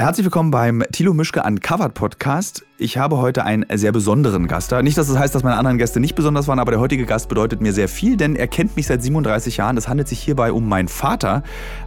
Herzlich 0.00 0.24
willkommen 0.24 0.50
beim 0.50 0.82
Thilo 0.92 1.12
Mischke 1.12 1.42
Uncovered 1.42 1.92
Podcast. 1.92 2.64
Ich 2.78 2.96
habe 2.96 3.18
heute 3.18 3.44
einen 3.44 3.66
sehr 3.74 3.92
besonderen 3.92 4.48
Gast 4.48 4.72
da. 4.72 4.80
Nicht, 4.80 4.96
dass 4.96 5.08
das 5.08 5.18
heißt, 5.18 5.34
dass 5.34 5.42
meine 5.42 5.58
anderen 5.58 5.76
Gäste 5.76 6.00
nicht 6.00 6.14
besonders 6.14 6.48
waren, 6.48 6.58
aber 6.58 6.70
der 6.70 6.80
heutige 6.80 7.04
Gast 7.04 7.28
bedeutet 7.28 7.60
mir 7.60 7.74
sehr 7.74 7.86
viel, 7.86 8.16
denn 8.16 8.34
er 8.34 8.48
kennt 8.48 8.76
mich 8.76 8.86
seit 8.86 9.02
37 9.02 9.58
Jahren. 9.58 9.76
Es 9.76 9.88
handelt 9.88 10.08
sich 10.08 10.18
hierbei 10.18 10.52
um 10.52 10.66
meinen 10.66 10.88
Vater, 10.88 11.42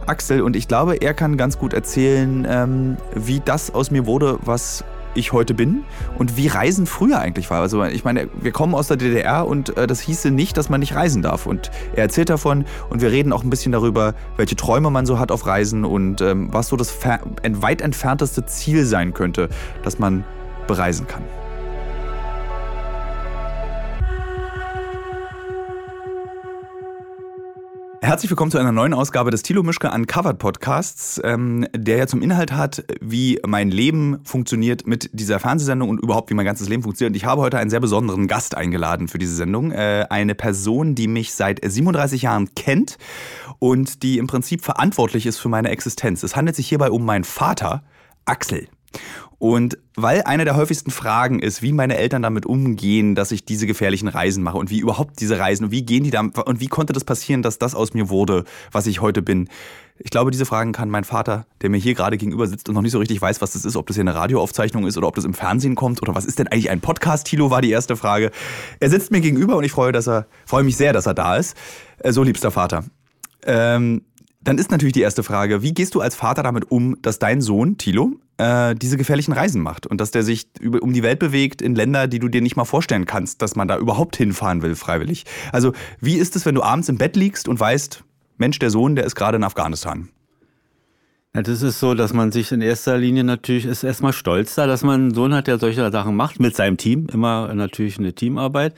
Axel, 0.06 0.42
und 0.42 0.54
ich 0.54 0.68
glaube, 0.68 0.94
er 0.94 1.12
kann 1.12 1.36
ganz 1.36 1.58
gut 1.58 1.72
erzählen, 1.72 2.46
ähm, 2.48 2.96
wie 3.16 3.40
das 3.40 3.74
aus 3.74 3.90
mir 3.90 4.06
wurde, 4.06 4.38
was 4.44 4.84
ich 5.14 5.32
heute 5.32 5.54
bin 5.54 5.84
und 6.18 6.36
wie 6.36 6.48
Reisen 6.48 6.86
früher 6.86 7.18
eigentlich 7.18 7.50
war. 7.50 7.60
Also 7.60 7.82
ich 7.84 8.04
meine, 8.04 8.28
wir 8.40 8.52
kommen 8.52 8.74
aus 8.74 8.88
der 8.88 8.96
DDR 8.96 9.46
und 9.46 9.76
äh, 9.76 9.86
das 9.86 10.00
hieße 10.00 10.30
nicht, 10.30 10.56
dass 10.56 10.68
man 10.68 10.80
nicht 10.80 10.94
reisen 10.94 11.22
darf. 11.22 11.46
Und 11.46 11.70
er 11.94 12.04
erzählt 12.04 12.30
davon 12.30 12.64
und 12.90 13.00
wir 13.00 13.10
reden 13.10 13.32
auch 13.32 13.42
ein 13.42 13.50
bisschen 13.50 13.72
darüber, 13.72 14.14
welche 14.36 14.56
Träume 14.56 14.90
man 14.90 15.06
so 15.06 15.18
hat 15.18 15.30
auf 15.30 15.46
Reisen 15.46 15.84
und 15.84 16.20
ähm, 16.20 16.48
was 16.52 16.68
so 16.68 16.76
das 16.76 16.98
weit 17.04 17.80
entfernteste 17.80 18.46
Ziel 18.46 18.84
sein 18.84 19.14
könnte, 19.14 19.48
das 19.82 19.98
man 19.98 20.24
bereisen 20.66 21.06
kann. 21.06 21.22
Herzlich 28.04 28.30
willkommen 28.30 28.50
zu 28.50 28.58
einer 28.58 28.70
neuen 28.70 28.92
Ausgabe 28.92 29.30
des 29.30 29.42
Thilo 29.42 29.62
Mischke 29.62 29.90
Uncovered 29.90 30.36
Podcasts, 30.36 31.18
ähm, 31.24 31.66
der 31.74 31.96
ja 31.96 32.06
zum 32.06 32.20
Inhalt 32.20 32.52
hat, 32.52 32.84
wie 33.00 33.40
mein 33.46 33.70
Leben 33.70 34.20
funktioniert 34.24 34.86
mit 34.86 35.08
dieser 35.14 35.40
Fernsehsendung 35.40 35.88
und 35.88 36.02
überhaupt 36.02 36.28
wie 36.28 36.34
mein 36.34 36.44
ganzes 36.44 36.68
Leben 36.68 36.82
funktioniert. 36.82 37.12
Und 37.12 37.16
ich 37.16 37.24
habe 37.24 37.40
heute 37.40 37.56
einen 37.56 37.70
sehr 37.70 37.80
besonderen 37.80 38.28
Gast 38.28 38.58
eingeladen 38.58 39.08
für 39.08 39.16
diese 39.16 39.34
Sendung. 39.34 39.72
Äh, 39.72 40.04
eine 40.10 40.34
Person, 40.34 40.94
die 40.94 41.08
mich 41.08 41.32
seit 41.32 41.60
37 41.64 42.20
Jahren 42.20 42.54
kennt 42.54 42.98
und 43.58 44.02
die 44.02 44.18
im 44.18 44.26
Prinzip 44.26 44.62
verantwortlich 44.62 45.24
ist 45.24 45.38
für 45.38 45.48
meine 45.48 45.70
Existenz. 45.70 46.22
Es 46.22 46.36
handelt 46.36 46.56
sich 46.56 46.68
hierbei 46.68 46.90
um 46.90 47.06
meinen 47.06 47.24
Vater, 47.24 47.84
Axel. 48.26 48.68
Und 49.38 49.78
weil 49.96 50.22
eine 50.22 50.44
der 50.44 50.56
häufigsten 50.56 50.90
Fragen 50.90 51.38
ist, 51.38 51.60
wie 51.60 51.72
meine 51.72 51.96
Eltern 51.96 52.22
damit 52.22 52.46
umgehen, 52.46 53.14
dass 53.14 53.30
ich 53.30 53.44
diese 53.44 53.66
gefährlichen 53.66 54.08
Reisen 54.08 54.42
mache 54.42 54.56
und 54.56 54.70
wie 54.70 54.78
überhaupt 54.78 55.20
diese 55.20 55.38
Reisen 55.38 55.64
und 55.64 55.70
wie 55.70 55.82
gehen 55.82 56.04
die 56.04 56.10
da 56.10 56.20
und 56.20 56.60
wie 56.60 56.68
konnte 56.68 56.92
das 56.92 57.04
passieren, 57.04 57.42
dass 57.42 57.58
das 57.58 57.74
aus 57.74 57.94
mir 57.94 58.08
wurde, 58.08 58.44
was 58.72 58.86
ich 58.86 59.00
heute 59.00 59.22
bin. 59.22 59.48
Ich 59.98 60.10
glaube, 60.10 60.30
diese 60.30 60.46
Fragen 60.46 60.72
kann 60.72 60.88
mein 60.88 61.04
Vater, 61.04 61.46
der 61.60 61.70
mir 61.70 61.76
hier 61.76 61.94
gerade 61.94 62.16
gegenüber 62.16 62.46
sitzt 62.46 62.68
und 62.68 62.74
noch 62.74 62.82
nicht 62.82 62.92
so 62.92 62.98
richtig 62.98 63.20
weiß, 63.20 63.40
was 63.40 63.52
das 63.52 63.64
ist, 63.64 63.76
ob 63.76 63.86
das 63.86 63.96
hier 63.96 64.02
eine 64.02 64.14
Radioaufzeichnung 64.14 64.86
ist 64.86 64.96
oder 64.96 65.06
ob 65.06 65.14
das 65.14 65.24
im 65.24 65.34
Fernsehen 65.34 65.74
kommt 65.74 66.02
oder 66.02 66.14
was 66.14 66.24
ist 66.24 66.38
denn 66.38 66.48
eigentlich 66.48 66.70
ein 66.70 66.80
Podcast, 66.80 67.26
Thilo, 67.26 67.50
war 67.50 67.60
die 67.60 67.70
erste 67.70 67.96
Frage. 67.96 68.30
Er 68.80 68.90
sitzt 68.90 69.10
mir 69.10 69.20
gegenüber 69.20 69.56
und 69.56 69.64
ich 69.64 69.72
freue, 69.72 69.92
dass 69.92 70.08
er, 70.08 70.26
freue 70.46 70.64
mich 70.64 70.76
sehr, 70.76 70.92
dass 70.92 71.06
er 71.06 71.14
da 71.14 71.36
ist. 71.36 71.56
Äh, 71.98 72.12
so, 72.12 72.22
liebster 72.22 72.50
Vater. 72.50 72.84
Ähm, 73.44 74.02
dann 74.40 74.58
ist 74.58 74.70
natürlich 74.70 74.94
die 74.94 75.00
erste 75.00 75.22
Frage, 75.22 75.62
wie 75.62 75.74
gehst 75.74 75.94
du 75.94 76.00
als 76.00 76.14
Vater 76.14 76.42
damit 76.42 76.70
um, 76.70 77.00
dass 77.02 77.18
dein 77.18 77.40
Sohn, 77.40 77.78
Thilo, 77.78 78.12
äh, 78.38 78.74
diese 78.74 78.96
gefährlichen 78.96 79.32
Reisen 79.32 79.62
macht 79.62 79.86
und 79.86 80.00
dass 80.00 80.10
der 80.10 80.22
sich 80.22 80.48
über, 80.60 80.82
um 80.82 80.92
die 80.92 81.02
Welt 81.02 81.18
bewegt 81.18 81.62
in 81.62 81.74
Länder, 81.74 82.08
die 82.08 82.18
du 82.18 82.28
dir 82.28 82.40
nicht 82.40 82.56
mal 82.56 82.64
vorstellen 82.64 83.06
kannst, 83.06 83.42
dass 83.42 83.56
man 83.56 83.68
da 83.68 83.78
überhaupt 83.78 84.16
hinfahren 84.16 84.62
will, 84.62 84.74
freiwillig. 84.74 85.24
Also, 85.52 85.72
wie 86.00 86.16
ist 86.16 86.36
es, 86.36 86.46
wenn 86.46 86.54
du 86.54 86.62
abends 86.62 86.88
im 86.88 86.98
Bett 86.98 87.16
liegst 87.16 87.48
und 87.48 87.58
weißt, 87.60 88.02
Mensch, 88.36 88.58
der 88.58 88.70
Sohn, 88.70 88.96
der 88.96 89.04
ist 89.04 89.14
gerade 89.14 89.36
in 89.36 89.44
Afghanistan? 89.44 90.08
Ja, 91.34 91.42
das 91.42 91.62
ist 91.62 91.80
so, 91.80 91.94
dass 91.94 92.12
man 92.12 92.30
sich 92.30 92.52
in 92.52 92.60
erster 92.60 92.96
Linie 92.96 93.24
natürlich 93.24 93.64
ist 93.64 93.82
erstmal 93.82 94.12
stolz 94.12 94.54
da, 94.54 94.66
dass 94.68 94.84
man 94.84 95.00
einen 95.00 95.14
Sohn 95.14 95.34
hat, 95.34 95.48
der 95.48 95.58
solche 95.58 95.90
Sachen 95.90 96.14
macht, 96.14 96.38
mit 96.38 96.54
seinem 96.54 96.76
Team, 96.76 97.08
immer 97.12 97.52
natürlich 97.54 97.98
eine 97.98 98.12
Teamarbeit. 98.12 98.74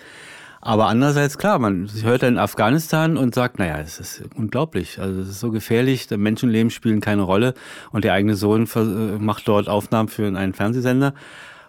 Aber 0.61 0.87
andererseits, 0.89 1.39
klar, 1.39 1.59
man 1.59 1.89
hört 2.03 2.23
in 2.23 2.39
Afghanistan 2.39 3.17
und 3.17 3.35
sagt, 3.35 3.59
naja, 3.59 3.79
es 3.79 4.01
ist 4.01 4.25
unglaublich. 4.35 4.99
Also 4.99 5.21
es 5.21 5.29
ist 5.29 5.41
so 5.41 5.51
gefährlich, 5.51 6.09
Menschenleben 6.11 6.71
spielen 6.71 7.01
keine 7.01 7.23
Rolle 7.23 7.55
und 7.93 8.05
der 8.05 8.15
eigene 8.15 8.35
Sohn 8.35 8.69
macht 9.21 9.47
dort 9.47 9.69
Aufnahmen 9.69 10.09
für 10.09 10.27
einen 10.27 10.55
Fernsehsender 10.55 11.15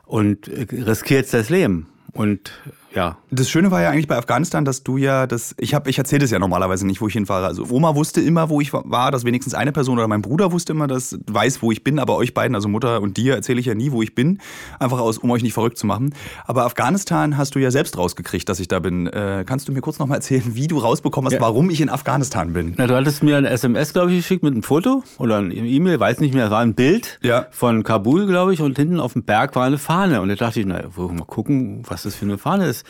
und 0.05 0.49
riskiert 0.49 1.31
das 1.33 1.49
Leben. 1.49 1.87
Und 2.13 2.51
ja. 2.97 3.17
Das 3.29 3.47
Schöne 3.47 3.69
war 3.69 3.79
ja 3.79 3.91
eigentlich 3.91 4.07
bei 4.07 4.17
Afghanistan, 4.17 4.65
dass 4.65 4.81
du 4.81 4.97
ja 4.97 5.27
das, 5.27 5.53
ich 5.59 5.75
habe, 5.75 5.87
ich 5.87 5.99
erzähle 5.99 6.21
das 6.21 6.31
ja 6.31 6.39
normalerweise 6.39 6.87
nicht, 6.87 6.99
wo 6.99 7.07
ich 7.07 7.13
hinfahre. 7.13 7.45
Also 7.45 7.67
Oma 7.69 7.93
wusste 7.93 8.21
immer, 8.21 8.49
wo 8.49 8.59
ich 8.59 8.73
war, 8.73 9.11
dass 9.11 9.23
wenigstens 9.23 9.53
eine 9.53 9.71
Person 9.71 9.99
oder 9.99 10.07
mein 10.07 10.23
Bruder 10.23 10.51
wusste 10.51 10.73
immer, 10.73 10.87
dass 10.87 11.15
weiß, 11.27 11.61
wo 11.61 11.71
ich 11.71 11.83
bin, 11.83 11.99
aber 11.99 12.15
euch 12.15 12.33
beiden, 12.33 12.55
also 12.55 12.67
Mutter 12.67 13.01
und 13.01 13.17
dir, 13.17 13.35
erzähle 13.35 13.59
ich 13.59 13.67
ja 13.67 13.75
nie, 13.75 13.91
wo 13.91 14.01
ich 14.01 14.15
bin, 14.15 14.39
einfach 14.79 14.99
aus, 14.99 15.19
um 15.19 15.29
euch 15.29 15.43
nicht 15.43 15.53
verrückt 15.53 15.77
zu 15.77 15.85
machen. 15.85 16.15
Aber 16.45 16.65
Afghanistan 16.65 17.37
hast 17.37 17.53
du 17.53 17.59
ja 17.59 17.69
selbst 17.69 17.99
rausgekriegt, 17.99 18.49
dass 18.49 18.59
ich 18.59 18.67
da 18.67 18.79
bin. 18.79 19.05
Äh, 19.05 19.43
kannst 19.45 19.67
du 19.67 19.73
mir 19.73 19.81
kurz 19.81 19.99
nochmal 19.99 20.17
erzählen, 20.17 20.55
wie 20.55 20.67
du 20.67 20.79
rausbekommen 20.79 21.27
hast, 21.27 21.35
ja. 21.35 21.41
warum 21.41 21.69
ich 21.69 21.81
in 21.81 21.89
Afghanistan 21.89 22.53
bin? 22.53 22.73
Na, 22.77 22.87
du 22.87 22.95
hattest 22.95 23.21
mir 23.21 23.37
ein 23.37 23.45
SMS, 23.45 23.93
glaube 23.93 24.11
ich, 24.11 24.17
geschickt 24.17 24.41
mit 24.41 24.53
einem 24.53 24.63
Foto 24.63 25.03
oder 25.19 25.37
ein 25.37 25.51
E-Mail, 25.51 25.99
weiß 25.99 26.19
nicht 26.19 26.33
mehr, 26.33 26.45
es 26.45 26.51
war 26.51 26.61
ein 26.61 26.73
Bild 26.73 27.19
ja. 27.21 27.45
von 27.51 27.83
Kabul, 27.83 28.25
glaube 28.25 28.55
ich, 28.55 28.61
und 28.61 28.75
hinten 28.75 28.99
auf 28.99 29.13
dem 29.13 29.23
Berg 29.23 29.55
war 29.55 29.65
eine 29.65 29.77
Fahne. 29.77 30.21
Und 30.21 30.29
da 30.29 30.35
dachte 30.35 30.59
ich, 30.59 30.65
na, 30.65 30.81
mal 30.97 31.25
gucken, 31.25 31.83
was 31.87 32.01
das 32.03 32.15
für 32.15 32.25
eine 32.25 32.39
Fahne 32.39 32.65
ist. 32.65 32.86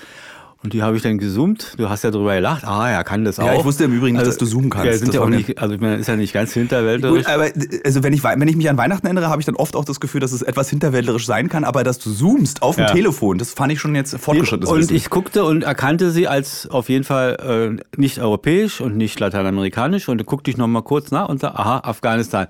Und 0.64 0.74
die 0.74 0.82
habe 0.82 0.98
ich 0.98 1.04
dann 1.04 1.20
gesummt. 1.20 1.76
Du 1.78 1.88
hast 1.88 2.04
ja 2.04 2.10
darüber 2.10 2.34
gelacht. 2.34 2.66
Ah, 2.66 2.90
er 2.90 3.04
kann 3.04 3.24
das 3.24 3.40
auch. 3.40 3.46
Ja, 3.46 3.54
ich 3.54 3.64
wusste 3.64 3.84
im 3.84 3.94
Übrigen 3.94 4.16
nicht, 4.16 4.26
also, 4.26 4.32
dass 4.32 4.38
du 4.40 4.46
zoomen 4.48 4.72
kannst. 4.72 4.88
Ja, 4.88 4.94
sind 4.94 5.10
das 5.10 5.16
ja 5.16 5.22
auch 5.22 5.30
nicht, 5.30 5.60
also 5.60 5.76
ist 5.76 6.08
ja 6.08 6.16
nicht 6.16 6.34
ganz 6.34 6.52
hinterwäldlerisch. 6.52 7.26
Gut, 7.26 7.32
aber 7.32 7.50
also 7.86 8.04
wenn 8.04 8.12
ich, 8.12 8.24
wenn 8.24 8.48
ich 8.48 8.56
mich 8.56 8.70
an 8.70 8.76
Weihnachten 8.76 9.06
erinnere, 9.06 9.30
habe 9.30 9.40
ich 9.40 9.46
dann 9.46 9.56
oft 9.56 9.76
auch 9.76 9.86
das 9.86 10.00
Gefühl, 10.00 10.20
dass 10.20 10.32
es 10.32 10.42
etwas 10.42 10.70
hinterwäldlerisch 10.70 11.28
sein 11.28 11.48
kann. 11.48 11.64
Aber 11.64 11.84
dass 11.84 12.00
du 12.00 12.12
zoomst 12.12 12.64
auf 12.64 12.76
dem 12.76 12.86
ja. 12.86 12.92
Telefon, 12.92 13.38
das 13.38 13.54
fand 13.54 13.72
ich 13.72 13.80
schon 13.80 13.94
jetzt 13.94 14.18
fortgeschrittenes 14.18 14.70
Und 14.70 14.80
Wissen. 14.80 14.96
ich 14.96 15.12
guckte 15.12 15.46
und 15.46 15.64
erkannte 15.64 16.10
sie 16.10 16.28
als 16.28 16.68
auf 16.68 16.90
jeden 16.90 17.04
Fall 17.04 17.78
äh, 17.78 18.00
nicht 18.00 18.20
europäisch 18.20 18.82
und 18.82 18.98
nicht 18.98 19.20
lateinamerikanisch. 19.20 20.10
Und 20.10 20.26
guckte 20.26 20.50
ich 20.50 20.58
nochmal 20.58 20.82
kurz 20.82 21.12
nach 21.12 21.30
und 21.30 21.40
sah, 21.40 21.50
aha, 21.52 21.82
Afghanistan. 21.84 22.48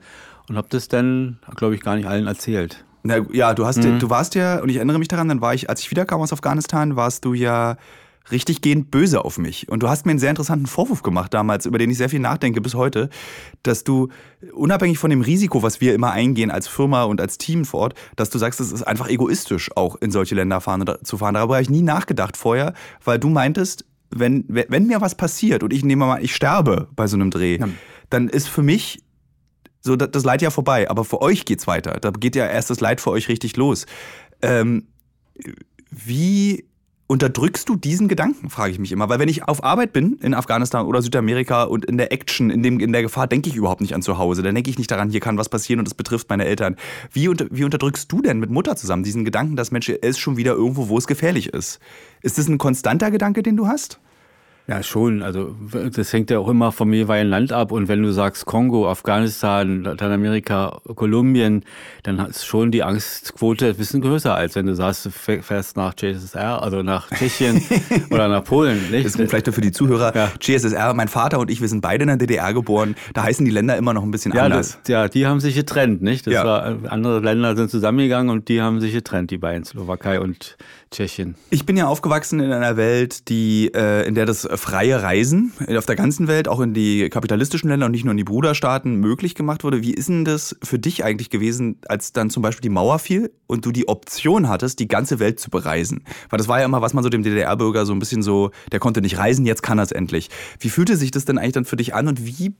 Und 0.47 0.55
habe 0.55 0.67
das 0.69 0.87
dann, 0.87 1.39
glaube 1.57 1.75
ich, 1.75 1.81
gar 1.81 1.97
nicht 1.97 2.07
allen 2.07 2.25
erzählt. 2.25 2.85
Na, 3.07 3.25
ja, 3.31 3.53
du 3.53 3.65
hast, 3.65 3.77
mhm. 3.77 3.99
du 3.99 4.09
warst 4.09 4.35
ja, 4.35 4.59
und 4.59 4.69
ich 4.69 4.75
erinnere 4.75 4.99
mich 4.99 5.07
daran, 5.07 5.29
dann 5.29 5.41
war 5.41 5.53
ich, 5.53 5.69
als 5.69 5.81
ich 5.81 5.89
wiederkam 5.89 6.21
aus 6.21 6.33
Afghanistan, 6.33 6.95
warst 6.95 7.23
du 7.23 7.33
ja 7.33 7.77
richtig 8.31 8.61
gehend 8.61 8.91
böse 8.91 9.23
auf 9.23 9.37
mich. 9.37 9.69
Und 9.69 9.81
du 9.81 9.87
hast 9.87 10.05
mir 10.05 10.11
einen 10.11 10.19
sehr 10.19 10.29
interessanten 10.29 10.67
Vorwurf 10.67 11.01
gemacht 11.01 11.33
damals, 11.33 11.65
über 11.65 11.77
den 11.77 11.89
ich 11.89 11.97
sehr 11.97 12.09
viel 12.09 12.19
nachdenke 12.19 12.59
bis 12.59 12.75
heute, 12.75 13.09
dass 13.63 13.85
du 13.85 14.09
unabhängig 14.53 14.99
von 14.99 15.09
dem 15.09 15.21
Risiko, 15.21 15.63
was 15.63 15.79
wir 15.79 15.93
immer 15.93 16.11
eingehen 16.11 16.51
als 16.51 16.67
Firma 16.67 17.03
und 17.03 17.21
als 17.21 17.37
Team 17.37 17.63
vor 17.63 17.79
Ort, 17.79 17.93
dass 18.17 18.29
du 18.29 18.37
sagst, 18.37 18.59
es 18.59 18.73
ist 18.73 18.83
einfach 18.83 19.07
egoistisch, 19.07 19.71
auch 19.77 19.95
in 20.01 20.11
solche 20.11 20.35
Länder 20.35 20.59
fahren, 20.59 20.83
zu 21.03 21.17
fahren. 21.17 21.35
Darüber 21.35 21.55
habe 21.55 21.63
ich 21.63 21.69
nie 21.69 21.81
nachgedacht 21.81 22.35
vorher, 22.35 22.73
weil 23.05 23.19
du 23.19 23.29
meintest, 23.29 23.85
wenn, 24.09 24.43
wenn 24.47 24.87
mir 24.87 24.99
was 24.99 25.15
passiert 25.15 25.63
und 25.63 25.71
ich 25.71 25.85
nehme 25.85 26.05
mal, 26.05 26.21
ich 26.21 26.35
sterbe 26.35 26.89
bei 26.97 27.07
so 27.07 27.15
einem 27.15 27.31
Dreh, 27.31 27.57
ja. 27.57 27.69
dann 28.09 28.27
ist 28.27 28.49
für 28.49 28.63
mich 28.63 29.03
so 29.87 29.95
das 29.95 30.23
Leid 30.23 30.41
ja 30.41 30.51
vorbei, 30.51 30.89
aber 30.89 31.03
für 31.03 31.21
euch 31.21 31.45
geht's 31.45 31.65
weiter. 31.65 31.99
Da 31.99 32.11
geht 32.11 32.35
ja 32.35 32.45
erst 32.45 32.69
das 32.69 32.79
Leid 32.79 33.01
für 33.01 33.11
euch 33.11 33.27
richtig 33.27 33.57
los. 33.57 33.85
Ähm, 34.41 34.87
wie 35.89 36.65
unterdrückst 37.07 37.69
du 37.69 37.77
diesen 37.77 38.09
Gedanken, 38.09 38.49
frage 38.49 38.71
ich 38.71 38.79
mich 38.79 38.91
immer. 38.91 39.07
Weil 39.07 39.19
wenn 39.19 39.29
ich 39.29 39.47
auf 39.47 39.63
Arbeit 39.63 39.93
bin 39.93 40.17
in 40.21 40.33
Afghanistan 40.33 40.85
oder 40.85 41.01
Südamerika 41.01 41.63
und 41.63 41.85
in 41.85 41.97
der 41.97 42.11
Action, 42.11 42.49
in, 42.49 42.61
dem, 42.63 42.81
in 42.81 42.91
der 42.91 43.01
Gefahr, 43.01 43.27
denke 43.27 43.49
ich 43.49 43.55
überhaupt 43.55 43.79
nicht 43.79 43.95
an 43.95 44.01
zu 44.01 44.17
Hause. 44.17 44.43
Dann 44.43 44.53
denke 44.53 44.69
ich 44.69 44.77
nicht 44.77 44.91
daran, 44.91 45.09
hier 45.09 45.21
kann 45.21 45.37
was 45.37 45.47
passieren 45.47 45.79
und 45.79 45.87
das 45.87 45.93
betrifft 45.93 46.29
meine 46.29 46.45
Eltern. 46.45 46.75
Wie, 47.11 47.29
unter, 47.29 47.47
wie 47.49 47.63
unterdrückst 47.63 48.11
du 48.11 48.21
denn 48.21 48.39
mit 48.39 48.49
Mutter 48.49 48.75
zusammen 48.75 49.03
diesen 49.03 49.23
Gedanken, 49.23 49.55
dass 49.55 49.71
Mensch, 49.71 49.87
er 49.87 50.03
ist 50.03 50.19
schon 50.19 50.35
wieder 50.35 50.53
irgendwo, 50.53 50.89
wo 50.89 50.97
es 50.97 51.07
gefährlich 51.07 51.53
ist? 51.53 51.79
Ist 52.21 52.37
das 52.37 52.49
ein 52.49 52.57
konstanter 52.57 53.09
Gedanke, 53.09 53.41
den 53.41 53.55
du 53.55 53.67
hast? 53.67 53.99
Ja, 54.69 54.83
schon. 54.83 55.23
Also 55.23 55.55
das 55.95 56.11
hängt 56.11 56.29
ja 56.29 56.39
auch 56.39 56.49
immer 56.49 56.73
vom 56.73 56.91
jeweiligen 56.91 57.29
Land 57.29 57.53
ab. 57.53 57.71
Und 57.71 57.87
wenn 57.87 58.03
du 58.03 58.11
sagst 58.11 58.45
Kongo, 58.45 58.89
Afghanistan, 58.89 59.83
Lateinamerika, 59.83 60.81
Kolumbien, 60.93 61.63
dann 62.03 62.19
ist 62.19 62.45
schon 62.45 62.71
die 62.71 62.83
Angstquote 62.83 63.67
ein 63.67 63.75
bisschen 63.77 64.01
größer, 64.01 64.35
als 64.35 64.55
wenn 64.55 64.65
du 64.65 64.75
sagst, 64.75 65.05
du 65.05 65.09
fährst 65.09 65.77
nach 65.77 65.95
GSSR, 65.95 66.61
also 66.61 66.83
nach 66.83 67.09
Tschechien 67.11 67.61
oder 68.11 68.27
nach 68.27 68.43
Polen. 68.43 68.91
Nicht? 68.91 69.05
Das 69.05 69.15
ist 69.15 69.29
vielleicht 69.29 69.45
nur 69.45 69.53
für 69.53 69.61
die 69.61 69.71
Zuhörer. 69.71 70.13
Ja. 70.13 70.31
GSSR, 70.37 70.93
mein 70.93 71.07
Vater 71.07 71.39
und 71.39 71.49
ich, 71.49 71.61
wir 71.61 71.69
sind 71.69 71.79
beide 71.79 72.03
in 72.03 72.09
der 72.09 72.17
DDR 72.17 72.53
geboren. 72.53 72.97
Da 73.13 73.23
heißen 73.23 73.45
die 73.45 73.51
Länder 73.51 73.77
immer 73.77 73.93
noch 73.93 74.03
ein 74.03 74.11
bisschen 74.11 74.33
ja, 74.33 74.43
anders. 74.43 74.79
Das, 74.83 74.89
ja, 74.89 75.07
die 75.07 75.25
haben 75.27 75.39
sich 75.39 75.55
getrennt, 75.55 76.01
nicht? 76.01 76.27
Das 76.27 76.33
ja. 76.33 76.43
war, 76.43 76.75
andere 76.89 77.21
Länder 77.21 77.55
sind 77.55 77.71
zusammengegangen 77.71 78.29
und 78.29 78.49
die 78.49 78.61
haben 78.61 78.81
sich 78.81 78.91
getrennt, 78.91 79.31
die 79.31 79.37
beiden, 79.37 79.63
Slowakei 79.63 80.19
und 80.19 80.57
Tschechien. 80.91 81.35
Ich 81.49 81.65
bin 81.65 81.77
ja 81.77 81.87
aufgewachsen 81.87 82.39
in 82.41 82.51
einer 82.51 82.77
Welt, 82.77 83.29
die, 83.29 83.71
äh, 83.73 84.05
in 84.07 84.15
der 84.15 84.25
das 84.25 84.45
freie 84.57 85.01
Reisen 85.01 85.51
auf 85.77 85.85
der 85.85 85.95
ganzen 85.95 86.27
Welt, 86.27 86.47
auch 86.47 86.59
in 86.59 86.73
die 86.73 87.09
kapitalistischen 87.09 87.69
Länder 87.69 87.85
und 87.85 87.91
nicht 87.91 88.03
nur 88.03 88.11
in 88.11 88.17
die 88.17 88.23
Bruderstaaten, 88.23 88.95
möglich 88.95 89.35
gemacht 89.35 89.63
wurde. 89.63 89.81
Wie 89.81 89.93
ist 89.93 90.09
denn 90.09 90.25
das 90.25 90.55
für 90.63 90.79
dich 90.79 91.03
eigentlich 91.03 91.29
gewesen, 91.29 91.79
als 91.87 92.13
dann 92.13 92.29
zum 92.29 92.43
Beispiel 92.43 92.61
die 92.61 92.69
Mauer 92.69 92.99
fiel 92.99 93.31
und 93.47 93.65
du 93.65 93.71
die 93.71 93.87
Option 93.87 94.49
hattest, 94.49 94.79
die 94.79 94.87
ganze 94.87 95.19
Welt 95.19 95.39
zu 95.39 95.49
bereisen? 95.49 96.03
Weil 96.29 96.37
das 96.37 96.47
war 96.47 96.59
ja 96.59 96.65
immer, 96.65 96.81
was 96.81 96.93
man 96.93 97.03
so 97.03 97.09
dem 97.09 97.23
DDR-Bürger 97.23 97.85
so 97.85 97.93
ein 97.93 97.99
bisschen 97.99 98.21
so, 98.21 98.51
der 98.71 98.79
konnte 98.79 99.01
nicht 99.01 99.17
reisen, 99.17 99.45
jetzt 99.45 99.63
kann 99.63 99.79
er 99.79 99.83
es 99.83 99.91
endlich. 99.91 100.29
Wie 100.59 100.69
fühlte 100.69 100.97
sich 100.97 101.11
das 101.11 101.25
denn 101.25 101.37
eigentlich 101.37 101.53
dann 101.53 101.65
für 101.65 101.77
dich 101.77 101.93
an 101.93 102.07
und 102.07 102.25
wie 102.25 102.53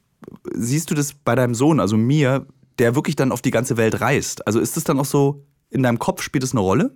siehst 0.53 0.89
du 0.91 0.95
das 0.95 1.13
bei 1.13 1.35
deinem 1.35 1.55
Sohn, 1.55 1.79
also 1.79 1.97
mir, 1.97 2.47
der 2.79 2.95
wirklich 2.95 3.15
dann 3.15 3.31
auf 3.31 3.41
die 3.41 3.51
ganze 3.51 3.77
Welt 3.77 4.01
reist? 4.01 4.45
Also 4.47 4.59
ist 4.59 4.77
das 4.77 4.83
dann 4.83 4.99
auch 4.99 5.05
so, 5.05 5.43
in 5.69 5.83
deinem 5.83 5.99
Kopf 5.99 6.21
spielt 6.21 6.43
es 6.43 6.51
eine 6.51 6.61
Rolle? 6.61 6.95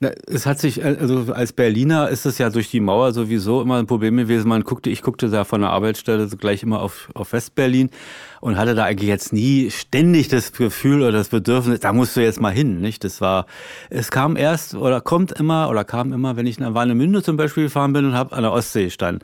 Es 0.00 0.44
hat 0.44 0.58
sich, 0.58 0.84
also 0.84 1.32
als 1.32 1.52
Berliner 1.52 2.08
ist 2.08 2.26
es 2.26 2.38
ja 2.38 2.50
durch 2.50 2.70
die 2.70 2.80
Mauer 2.80 3.12
sowieso 3.12 3.62
immer 3.62 3.78
ein 3.78 3.86
Problem 3.86 4.16
gewesen. 4.16 4.48
Man 4.48 4.62
guckte, 4.62 4.90
ich 4.90 5.02
guckte 5.02 5.30
da 5.30 5.44
von 5.44 5.60
der 5.62 5.70
Arbeitsstelle 5.70 6.26
gleich 6.28 6.62
immer 6.62 6.82
auf, 6.82 7.08
auf 7.14 7.32
Westberlin 7.32 7.90
und 8.40 8.58
hatte 8.58 8.74
da 8.74 8.84
eigentlich 8.84 9.08
jetzt 9.08 9.32
nie 9.32 9.70
ständig 9.70 10.28
das 10.28 10.52
Gefühl 10.52 11.00
oder 11.00 11.12
das 11.12 11.28
Bedürfnis, 11.28 11.80
da 11.80 11.92
musst 11.92 12.16
du 12.16 12.20
jetzt 12.20 12.40
mal 12.40 12.52
hin, 12.52 12.80
nicht? 12.80 13.04
Das 13.04 13.20
war, 13.20 13.46
es 13.88 14.10
kam 14.10 14.36
erst 14.36 14.74
oder 14.74 15.00
kommt 15.00 15.32
immer 15.32 15.70
oder 15.70 15.84
kam 15.84 16.12
immer, 16.12 16.36
wenn 16.36 16.46
ich 16.46 16.58
nach 16.58 16.74
Warnemünde 16.74 17.22
zum 17.22 17.36
Beispiel 17.36 17.64
gefahren 17.64 17.92
bin 17.92 18.04
und 18.04 18.14
habe 18.14 18.36
an 18.36 18.42
der 18.42 18.52
Ostsee 18.52 18.90
stand 18.90 19.22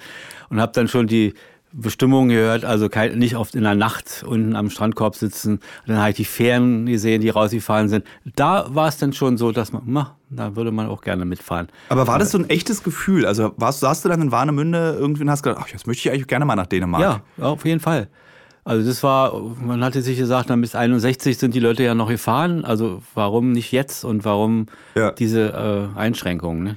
und 0.48 0.60
habe 0.60 0.72
dann 0.72 0.88
schon 0.88 1.06
die 1.06 1.34
Bestimmungen 1.72 2.30
gehört, 2.30 2.64
also 2.64 2.88
kein, 2.88 3.18
nicht 3.18 3.36
oft 3.36 3.54
in 3.54 3.62
der 3.62 3.74
Nacht 3.74 4.24
unten 4.26 4.56
am 4.56 4.70
Strandkorb 4.70 5.14
sitzen. 5.14 5.60
Dann 5.86 5.98
habe 5.98 6.10
ich 6.10 6.16
die 6.16 6.24
Fähren 6.24 6.86
gesehen, 6.86 7.20
die 7.20 7.28
rausgefahren 7.28 7.88
sind. 7.88 8.04
Da 8.36 8.66
war 8.74 8.88
es 8.88 8.98
dann 8.98 9.12
schon 9.12 9.36
so, 9.36 9.52
dass 9.52 9.72
man, 9.72 9.82
na, 9.86 10.16
da 10.30 10.56
würde 10.56 10.72
man 10.72 10.88
auch 10.88 11.00
gerne 11.00 11.24
mitfahren. 11.24 11.68
Aber 11.88 12.06
war 12.06 12.18
das 12.18 12.32
so 12.32 12.38
ein 12.38 12.50
echtes 12.50 12.82
Gefühl? 12.82 13.24
Also 13.24 13.52
warst, 13.56 13.80
saßt 13.80 14.04
du 14.04 14.08
dann 14.08 14.20
in 14.20 14.32
Warnemünde 14.32 14.96
irgendwie 14.98 15.22
und 15.22 15.30
hast 15.30 15.42
gedacht, 15.42 15.62
ach, 15.64 15.68
jetzt 15.68 15.86
möchte 15.86 16.08
ich 16.08 16.12
eigentlich 16.12 16.26
gerne 16.26 16.44
mal 16.44 16.56
nach 16.56 16.66
Dänemark? 16.66 17.22
Ja, 17.38 17.44
auf 17.44 17.64
jeden 17.64 17.80
Fall. 17.80 18.08
Also 18.64 18.86
das 18.86 19.02
war, 19.02 19.40
man 19.60 19.82
hatte 19.82 20.02
sich 20.02 20.18
gesagt, 20.18 20.50
dann 20.50 20.60
bis 20.60 20.74
61 20.74 21.38
sind 21.38 21.54
die 21.54 21.60
Leute 21.60 21.82
ja 21.82 21.94
noch 21.94 22.08
gefahren. 22.08 22.64
Also 22.64 23.02
warum 23.14 23.52
nicht 23.52 23.72
jetzt 23.72 24.04
und 24.04 24.24
warum 24.24 24.66
ja. 24.94 25.12
diese 25.12 25.90
äh, 25.96 25.98
Einschränkungen? 25.98 26.62
Ne? 26.64 26.76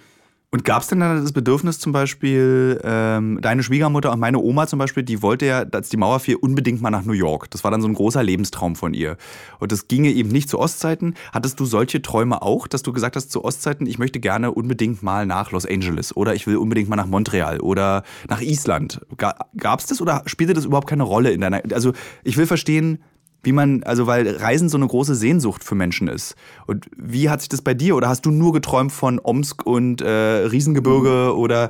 Und 0.53 0.63
gab 0.63 0.83
es 0.83 0.87
denn 0.87 0.99
dann 0.99 1.19
das 1.19 1.31
Bedürfnis 1.31 1.79
zum 1.79 1.93
Beispiel, 1.93 2.79
ähm, 2.83 3.39
deine 3.41 3.63
Schwiegermutter 3.63 4.11
und 4.11 4.19
meine 4.19 4.37
Oma 4.37 4.67
zum 4.67 4.77
Beispiel, 4.77 5.01
die 5.01 5.23
wollte 5.23 5.47
ja, 5.47 5.65
als 5.71 5.89
die 5.89 5.97
Mauer 5.97 6.19
fiel, 6.19 6.35
unbedingt 6.35 6.79
mal 6.79 6.91
nach 6.91 7.05
New 7.05 7.13
York. 7.13 7.49
Das 7.49 7.63
war 7.63 7.71
dann 7.71 7.81
so 7.81 7.87
ein 7.87 7.95
großer 7.95 8.21
Lebenstraum 8.21 8.75
von 8.75 8.93
ihr. 8.93 9.17
Und 9.57 9.71
das 9.71 9.87
ginge 9.87 10.11
eben 10.11 10.29
nicht 10.29 10.49
zu 10.49 10.59
Ostzeiten. 10.59 11.15
Hattest 11.31 11.59
du 11.59 11.65
solche 11.65 12.03
Träume 12.03 12.43
auch, 12.43 12.67
dass 12.67 12.83
du 12.83 12.93
gesagt 12.93 13.15
hast, 13.15 13.31
zu 13.31 13.43
Ostzeiten, 13.43 13.87
ich 13.87 13.97
möchte 13.97 14.19
gerne 14.19 14.51
unbedingt 14.51 15.01
mal 15.01 15.25
nach 15.25 15.51
Los 15.51 15.65
Angeles 15.65 16.15
oder 16.15 16.35
ich 16.35 16.45
will 16.45 16.57
unbedingt 16.57 16.87
mal 16.87 16.97
nach 16.97 17.07
Montreal 17.07 17.59
oder 17.59 18.03
nach 18.29 18.41
Island? 18.41 19.01
Gab 19.17 19.79
es 19.79 19.87
das 19.87 20.01
oder 20.01 20.21
spielte 20.27 20.53
das 20.53 20.65
überhaupt 20.65 20.87
keine 20.87 21.01
Rolle 21.01 21.31
in 21.31 21.41
deiner... 21.41 21.63
Also 21.73 21.93
ich 22.23 22.37
will 22.37 22.45
verstehen, 22.45 22.99
wie 23.43 23.51
man, 23.51 23.83
also 23.83 24.07
weil 24.07 24.27
Reisen 24.37 24.69
so 24.69 24.77
eine 24.77 24.87
große 24.87 25.15
Sehnsucht 25.15 25.63
für 25.63 25.75
Menschen 25.75 26.07
ist. 26.07 26.35
Und 26.65 26.87
wie 26.97 27.29
hat 27.29 27.41
sich 27.41 27.49
das 27.49 27.61
bei 27.61 27.73
dir? 27.73 27.95
Oder 27.95 28.07
hast 28.09 28.25
du 28.25 28.31
nur 28.31 28.53
geträumt 28.53 28.91
von 28.91 29.19
Omsk 29.21 29.65
und 29.65 30.01
äh, 30.01 30.09
Riesengebirge 30.09 31.35
oder 31.35 31.69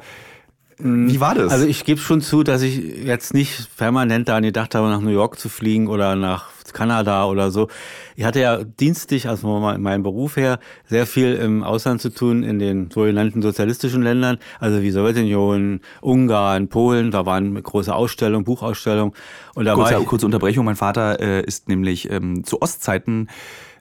wie 0.80 1.20
war 1.20 1.36
das? 1.36 1.52
Also 1.52 1.66
ich 1.66 1.86
gebe 1.86 2.00
schon 2.00 2.22
zu, 2.22 2.44
dass 2.44 2.62
ich 2.62 2.78
jetzt 3.06 3.34
nicht 3.34 3.76
permanent 3.78 4.28
daran 4.28 4.44
gedacht 4.44 4.76
habe, 4.76 4.88
nach 4.88 5.02
New 5.02 5.12
York 5.12 5.40
zu 5.40 5.48
fliegen 5.48 5.88
oder 5.88 6.16
nach 6.16 6.50
Kanada 6.74 7.26
oder 7.26 7.52
so. 7.52 7.68
Ich 8.16 8.26
hatte 8.26 8.40
ja 8.40 8.64
dienstlich, 8.64 9.30
also 9.30 9.70
in 9.70 9.82
meinem 9.82 10.04
Beruf 10.04 10.36
her, 10.36 10.60
sehr 10.86 11.06
viel 11.06 11.34
im 11.34 11.64
Ausland 11.64 12.02
zu 12.02 12.10
tun, 12.10 12.44
in 12.44 12.60
den 12.60 12.92
sogenannten 12.92 13.42
sozialistischen 13.42 14.04
Ländern, 14.04 14.38
also 14.60 14.82
wie 14.82 14.92
Sowjetunion, 14.92 15.82
Ungarn, 16.02 16.68
Polen, 16.68 17.12
da 17.12 17.26
waren 17.26 17.62
große 17.62 17.94
Ausstellungen, 17.94 18.44
Buchausstellungen. 18.44 19.14
Und 19.56 19.66
da 19.66 19.76
kurze, 19.76 19.94
war 19.94 20.02
ich, 20.02 20.08
kurze 20.08 20.26
Unterbrechung, 20.26 20.66
mein 20.66 20.76
Vater 20.76 21.20
äh, 21.20 21.42
ist 21.44 21.70
nämlich 21.70 22.10
ähm, 22.12 22.44
zu 22.44 22.62
Ostzeiten 22.62 23.30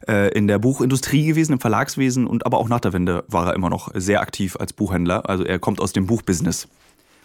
äh, 0.09 0.33
in 0.33 0.49
der 0.49 0.59
Buchindustrie 0.59 1.27
gewesen, 1.27 1.55
im 1.55 1.61
Verlagswesen 1.61 2.27
und 2.27 2.47
aber 2.47 2.59
auch 2.59 2.69
nach 2.69 2.81
der 2.81 2.93
Wende 2.93 3.25
war 3.29 3.49
er 3.49 3.55
immer 3.55 3.71
noch 3.71 3.91
sehr 3.95 4.21
aktiv 4.21 4.57
als 4.59 4.73
Buchhändler. 4.73 5.29
Also 5.29 5.45
er 5.45 5.59
kommt 5.59 5.81
aus 5.81 5.93
dem 5.93 6.07
Buchbusiness. 6.07 6.69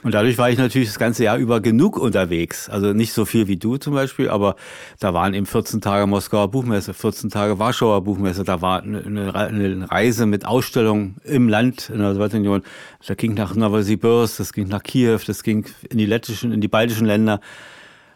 Und 0.03 0.13
dadurch 0.13 0.37
war 0.37 0.49
ich 0.49 0.59
natürlich 0.59 0.89
das 0.89 0.99
ganze 0.99 1.23
Jahr 1.23 1.37
über 1.37 1.59
genug 1.59 1.97
unterwegs. 1.97 2.69
Also 2.69 2.93
nicht 2.93 3.13
so 3.13 3.25
viel 3.25 3.47
wie 3.47 3.57
du 3.57 3.77
zum 3.77 3.93
Beispiel, 3.93 4.29
aber 4.29 4.55
da 4.99 5.13
waren 5.13 5.33
eben 5.33 5.47
14 5.47 5.81
Tage 5.81 6.05
Moskauer 6.05 6.51
Buchmesse, 6.51 6.93
14 6.93 7.31
Tage 7.31 7.57
Warschauer 7.57 8.03
Buchmesse, 8.03 8.43
da 8.43 8.61
war 8.61 8.83
eine, 8.83 9.33
eine 9.33 9.89
Reise 9.89 10.27
mit 10.27 10.45
Ausstellungen 10.45 11.15
im 11.23 11.49
Land 11.49 11.89
in 11.89 11.97
der 11.97 12.13
Sowjetunion. 12.13 12.61
Da 13.07 13.15
ging 13.15 13.33
nach 13.33 13.55
Novosibirsk, 13.55 14.37
das 14.37 14.53
ging 14.53 14.67
nach 14.67 14.83
Kiew, 14.83 15.19
das 15.25 15.41
ging 15.41 15.65
in 15.89 15.97
die 15.97 16.05
lettischen, 16.05 16.51
in 16.51 16.61
die 16.61 16.67
baltischen 16.67 17.07
Länder. 17.07 17.41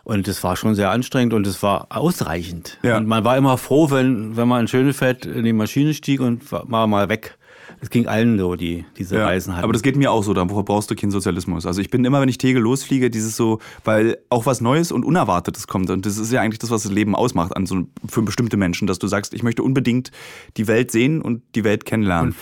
Und 0.03 0.27
es 0.27 0.43
war 0.43 0.55
schon 0.55 0.75
sehr 0.75 0.91
anstrengend 0.91 1.33
und 1.33 1.47
es 1.47 1.61
war 1.63 1.87
ausreichend. 1.89 2.77
Ja. 2.83 2.97
Und 2.97 3.07
man 3.07 3.23
war 3.23 3.37
immer 3.37 3.57
froh, 3.57 3.89
wenn, 3.91 4.37
wenn 4.37 4.47
man 4.47 4.61
in 4.61 4.67
Schönefeld 4.67 5.25
in 5.25 5.43
die 5.43 5.53
Maschine 5.53 5.93
stieg 5.93 6.21
und 6.21 6.51
war 6.51 6.87
mal 6.87 7.09
weg. 7.09 7.37
Es 7.83 7.89
ging 7.89 8.07
allen 8.07 8.37
so, 8.37 8.55
die 8.55 8.85
diese 8.97 9.15
ja, 9.17 9.25
Reisen 9.25 9.53
hatten. 9.53 9.63
Aber 9.63 9.73
das 9.73 9.81
geht 9.81 9.95
mir 9.95 10.11
auch 10.11 10.23
so, 10.23 10.35
da 10.35 10.43
brauchst 10.43 10.91
du 10.91 10.95
keinen 10.95 11.09
Sozialismus. 11.09 11.65
Also 11.65 11.81
ich 11.81 11.89
bin 11.89 12.05
immer, 12.05 12.21
wenn 12.21 12.29
ich 12.29 12.37
Tegel 12.37 12.61
losfliege, 12.61 13.09
dieses 13.09 13.35
so, 13.35 13.59
weil 13.83 14.19
auch 14.29 14.45
was 14.45 14.61
Neues 14.61 14.91
und 14.91 15.03
Unerwartetes 15.03 15.65
kommt. 15.65 15.89
Und 15.89 16.05
das 16.05 16.19
ist 16.19 16.31
ja 16.31 16.41
eigentlich 16.41 16.59
das, 16.59 16.69
was 16.69 16.83
das 16.83 16.91
Leben 16.91 17.15
ausmacht 17.15 17.57
an 17.57 17.65
so, 17.65 17.87
für 18.07 18.21
bestimmte 18.21 18.55
Menschen, 18.55 18.87
dass 18.87 18.99
du 18.99 19.07
sagst, 19.07 19.33
ich 19.33 19.41
möchte 19.41 19.63
unbedingt 19.63 20.11
die 20.57 20.67
Welt 20.67 20.91
sehen 20.91 21.23
und 21.23 21.41
die 21.55 21.63
Welt 21.63 21.85
kennenlernen. 21.85 22.35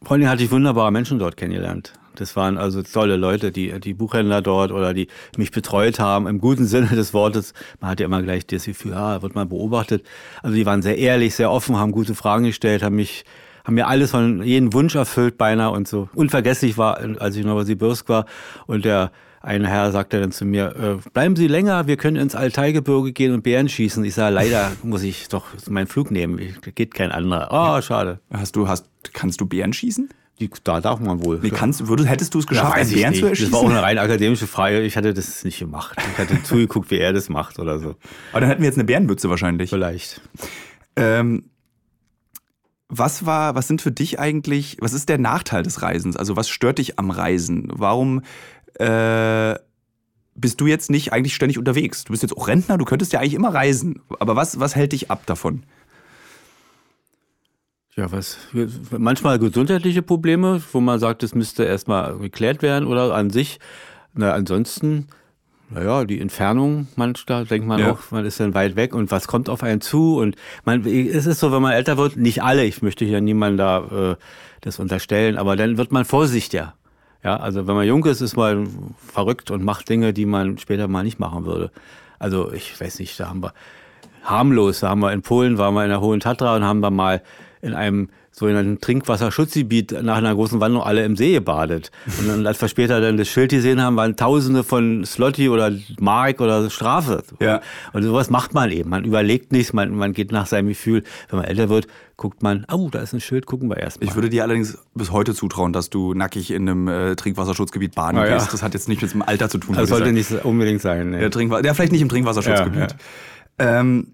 Und 0.00 0.06
vor 0.06 0.16
allem 0.16 0.28
hatte 0.28 0.44
ich 0.44 0.52
wunderbare 0.52 0.92
Menschen 0.92 1.18
dort 1.18 1.36
kennengelernt. 1.36 1.94
Das 2.14 2.36
waren 2.36 2.56
also 2.56 2.82
tolle 2.82 3.16
Leute, 3.16 3.50
die, 3.50 3.80
die 3.80 3.94
Buchhändler 3.94 4.42
dort 4.42 4.70
oder 4.70 4.94
die 4.94 5.08
mich 5.36 5.50
betreut 5.50 5.98
haben, 5.98 6.28
im 6.28 6.38
guten 6.38 6.66
Sinne 6.66 6.88
des 6.88 7.12
Wortes. 7.14 7.52
Man 7.80 7.90
hat 7.90 8.00
ja 8.00 8.06
immer 8.06 8.22
gleich 8.22 8.46
das 8.46 8.64
Gefühl, 8.64 8.92
ja, 8.92 9.22
wird 9.22 9.34
man 9.34 9.48
beobachtet. 9.48 10.04
Also 10.40 10.54
die 10.54 10.66
waren 10.66 10.82
sehr 10.82 10.98
ehrlich, 10.98 11.34
sehr 11.34 11.50
offen, 11.50 11.76
haben 11.76 11.90
gute 11.90 12.14
Fragen 12.14 12.44
gestellt, 12.44 12.84
haben 12.84 12.96
mich 12.96 13.24
haben 13.64 13.74
mir 13.74 13.86
alles 13.86 14.10
von 14.10 14.42
jeden 14.42 14.72
Wunsch 14.72 14.94
erfüllt 14.94 15.38
beinahe 15.38 15.70
und 15.70 15.88
so. 15.88 16.08
Unvergesslich 16.14 16.78
war, 16.78 16.98
als 17.18 17.36
ich 17.36 17.42
in 17.42 17.48
Novosibirsk 17.48 18.08
war 18.08 18.26
und 18.66 18.84
der 18.84 19.10
eine 19.42 19.68
Herr 19.68 19.90
sagte 19.90 20.20
dann 20.20 20.30
zu 20.30 20.44
mir, 20.44 21.00
äh, 21.04 21.10
bleiben 21.10 21.34
Sie 21.34 21.48
länger, 21.48 21.88
wir 21.88 21.96
können 21.96 22.16
ins 22.16 22.34
Altaigebirge 22.34 23.12
gehen 23.12 23.32
und 23.32 23.42
Bären 23.42 23.68
schießen. 23.68 24.04
Ich 24.04 24.14
sage, 24.14 24.34
leider 24.34 24.70
muss 24.82 25.02
ich 25.02 25.28
doch 25.28 25.46
meinen 25.68 25.88
Flug 25.88 26.10
nehmen, 26.10 26.40
geht 26.74 26.94
kein 26.94 27.10
anderer. 27.10 27.48
Oh, 27.50 27.82
schade. 27.82 28.20
Hast 28.32 28.56
du, 28.56 28.68
hast, 28.68 28.88
kannst 29.12 29.40
du 29.40 29.46
Bären 29.46 29.72
schießen? 29.72 30.08
Die, 30.40 30.48
da 30.64 30.80
darf 30.80 31.00
man 31.00 31.24
wohl. 31.24 31.40
Nee, 31.42 31.50
kannst, 31.50 31.86
würdest, 31.88 32.08
hättest 32.08 32.34
du 32.34 32.38
es 32.38 32.46
geschafft, 32.46 32.76
ja, 32.76 32.84
Bären 32.84 33.14
zu 33.14 33.26
erschießen? 33.26 33.52
Das 33.52 33.60
war 33.60 33.66
auch 33.66 33.70
eine 33.70 33.82
rein 33.82 33.98
akademische 33.98 34.46
Frage. 34.46 34.80
Ich 34.80 34.96
hatte 34.96 35.12
das 35.12 35.44
nicht 35.44 35.58
gemacht. 35.58 35.96
Ich 36.12 36.18
hatte 36.18 36.42
zugeguckt, 36.44 36.90
wie 36.90 36.98
er 36.98 37.12
das 37.12 37.28
macht 37.28 37.58
oder 37.58 37.78
so. 37.78 37.96
Aber 38.30 38.40
dann 38.40 38.48
hätten 38.48 38.62
wir 38.62 38.68
jetzt 38.68 38.78
eine 38.78 38.84
Bärenmütze 38.84 39.28
wahrscheinlich. 39.28 39.70
Vielleicht. 39.70 40.20
Ähm, 40.96 41.44
was 42.94 43.24
war, 43.24 43.54
was 43.54 43.68
sind 43.68 43.80
für 43.80 43.90
dich 43.90 44.20
eigentlich, 44.20 44.76
was 44.80 44.92
ist 44.92 45.08
der 45.08 45.16
Nachteil 45.16 45.62
des 45.62 45.80
Reisens? 45.80 46.14
Also 46.14 46.36
was 46.36 46.50
stört 46.50 46.76
dich 46.76 46.98
am 46.98 47.10
Reisen? 47.10 47.68
Warum 47.72 48.20
äh, 48.74 49.54
bist 50.34 50.60
du 50.60 50.66
jetzt 50.66 50.90
nicht 50.90 51.10
eigentlich 51.10 51.34
ständig 51.34 51.56
unterwegs? 51.58 52.04
Du 52.04 52.12
bist 52.12 52.22
jetzt 52.22 52.36
auch 52.36 52.48
Rentner, 52.48 52.76
du 52.76 52.84
könntest 52.84 53.14
ja 53.14 53.20
eigentlich 53.20 53.32
immer 53.32 53.54
reisen. 53.54 54.02
Aber 54.20 54.36
was, 54.36 54.60
was 54.60 54.76
hält 54.76 54.92
dich 54.92 55.10
ab 55.10 55.24
davon? 55.24 55.62
Ja, 57.96 58.12
was 58.12 58.36
manchmal 58.90 59.38
gesundheitliche 59.38 60.02
Probleme, 60.02 60.62
wo 60.72 60.80
man 60.80 60.98
sagt, 60.98 61.22
es 61.22 61.34
müsste 61.34 61.64
erstmal 61.64 62.18
geklärt 62.18 62.60
werden 62.60 62.86
oder 62.86 63.14
an 63.14 63.30
sich. 63.30 63.58
Na, 64.12 64.34
ansonsten 64.34 65.06
naja, 65.74 66.04
die 66.04 66.20
Entfernung, 66.20 66.88
manchmal 66.96 67.44
denkt 67.46 67.66
man 67.66 67.80
ja. 67.80 67.92
auch, 67.92 68.10
man 68.10 68.24
ist 68.24 68.40
dann 68.40 68.54
weit 68.54 68.76
weg 68.76 68.94
und 68.94 69.10
was 69.10 69.26
kommt 69.26 69.48
auf 69.48 69.62
einen 69.62 69.80
zu 69.80 70.18
und 70.18 70.36
man, 70.64 70.84
es 70.86 71.26
ist 71.26 71.40
so, 71.40 71.52
wenn 71.52 71.62
man 71.62 71.72
älter 71.72 71.96
wird, 71.96 72.16
nicht 72.16 72.42
alle, 72.42 72.64
ich 72.64 72.82
möchte 72.82 73.04
hier 73.04 73.20
niemandem 73.20 73.58
da 73.58 74.12
äh, 74.12 74.16
das 74.60 74.78
unterstellen, 74.78 75.36
aber 75.36 75.56
dann 75.56 75.76
wird 75.78 75.92
man 75.92 76.04
vorsichtiger. 76.04 76.74
Ja, 77.24 77.36
also 77.36 77.66
wenn 77.66 77.74
man 77.74 77.86
jung 77.86 78.04
ist, 78.04 78.20
ist 78.20 78.36
man 78.36 78.94
verrückt 78.98 79.50
und 79.50 79.62
macht 79.62 79.88
Dinge, 79.88 80.12
die 80.12 80.26
man 80.26 80.58
später 80.58 80.88
mal 80.88 81.04
nicht 81.04 81.20
machen 81.20 81.44
würde. 81.44 81.70
Also 82.18 82.52
ich 82.52 82.80
weiß 82.80 82.98
nicht, 82.98 83.18
da 83.18 83.28
haben 83.28 83.42
wir 83.42 83.52
harmlos, 84.24 84.80
da 84.80 84.88
haben 84.88 85.00
wir 85.00 85.12
in 85.12 85.22
Polen, 85.22 85.58
waren 85.58 85.74
wir 85.74 85.84
in 85.84 85.90
der 85.90 86.00
Hohen 86.00 86.20
Tatra 86.20 86.56
und 86.56 86.64
haben 86.64 86.80
wir 86.80 86.90
mal 86.90 87.22
in 87.60 87.74
einem 87.74 88.10
sogenannten 88.32 88.80
Trinkwasserschutzgebiet 88.80 90.02
nach 90.02 90.16
einer 90.16 90.34
großen 90.34 90.58
Wanderung 90.58 90.86
alle 90.86 91.04
im 91.04 91.16
See 91.16 91.32
gebadet. 91.32 91.90
Und 92.18 92.28
dann, 92.28 92.46
als 92.46 92.60
wir 92.60 92.68
später 92.68 93.00
dann 93.00 93.18
das 93.18 93.28
Schild 93.28 93.50
gesehen 93.50 93.80
haben, 93.80 93.96
waren 93.96 94.16
Tausende 94.16 94.64
von 94.64 95.04
Slotty 95.04 95.50
oder 95.50 95.70
Mark 96.00 96.40
oder 96.40 96.70
Strafe. 96.70 97.22
Ja. 97.40 97.60
Und 97.92 98.02
sowas 98.02 98.30
macht 98.30 98.54
man 98.54 98.70
eben. 98.70 98.88
Man 98.88 99.04
überlegt 99.04 99.52
nichts, 99.52 99.74
man, 99.74 99.94
man 99.94 100.14
geht 100.14 100.32
nach 100.32 100.46
seinem 100.46 100.68
Gefühl. 100.68 101.04
Wenn 101.28 101.40
man 101.40 101.48
älter 101.48 101.68
wird, 101.68 101.88
guckt 102.16 102.42
man, 102.42 102.64
oh, 102.72 102.88
da 102.90 103.00
ist 103.00 103.12
ein 103.12 103.20
Schild, 103.20 103.44
gucken 103.44 103.68
wir 103.68 103.76
erst 103.76 104.00
mal. 104.00 104.06
Ich 104.06 104.14
würde 104.14 104.30
dir 104.30 104.44
allerdings 104.44 104.78
bis 104.94 105.10
heute 105.10 105.34
zutrauen, 105.34 105.74
dass 105.74 105.90
du 105.90 106.14
nackig 106.14 106.50
in 106.52 106.68
einem 106.68 106.88
äh, 106.88 107.16
Trinkwasserschutzgebiet 107.16 107.94
baden 107.94 108.16
ah, 108.16 108.26
gehst. 108.26 108.46
Ja. 108.46 108.52
Das 108.52 108.62
hat 108.62 108.72
jetzt 108.72 108.88
nicht 108.88 109.02
mit 109.02 109.12
dem 109.12 109.20
Alter 109.20 109.50
zu 109.50 109.58
tun. 109.58 109.74
Das 109.74 109.90
sollte 109.90 110.12
nicht 110.12 110.30
unbedingt 110.44 110.80
sein. 110.80 111.10
Nee. 111.10 111.28
Der 111.28 111.62
ja, 111.64 111.74
vielleicht 111.74 111.92
nicht 111.92 112.02
im 112.02 112.08
Trinkwasserschutzgebiet. 112.08 112.96
Ja, 113.60 113.80
ähm, 113.80 114.12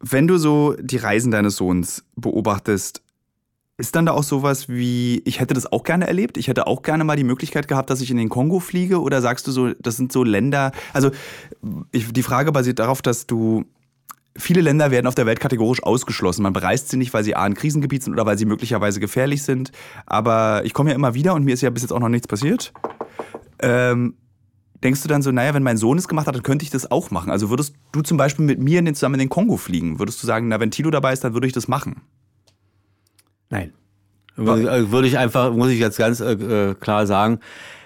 wenn 0.00 0.26
du 0.26 0.36
so 0.36 0.74
die 0.80 0.96
Reisen 0.96 1.30
deines 1.30 1.56
Sohns 1.56 2.04
beobachtest, 2.16 3.01
ist 3.82 3.96
dann 3.96 4.06
da 4.06 4.12
auch 4.12 4.22
sowas 4.22 4.68
wie, 4.68 5.22
ich 5.24 5.40
hätte 5.40 5.54
das 5.54 5.72
auch 5.72 5.82
gerne 5.82 6.06
erlebt, 6.06 6.36
ich 6.36 6.46
hätte 6.46 6.68
auch 6.68 6.82
gerne 6.82 7.02
mal 7.02 7.16
die 7.16 7.24
Möglichkeit 7.24 7.66
gehabt, 7.66 7.90
dass 7.90 8.00
ich 8.00 8.12
in 8.12 8.16
den 8.16 8.28
Kongo 8.28 8.60
fliege? 8.60 9.02
Oder 9.02 9.20
sagst 9.20 9.48
du 9.48 9.50
so, 9.50 9.72
das 9.74 9.96
sind 9.96 10.12
so 10.12 10.22
Länder, 10.22 10.70
also 10.92 11.10
ich, 11.90 12.12
die 12.12 12.22
Frage 12.22 12.52
basiert 12.52 12.78
darauf, 12.78 13.02
dass 13.02 13.26
du, 13.26 13.64
viele 14.38 14.60
Länder 14.60 14.92
werden 14.92 15.08
auf 15.08 15.16
der 15.16 15.26
Welt 15.26 15.40
kategorisch 15.40 15.82
ausgeschlossen. 15.82 16.44
Man 16.44 16.52
bereist 16.52 16.90
sie 16.90 16.96
nicht, 16.96 17.12
weil 17.12 17.24
sie 17.24 17.34
A, 17.34 17.42
ein 17.42 17.54
Krisengebiet 17.54 18.04
sind 18.04 18.12
oder 18.12 18.24
weil 18.24 18.38
sie 18.38 18.44
möglicherweise 18.44 19.00
gefährlich 19.00 19.42
sind. 19.42 19.72
Aber 20.06 20.64
ich 20.64 20.74
komme 20.74 20.90
ja 20.90 20.96
immer 20.96 21.14
wieder 21.14 21.34
und 21.34 21.42
mir 21.42 21.52
ist 21.52 21.60
ja 21.60 21.70
bis 21.70 21.82
jetzt 21.82 21.92
auch 21.92 21.98
noch 21.98 22.08
nichts 22.08 22.28
passiert. 22.28 22.72
Ähm, 23.58 24.14
denkst 24.84 25.02
du 25.02 25.08
dann 25.08 25.22
so, 25.22 25.32
naja, 25.32 25.54
wenn 25.54 25.64
mein 25.64 25.76
Sohn 25.76 25.98
es 25.98 26.06
gemacht 26.06 26.28
hat, 26.28 26.36
dann 26.36 26.44
könnte 26.44 26.64
ich 26.64 26.70
das 26.70 26.88
auch 26.88 27.10
machen. 27.10 27.32
Also 27.32 27.50
würdest 27.50 27.74
du 27.90 28.00
zum 28.00 28.16
Beispiel 28.16 28.44
mit 28.44 28.60
mir 28.60 28.78
in 28.78 28.84
den, 28.84 28.94
zusammen 28.94 29.16
in 29.16 29.26
den 29.26 29.28
Kongo 29.28 29.56
fliegen? 29.56 29.98
Würdest 29.98 30.22
du 30.22 30.26
sagen, 30.28 30.46
na, 30.46 30.60
wenn 30.60 30.70
Tilo 30.70 30.92
dabei 30.92 31.12
ist, 31.12 31.24
dann 31.24 31.34
würde 31.34 31.48
ich 31.48 31.52
das 31.52 31.66
machen? 31.66 32.00
Nein. 33.52 33.72
Also 34.36 34.90
würde 34.90 35.06
ich 35.06 35.18
einfach, 35.18 35.52
muss 35.52 35.68
ich 35.68 35.78
jetzt 35.78 35.98
ganz 35.98 36.20
äh, 36.20 36.74
klar 36.80 37.06
sagen, 37.06 37.40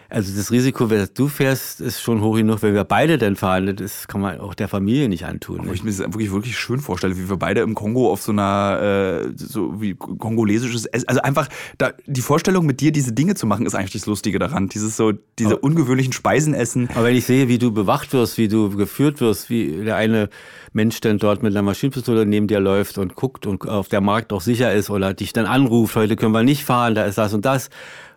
also 0.09 0.37
das 0.37 0.53
Risiko, 0.53 0.89
wenn 0.89 1.07
du 1.15 1.29
fährst, 1.29 1.81
ist 1.81 2.01
schon 2.01 2.21
hoch 2.21 2.37
genug. 2.37 2.63
Wenn 2.63 2.75
wir 2.75 2.85
beide 2.85 3.19
denn 3.19 3.35
fahren, 3.35 3.75
das 3.75 4.07
kann 4.07 4.21
man 4.21 4.41
auch 4.41 4.55
der 4.55 4.69
Familie 4.69 5.09
nicht 5.09 5.27
antun. 5.27 5.67
Ne? 5.67 5.75
Ich 5.75 5.83
mir 5.83 5.91
das 5.91 5.99
wirklich, 5.99 6.31
wirklich 6.31 6.57
schön 6.57 6.79
vorstelle, 6.81 7.17
wie 7.17 7.29
wir 7.29 7.37
beide 7.37 7.61
im 7.61 7.75
Kongo 7.75 8.11
auf 8.11 8.23
so 8.23 8.33
einer, 8.33 9.25
äh, 9.27 9.33
so 9.37 9.81
wie 9.81 9.95
kongolesisches 9.95 10.87
Essen, 10.87 11.09
also 11.09 11.23
einfach 11.23 11.49
da, 11.79 11.93
die 12.07 12.21
Vorstellung 12.21 12.67
mit 12.67 12.81
dir 12.81 12.93
diese 12.93 13.13
Dinge 13.13 13.35
zu 13.35 13.47
machen, 13.47 13.67
ist 13.67 13.75
eigentlich 13.75 13.93
das 13.93 14.07
Lustige 14.07 14.39
daran. 14.39 14.69
Dieses 14.69 14.97
so, 14.97 15.13
diese 15.39 15.55
aber, 15.55 15.65
ungewöhnlichen 15.65 16.13
Speisen 16.13 16.55
essen. 16.55 16.89
Aber 16.95 17.07
wenn 17.07 17.17
ich 17.17 17.27
sehe, 17.27 17.49
wie 17.49 17.59
du 17.59 17.73
bewacht 17.73 18.13
wirst, 18.13 18.39
wie 18.39 18.49
du 18.49 18.71
geführt 18.77 19.21
wirst, 19.21 19.51
wie 19.51 19.85
der 19.85 19.97
eine 19.97 20.29
Mensch 20.73 21.01
dann 21.01 21.19
dort 21.19 21.43
mit 21.43 21.53
einer 21.53 21.63
Maschinenpistole 21.63 22.27
neben 22.27 22.47
dir 22.47 22.61
läuft 22.61 22.99
und 22.99 23.17
guckt 23.17 23.47
und 23.47 23.69
auf 23.69 23.89
der 23.89 24.01
Markt 24.01 24.33
auch 24.33 24.41
sicher 24.41 24.73
ist 24.73 24.91
oder 24.91 25.15
dich 25.15 25.33
dann 25.33 25.47
anruft, 25.47 25.97
heute 25.97 26.17
können 26.17 26.33
wir 26.33 26.43
nicht 26.43 26.65
fahren, 26.65 26.95
da 26.95 27.05
ist 27.05 27.19
das 27.19 27.35
und 27.35 27.45
das 27.45 27.71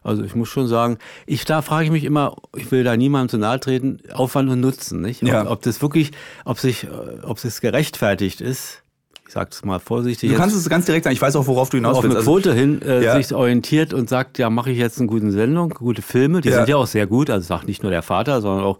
also 0.09 0.23
ich 0.23 0.35
muss 0.35 0.49
schon 0.49 0.67
sagen, 0.67 0.97
ich 1.27 1.45
da 1.45 1.61
frage 1.61 1.85
ich 1.85 1.91
mich 1.91 2.03
immer, 2.03 2.35
ich 2.57 2.71
will 2.71 2.83
da 2.83 2.97
niemandem 2.97 3.29
zu 3.29 3.37
nahe 3.37 3.59
treten, 3.59 3.99
Aufwand 4.11 4.49
und 4.49 4.59
Nutzen, 4.59 5.01
nicht? 5.01 5.21
Ja. 5.21 5.43
Ob, 5.43 5.51
ob 5.51 5.61
das 5.61 5.81
wirklich, 5.81 6.11
ob 6.45 6.59
sich, 6.59 6.87
ob 7.23 7.43
es 7.43 7.61
gerechtfertigt 7.61 8.41
ist. 8.41 8.81
Ich 9.27 9.33
sage 9.33 9.51
es 9.51 9.63
mal 9.63 9.79
vorsichtig. 9.79 10.31
Du 10.31 10.35
kannst 10.35 10.55
es 10.55 10.67
ganz 10.67 10.87
direkt 10.87 11.03
sagen. 11.03 11.13
Ich 11.13 11.21
weiß 11.21 11.35
auch, 11.35 11.45
worauf 11.45 11.69
du 11.69 11.77
hinaus 11.77 12.01
willst. 12.01 12.17
Auf 12.17 12.23
eine 12.23 12.23
Quote 12.23 12.53
hin 12.55 12.81
äh, 12.81 13.03
ja. 13.03 13.15
sich 13.15 13.31
orientiert 13.35 13.93
und 13.93 14.09
sagt, 14.09 14.39
ja, 14.39 14.49
mache 14.49 14.71
ich 14.71 14.79
jetzt 14.79 14.97
eine 14.97 15.05
gute 15.05 15.31
Sendung, 15.31 15.69
gute 15.69 16.01
Filme. 16.01 16.41
Die 16.41 16.49
ja. 16.49 16.55
sind 16.57 16.69
ja 16.69 16.77
auch 16.77 16.87
sehr 16.87 17.05
gut. 17.05 17.29
Also 17.29 17.45
sagt 17.45 17.67
nicht 17.67 17.83
nur 17.83 17.91
der 17.91 18.01
Vater, 18.01 18.41
sondern 18.41 18.65
auch 18.65 18.79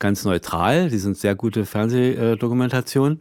ganz 0.00 0.24
neutral. 0.24 0.90
Die 0.90 0.98
sind 0.98 1.16
sehr 1.16 1.36
gute 1.36 1.64
Fernsehdokumentationen. 1.64 3.20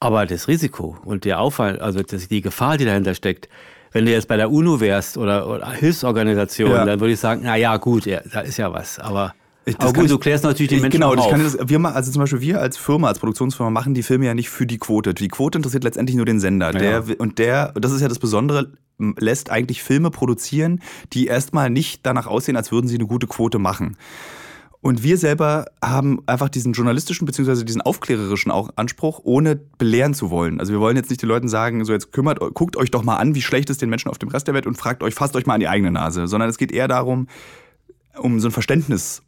Aber 0.00 0.26
das 0.26 0.48
Risiko 0.48 0.96
und 1.04 1.24
der 1.24 1.38
Aufwand, 1.38 1.80
also 1.80 2.02
das, 2.02 2.26
die 2.26 2.40
Gefahr, 2.40 2.76
die 2.76 2.84
dahinter 2.84 3.14
steckt, 3.14 3.48
wenn 3.92 4.06
du 4.06 4.12
jetzt 4.12 4.28
bei 4.28 4.36
der 4.36 4.50
UNO 4.50 4.80
wärst 4.80 5.16
oder, 5.16 5.48
oder 5.48 5.70
Hilfsorganisation, 5.70 6.70
ja. 6.70 6.84
dann 6.84 7.00
würde 7.00 7.12
ich 7.12 7.20
sagen, 7.20 7.42
na 7.44 7.56
ja, 7.56 7.76
gut, 7.76 8.06
ja, 8.06 8.20
da 8.32 8.40
ist 8.40 8.56
ja 8.56 8.72
was. 8.72 8.98
Aber 8.98 9.34
ich, 9.64 9.78
aber 9.78 9.92
gut, 9.92 10.10
du 10.10 10.18
klärst 10.18 10.44
natürlich 10.44 10.70
die 10.70 10.80
Menschen 10.80 11.00
Genau, 11.00 11.14
ich 11.14 11.28
kann 11.28 11.42
das, 11.42 11.58
wir, 11.62 11.84
also 11.84 12.10
zum 12.10 12.20
Beispiel 12.20 12.40
wir 12.40 12.60
als 12.60 12.76
Firma, 12.76 13.08
als 13.08 13.18
Produktionsfirma 13.18 13.70
machen 13.70 13.94
die 13.94 14.02
Filme 14.02 14.26
ja 14.26 14.34
nicht 14.34 14.48
für 14.48 14.66
die 14.66 14.78
Quote. 14.78 15.12
Die 15.12 15.28
Quote 15.28 15.58
interessiert 15.58 15.84
letztendlich 15.84 16.16
nur 16.16 16.24
den 16.24 16.40
Sender. 16.40 16.72
Der, 16.72 17.04
ja. 17.06 17.14
Und 17.18 17.38
der, 17.38 17.72
das 17.72 17.92
ist 17.92 18.00
ja 18.00 18.08
das 18.08 18.18
Besondere, 18.18 18.72
lässt 18.98 19.50
eigentlich 19.50 19.82
Filme 19.82 20.10
produzieren, 20.10 20.80
die 21.12 21.26
erstmal 21.26 21.70
nicht 21.70 22.00
danach 22.04 22.26
aussehen, 22.26 22.56
als 22.56 22.72
würden 22.72 22.88
sie 22.88 22.96
eine 22.96 23.06
gute 23.06 23.26
Quote 23.26 23.58
machen. 23.58 23.96
Und 24.82 25.02
wir 25.02 25.18
selber 25.18 25.66
haben 25.84 26.20
einfach 26.26 26.48
diesen 26.48 26.72
journalistischen 26.72 27.26
beziehungsweise 27.26 27.66
diesen 27.66 27.82
aufklärerischen 27.82 28.50
auch 28.50 28.70
Anspruch, 28.76 29.20
ohne 29.22 29.56
belehren 29.56 30.14
zu 30.14 30.30
wollen. 30.30 30.58
Also 30.58 30.72
wir 30.72 30.80
wollen 30.80 30.96
jetzt 30.96 31.10
nicht 31.10 31.20
den 31.20 31.28
Leuten 31.28 31.48
sagen, 31.48 31.84
so 31.84 31.92
jetzt 31.92 32.12
kümmert, 32.12 32.38
guckt 32.54 32.76
euch 32.78 32.90
doch 32.90 33.02
mal 33.02 33.16
an, 33.16 33.34
wie 33.34 33.42
schlecht 33.42 33.68
es 33.68 33.76
den 33.76 33.90
Menschen 33.90 34.10
auf 34.10 34.16
dem 34.18 34.30
Rest 34.30 34.46
der 34.46 34.54
Welt 34.54 34.66
und 34.66 34.76
fragt 34.76 35.02
euch, 35.02 35.14
fasst 35.14 35.36
euch 35.36 35.44
mal 35.44 35.54
an 35.54 35.60
die 35.60 35.68
eigene 35.68 35.90
Nase, 35.90 36.26
sondern 36.26 36.48
es 36.48 36.56
geht 36.56 36.72
eher 36.72 36.88
darum, 36.88 37.28
um 38.16 38.40
so 38.40 38.48
ein 38.48 38.52
Verständnis 38.52 39.22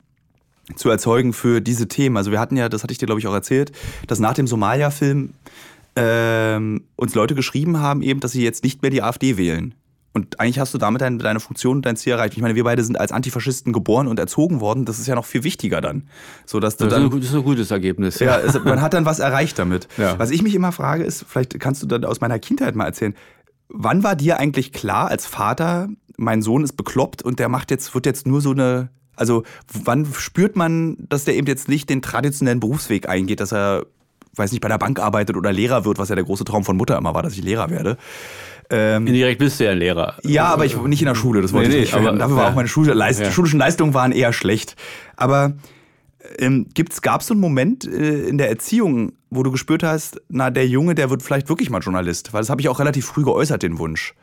zu 0.75 0.89
erzeugen 0.89 1.35
für 1.35 1.61
diese 1.61 1.87
Themen. 1.87 2.17
Also 2.17 2.31
wir 2.31 2.41
hatten 2.41 2.57
ja, 2.57 2.71
das 2.71 2.83
hatte 2.83 2.93
ich 2.93 2.99
dir 2.99 3.07
glaube 3.07 3.21
ich 3.21 3.27
auch 3.27 3.35
erzählt, 3.35 3.73
dass 4.07 4.21
nach 4.21 4.35
dem 4.35 4.47
Somalia-Film 4.47 5.35
ähm, 5.97 6.85
uns 6.97 7.15
Leute 7.15 7.35
geschrieben 7.35 7.79
haben 7.79 8.01
eben, 8.01 8.21
dass 8.21 8.33
sie 8.33 8.43
jetzt 8.43 8.65
nicht 8.65 8.81
mehr 8.81 8.91
die 8.91 9.03
AfD 9.03 9.37
wählen. 9.37 9.75
Und 10.15 10.39
eigentlich 10.41 10.59
hast 10.59 10.75
du 10.75 10.79
damit 10.79 11.01
deine, 11.01 11.19
deine 11.19 11.41
Funktion 11.41 11.77
und 11.77 11.87
dein 11.87 11.97
Ziel 11.97 12.13
erreicht. 12.13 12.35
Ich 12.35 12.43
meine, 12.43 12.55
wir 12.55 12.65
beide 12.65 12.85
sind 12.85 13.01
als 13.01 13.13
Antifaschisten 13.13 13.73
geboren 13.73 14.09
und 14.09 14.19
erzogen 14.19 14.61
worden. 14.61 14.85
Das 14.85 14.99
ist 14.99 15.07
ja 15.07 15.15
noch 15.15 15.25
viel 15.25 15.43
wichtiger 15.43 15.81
dann. 15.81 16.09
So, 16.45 16.61
dass 16.61 16.77
du 16.77 16.85
das, 16.85 16.95
dann, 16.95 17.07
ist 17.07 17.13
ein, 17.13 17.21
das 17.21 17.31
ist 17.31 17.35
ein 17.35 17.43
gutes 17.43 17.71
Ergebnis. 17.71 18.19
Ja, 18.19 18.39
es, 18.39 18.63
man 18.63 18.83
hat 18.83 18.93
dann 18.93 19.07
was 19.07 19.21
erreicht 19.21 19.59
damit. 19.59 19.89
Ja. 19.97 20.19
Was 20.19 20.31
ich 20.31 20.43
mich 20.43 20.55
immer 20.55 20.71
frage, 20.71 21.05
ist, 21.05 21.25
vielleicht 21.27 21.59
kannst 21.59 21.83
du 21.83 21.87
dann 21.87 22.05
aus 22.05 22.21
meiner 22.21 22.39
Kindheit 22.39 22.77
mal 22.77 22.85
erzählen, 22.85 23.15
wann 23.69 24.03
war 24.05 24.15
dir 24.15 24.39
eigentlich 24.39 24.73
klar 24.73 25.09
als 25.09 25.27
Vater, 25.27 25.89
mein 26.19 26.43
Sohn 26.43 26.63
ist 26.63 26.77
bekloppt 26.77 27.23
und 27.23 27.39
der 27.39 27.49
macht 27.49 27.71
jetzt, 27.71 27.95
wird 27.95 28.05
jetzt 28.05 28.27
nur 28.27 28.43
so 28.43 28.51
eine, 28.51 28.91
also 29.17 29.45
wann 29.73 30.07
spürt 30.13 30.57
man, 30.57 30.97
dass 31.09 31.25
der 31.25 31.37
eben 31.37 31.47
jetzt 31.47 31.69
nicht 31.69 31.89
den 31.89 32.03
traditionellen 32.03 32.61
Berufsweg 32.61 33.09
eingeht, 33.09 33.41
dass 33.41 33.53
er, 33.53 33.87
weiß 34.37 34.53
nicht, 34.53 34.61
bei 34.61 34.69
der 34.69 34.79
Bank 34.79 35.01
arbeitet 35.01 35.37
oder 35.37 35.53
Lehrer 35.53 35.87
wird, 35.87 35.99
was 35.99 36.11
ja 36.11 36.15
der 36.15 36.25
große 36.25 36.45
Traum 36.45 36.65
von 36.65 36.77
Mutter 36.77 36.99
immer 36.99 37.15
war, 37.15 37.23
dass 37.23 37.33
ich 37.33 37.43
Lehrer 37.43 37.71
werde. 37.71 37.97
Ähm, 38.75 39.07
Indirekt 39.07 39.39
bist 39.39 39.61
du 39.61 39.65
ja 39.65 39.73
ein 39.73 39.79
Lehrer. 39.79 40.17
Ja, 40.23 40.47
aber 40.47 40.65
ich 40.65 40.77
nicht 40.77 41.03
in 41.03 41.07
der 41.07 41.15
Schule, 41.15 41.43
das 41.43 41.53
wollte 41.53 41.69
nee, 41.69 41.77
ich 41.77 41.81
nicht. 41.93 42.01
Nee, 42.01 42.09
aber, 42.09 42.19
Dafür 42.19 42.37
war 42.37 42.49
auch 42.49 42.55
meine 42.55 42.69
Schule, 42.69 42.95
Leist, 42.95 43.21
ja. 43.21 43.31
schulischen 43.31 43.59
Leistungen 43.59 43.93
waren 43.93 44.13
eher 44.13 44.33
schlecht. 44.33 44.77
Aber 45.15 45.53
ähm, 46.39 46.67
gab 47.03 47.21
es 47.21 47.27
so 47.27 47.35
einen 47.35 47.41
Moment 47.43 47.85
äh, 47.85 48.27
in 48.27 48.39
der 48.39 48.49
Erziehung, 48.49 49.13
wo 49.29 49.43
du 49.43 49.51
gespürt 49.51 49.83
hast, 49.83 50.23
na, 50.31 50.51
der 50.51 50.67
Junge, 50.67 50.95
der 50.95 51.11
wird 51.11 51.23
vielleicht 51.23 51.51
wirklich 51.51 51.69
mal 51.69 51.81
Journalist? 51.81 52.33
Weil 52.33 52.41
das 52.41 52.49
habe 52.49 52.63
ich 52.63 52.69
auch 52.71 52.79
relativ 52.79 53.05
früh 53.05 53.25
geäußert, 53.25 53.63
den 53.63 53.79
Wunsch. 53.79 54.15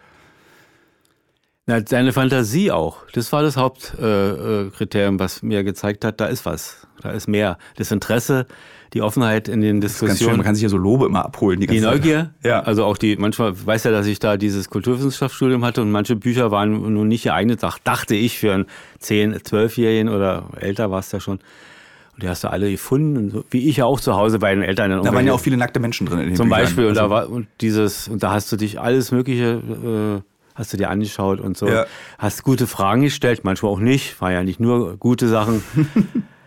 Na, 1.68 1.80
deine 1.82 2.12
Fantasie 2.12 2.72
auch. 2.72 3.06
Das 3.14 3.32
war 3.32 3.44
das 3.44 3.56
Hauptkriterium, 3.56 5.18
äh, 5.18 5.20
was 5.20 5.44
mir 5.44 5.64
gezeigt 5.64 6.04
hat, 6.04 6.20
da 6.20 6.26
ist 6.26 6.44
was. 6.46 6.88
Da 7.04 7.12
ist 7.12 7.28
mehr. 7.28 7.60
Das 7.76 7.92
Interesse, 7.92 8.48
die 8.94 9.02
Offenheit 9.02 9.48
in 9.48 9.62
den 9.62 9.82
Diskussionen. 9.82 10.38
Man 10.38 10.46
kann 10.46 10.56
sich 10.56 10.64
ja 10.64 10.70
so 10.70 10.78
Lobe 10.78 11.06
immer 11.06 11.26
abholen. 11.26 11.60
Die, 11.60 11.68
die 11.68 11.80
Neugier. 11.80 12.32
Ja. 12.44 12.62
Also 12.62 12.86
auch 12.86 12.98
die, 12.98 13.16
manchmal 13.18 13.54
weiß 13.66 13.84
ja, 13.84 13.92
dass 13.92 14.08
ich 14.08 14.20
da 14.20 14.38
dieses 14.38 14.70
Kulturwissenschaftsstudium 14.70 15.64
hatte 15.64 15.82
und 15.82 15.92
manche 15.92 16.16
Bücher 16.16 16.52
waren 16.52 16.94
nun 16.94 17.08
nicht 17.08 17.24
geeignet, 17.24 17.62
dachte 17.84 18.16
ich, 18.16 18.40
für 18.40 18.54
einen 18.54 18.66
10-, 19.02 19.44
12-Jährigen 19.44 20.10
oder 20.10 20.46
älter 20.60 20.92
war 20.92 21.00
es 21.00 21.12
ja 21.12 21.20
schon. 21.20 21.40
Und 22.14 22.24
die 22.24 22.30
hast 22.30 22.44
du 22.44 22.50
alle 22.50 22.70
gefunden, 22.72 23.32
so, 23.32 23.46
wie 23.52 23.70
ich 23.70 23.78
ja 23.78 23.86
auch 23.86 24.00
zu 24.00 24.16
Hause 24.16 24.40
bei 24.40 24.54
den 24.54 24.64
Eltern. 24.64 24.92
Da 25.04 25.14
waren 25.14 25.26
ja 25.26 25.34
auch 25.34 25.40
viele 25.40 25.58
nackte 25.58 25.80
Menschen 25.80 26.08
drin. 26.08 26.20
In 26.20 26.26
den 26.28 26.36
zum 26.36 26.50
Büchern. 26.50 26.64
Beispiel. 26.64 26.86
Und, 26.88 26.96
da 26.96 27.04
also 27.04 27.14
war, 27.14 27.30
und 27.30 27.48
dieses, 27.62 28.08
und 28.08 28.24
da 28.24 28.32
hast 28.32 28.52
du 28.52 28.58
dich 28.58 28.80
alles 28.80 29.12
Mögliche, 29.12 29.62
äh, 30.22 30.22
hast 30.56 30.74
du 30.74 30.78
dir 30.78 30.90
angeschaut 30.90 31.40
und 31.40 31.58
so. 31.58 31.68
Ja. 31.68 31.86
Hast 32.18 32.44
gute 32.44 32.68
Fragen 32.68 33.04
gestellt, 33.04 33.42
manchmal 33.44 33.72
auch 33.72 33.80
nicht. 33.80 34.20
War 34.20 34.32
ja 34.32 34.44
nicht 34.44 34.60
nur 34.60 34.98
gute 34.98 35.28
Sachen. 35.28 35.64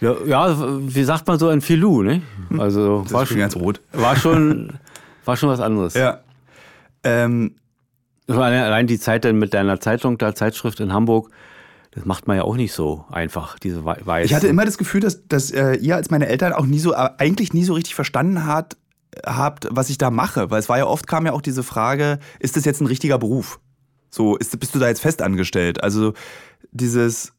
Ja, 0.00 0.14
ja, 0.26 0.56
wie 0.80 1.04
sagt 1.04 1.26
man 1.26 1.38
so 1.38 1.48
ein 1.48 1.60
Filou, 1.60 2.02
ne? 2.02 2.22
Hm. 2.48 2.60
Also 2.60 3.02
das 3.02 3.12
war 3.12 3.26
schon 3.26 3.38
ganz 3.38 3.56
rot. 3.56 3.80
War 3.92 4.16
schon, 4.16 4.74
war 5.24 5.36
schon 5.36 5.48
was 5.48 5.60
anderes. 5.60 5.94
Ja. 5.94 6.20
Ähm, 7.02 7.54
allein 8.28 8.86
die 8.86 8.98
Zeit 8.98 9.24
dann 9.24 9.38
mit 9.38 9.54
deiner 9.54 9.80
Zeitung, 9.80 10.18
der 10.18 10.34
Zeitschrift 10.34 10.80
in 10.80 10.92
Hamburg, 10.92 11.30
das 11.92 12.04
macht 12.04 12.26
man 12.26 12.36
ja 12.36 12.42
auch 12.42 12.56
nicht 12.56 12.72
so 12.72 13.06
einfach, 13.10 13.58
diese 13.58 13.84
Weise. 13.84 14.26
Ich 14.26 14.34
hatte 14.34 14.48
immer 14.48 14.66
das 14.66 14.76
Gefühl, 14.76 15.00
dass, 15.00 15.26
dass 15.28 15.50
äh, 15.50 15.76
ihr 15.76 15.96
als 15.96 16.10
meine 16.10 16.26
Eltern 16.26 16.52
auch 16.52 16.66
nie 16.66 16.78
so, 16.78 16.92
äh, 16.92 17.08
eigentlich 17.16 17.54
nie 17.54 17.64
so 17.64 17.72
richtig 17.72 17.94
verstanden 17.94 18.44
hat, 18.44 18.76
habt, 19.24 19.66
was 19.70 19.88
ich 19.88 19.96
da 19.96 20.10
mache. 20.10 20.50
Weil 20.50 20.60
es 20.60 20.68
war 20.68 20.76
ja 20.76 20.86
oft 20.86 21.06
kam 21.06 21.24
ja 21.24 21.32
auch 21.32 21.40
diese 21.40 21.62
Frage, 21.62 22.18
ist 22.38 22.56
das 22.56 22.66
jetzt 22.66 22.82
ein 22.82 22.86
richtiger 22.86 23.18
Beruf? 23.18 23.60
So, 24.10 24.36
ist, 24.36 24.58
bist 24.60 24.74
du 24.74 24.78
da 24.78 24.88
jetzt 24.88 25.00
fest 25.00 25.22
angestellt? 25.22 25.82
Also 25.82 26.12
dieses, 26.70 27.32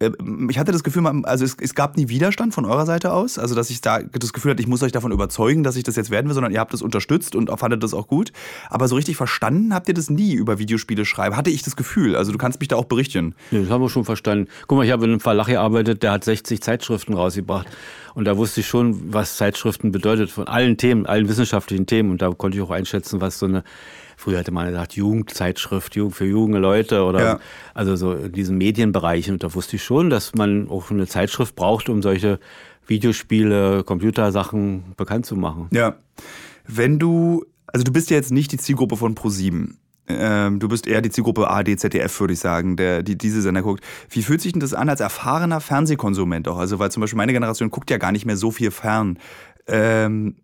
ich 0.00 0.58
hatte 0.60 0.70
das 0.70 0.84
Gefühl, 0.84 1.04
also 1.24 1.44
es, 1.44 1.56
es, 1.60 1.74
gab 1.74 1.96
nie 1.96 2.08
Widerstand 2.08 2.54
von 2.54 2.64
eurer 2.64 2.86
Seite 2.86 3.12
aus, 3.12 3.36
also 3.36 3.56
dass 3.56 3.68
ich 3.68 3.80
da 3.80 4.00
das 4.00 4.32
Gefühl 4.32 4.52
hatte, 4.52 4.62
ich 4.62 4.68
muss 4.68 4.80
euch 4.84 4.92
davon 4.92 5.10
überzeugen, 5.10 5.64
dass 5.64 5.74
ich 5.74 5.82
das 5.82 5.96
jetzt 5.96 6.10
werden 6.10 6.28
will, 6.28 6.34
sondern 6.34 6.52
ihr 6.52 6.60
habt 6.60 6.72
das 6.72 6.82
unterstützt 6.82 7.34
und 7.34 7.50
fandet 7.58 7.82
das 7.82 7.94
auch 7.94 8.06
gut. 8.06 8.30
Aber 8.70 8.86
so 8.86 8.94
richtig 8.94 9.16
verstanden 9.16 9.74
habt 9.74 9.88
ihr 9.88 9.94
das 9.94 10.08
nie 10.08 10.34
über 10.34 10.60
Videospiele 10.60 11.04
schreiben, 11.04 11.36
hatte 11.36 11.50
ich 11.50 11.62
das 11.62 11.74
Gefühl. 11.74 12.14
Also 12.14 12.30
du 12.30 12.38
kannst 12.38 12.60
mich 12.60 12.68
da 12.68 12.76
auch 12.76 12.84
berichten. 12.84 13.34
Ja, 13.50 13.60
das 13.60 13.70
haben 13.70 13.82
wir 13.82 13.88
schon 13.88 14.04
verstanden. 14.04 14.48
Guck 14.68 14.78
mal, 14.78 14.84
ich 14.84 14.92
habe 14.92 15.04
in 15.04 15.10
einem 15.10 15.20
Verlag 15.20 15.48
gearbeitet, 15.48 16.04
der 16.04 16.12
hat 16.12 16.22
60 16.22 16.62
Zeitschriften 16.62 17.14
rausgebracht. 17.14 17.66
Und 18.14 18.24
da 18.24 18.36
wusste 18.36 18.60
ich 18.60 18.68
schon, 18.68 19.12
was 19.12 19.36
Zeitschriften 19.36 19.90
bedeutet, 19.90 20.30
von 20.30 20.46
allen 20.46 20.76
Themen, 20.76 21.06
allen 21.06 21.28
wissenschaftlichen 21.28 21.86
Themen. 21.86 22.12
Und 22.12 22.22
da 22.22 22.30
konnte 22.30 22.56
ich 22.56 22.62
auch 22.62 22.70
einschätzen, 22.70 23.20
was 23.20 23.40
so 23.40 23.46
eine 23.46 23.64
Früher 24.18 24.40
hatte 24.40 24.50
man 24.50 24.66
gesagt, 24.66 24.94
Jugendzeitschrift 24.94 25.94
für 25.94 26.24
junge 26.24 26.58
Leute 26.58 27.04
oder 27.04 27.22
ja. 27.22 27.40
also 27.72 27.94
so 27.94 28.14
in 28.14 28.32
diesem 28.32 28.58
Medienbereich. 28.58 29.30
Und 29.30 29.44
da 29.44 29.54
wusste 29.54 29.76
ich 29.76 29.84
schon, 29.84 30.10
dass 30.10 30.34
man 30.34 30.68
auch 30.68 30.90
eine 30.90 31.06
Zeitschrift 31.06 31.54
braucht, 31.54 31.88
um 31.88 32.02
solche 32.02 32.40
Videospiele, 32.84 33.84
Computersachen 33.84 34.96
bekannt 34.96 35.24
zu 35.24 35.36
machen. 35.36 35.68
Ja. 35.70 35.94
Wenn 36.66 36.98
du, 36.98 37.44
also 37.68 37.84
du 37.84 37.92
bist 37.92 38.10
ja 38.10 38.16
jetzt 38.16 38.32
nicht 38.32 38.50
die 38.50 38.58
Zielgruppe 38.58 38.96
von 38.96 39.14
Pro7. 39.14 39.74
Ähm, 40.08 40.58
du 40.58 40.66
bist 40.66 40.88
eher 40.88 41.00
die 41.00 41.10
Zielgruppe 41.10 41.48
AD, 41.48 41.76
ZDF, 41.76 42.18
würde 42.18 42.32
ich 42.32 42.40
sagen, 42.40 42.76
der 42.76 43.04
die 43.04 43.16
diese 43.16 43.40
Sender 43.40 43.62
guckt. 43.62 43.84
Wie 44.10 44.22
fühlt 44.22 44.40
sich 44.40 44.50
denn 44.50 44.60
das 44.60 44.74
an 44.74 44.88
als 44.88 44.98
erfahrener 44.98 45.60
Fernsehkonsument 45.60 46.48
auch? 46.48 46.58
Also, 46.58 46.80
weil 46.80 46.90
zum 46.90 47.02
Beispiel 47.02 47.18
meine 47.18 47.32
Generation 47.32 47.70
guckt 47.70 47.88
ja 47.88 47.98
gar 47.98 48.10
nicht 48.10 48.26
mehr 48.26 48.36
so 48.36 48.50
viel 48.50 48.72
fern. 48.72 49.20
Ähm, 49.68 50.34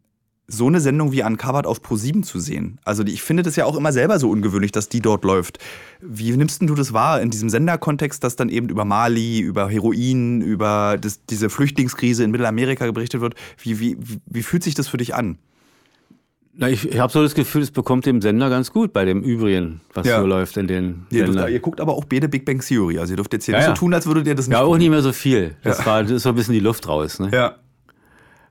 so 0.46 0.66
eine 0.66 0.80
Sendung 0.80 1.12
wie 1.12 1.22
Uncovered 1.22 1.66
auf 1.66 1.80
Pro7 1.80 2.22
zu 2.22 2.38
sehen. 2.38 2.78
Also 2.84 3.02
ich 3.04 3.22
finde 3.22 3.42
das 3.42 3.56
ja 3.56 3.64
auch 3.64 3.76
immer 3.76 3.92
selber 3.92 4.18
so 4.18 4.30
ungewöhnlich, 4.30 4.72
dass 4.72 4.88
die 4.88 5.00
dort 5.00 5.24
läuft. 5.24 5.58
Wie 6.02 6.36
nimmst 6.36 6.60
du 6.60 6.74
das 6.74 6.92
wahr 6.92 7.22
in 7.22 7.30
diesem 7.30 7.48
Senderkontext, 7.48 8.22
dass 8.22 8.36
dann 8.36 8.50
eben 8.50 8.68
über 8.68 8.84
Mali, 8.84 9.40
über 9.40 9.70
Heroin, 9.70 10.42
über 10.42 10.98
das, 11.00 11.24
diese 11.24 11.48
Flüchtlingskrise 11.48 12.24
in 12.24 12.30
Mittelamerika 12.30 12.90
berichtet 12.90 13.22
wird? 13.22 13.34
Wie, 13.58 13.80
wie, 13.80 13.96
wie 14.26 14.42
fühlt 14.42 14.62
sich 14.62 14.74
das 14.74 14.86
für 14.88 14.98
dich 14.98 15.14
an? 15.14 15.38
Na, 16.56 16.68
ich, 16.68 16.88
ich 16.88 16.98
habe 17.00 17.12
so 17.12 17.22
das 17.22 17.34
Gefühl, 17.34 17.62
es 17.62 17.72
bekommt 17.72 18.06
dem 18.06 18.20
Sender 18.20 18.48
ganz 18.48 18.70
gut 18.70 18.92
bei 18.92 19.04
dem 19.04 19.22
Übrigen, 19.22 19.80
was 19.92 20.06
ja. 20.06 20.20
so 20.20 20.26
läuft 20.26 20.56
in 20.56 20.68
den 20.68 21.06
ihr, 21.10 21.24
dürft, 21.24 21.48
ihr 21.48 21.58
guckt 21.58 21.80
aber 21.80 21.94
auch 21.94 22.04
beide 22.04 22.28
Big 22.28 22.44
Bang 22.44 22.60
Theory. 22.60 22.98
Also 22.98 23.14
ihr 23.14 23.16
dürft 23.16 23.32
jetzt 23.32 23.46
hier 23.46 23.54
ja, 23.54 23.60
nicht 23.60 23.68
so 23.68 23.74
tun, 23.74 23.92
als 23.92 24.06
würdet 24.06 24.26
ihr 24.28 24.36
das 24.36 24.46
nicht 24.46 24.56
Ja, 24.56 24.62
auch 24.62 24.76
nicht 24.76 24.90
mehr 24.90 25.02
so 25.02 25.12
viel. 25.12 25.56
Das, 25.64 25.84
war, 25.84 26.02
das 26.02 26.12
ist 26.12 26.22
so 26.22 26.28
ein 26.28 26.34
bisschen 26.36 26.54
die 26.54 26.60
Luft 26.60 26.86
raus. 26.86 27.18
Ne? 27.18 27.30
Ja. 27.32 27.56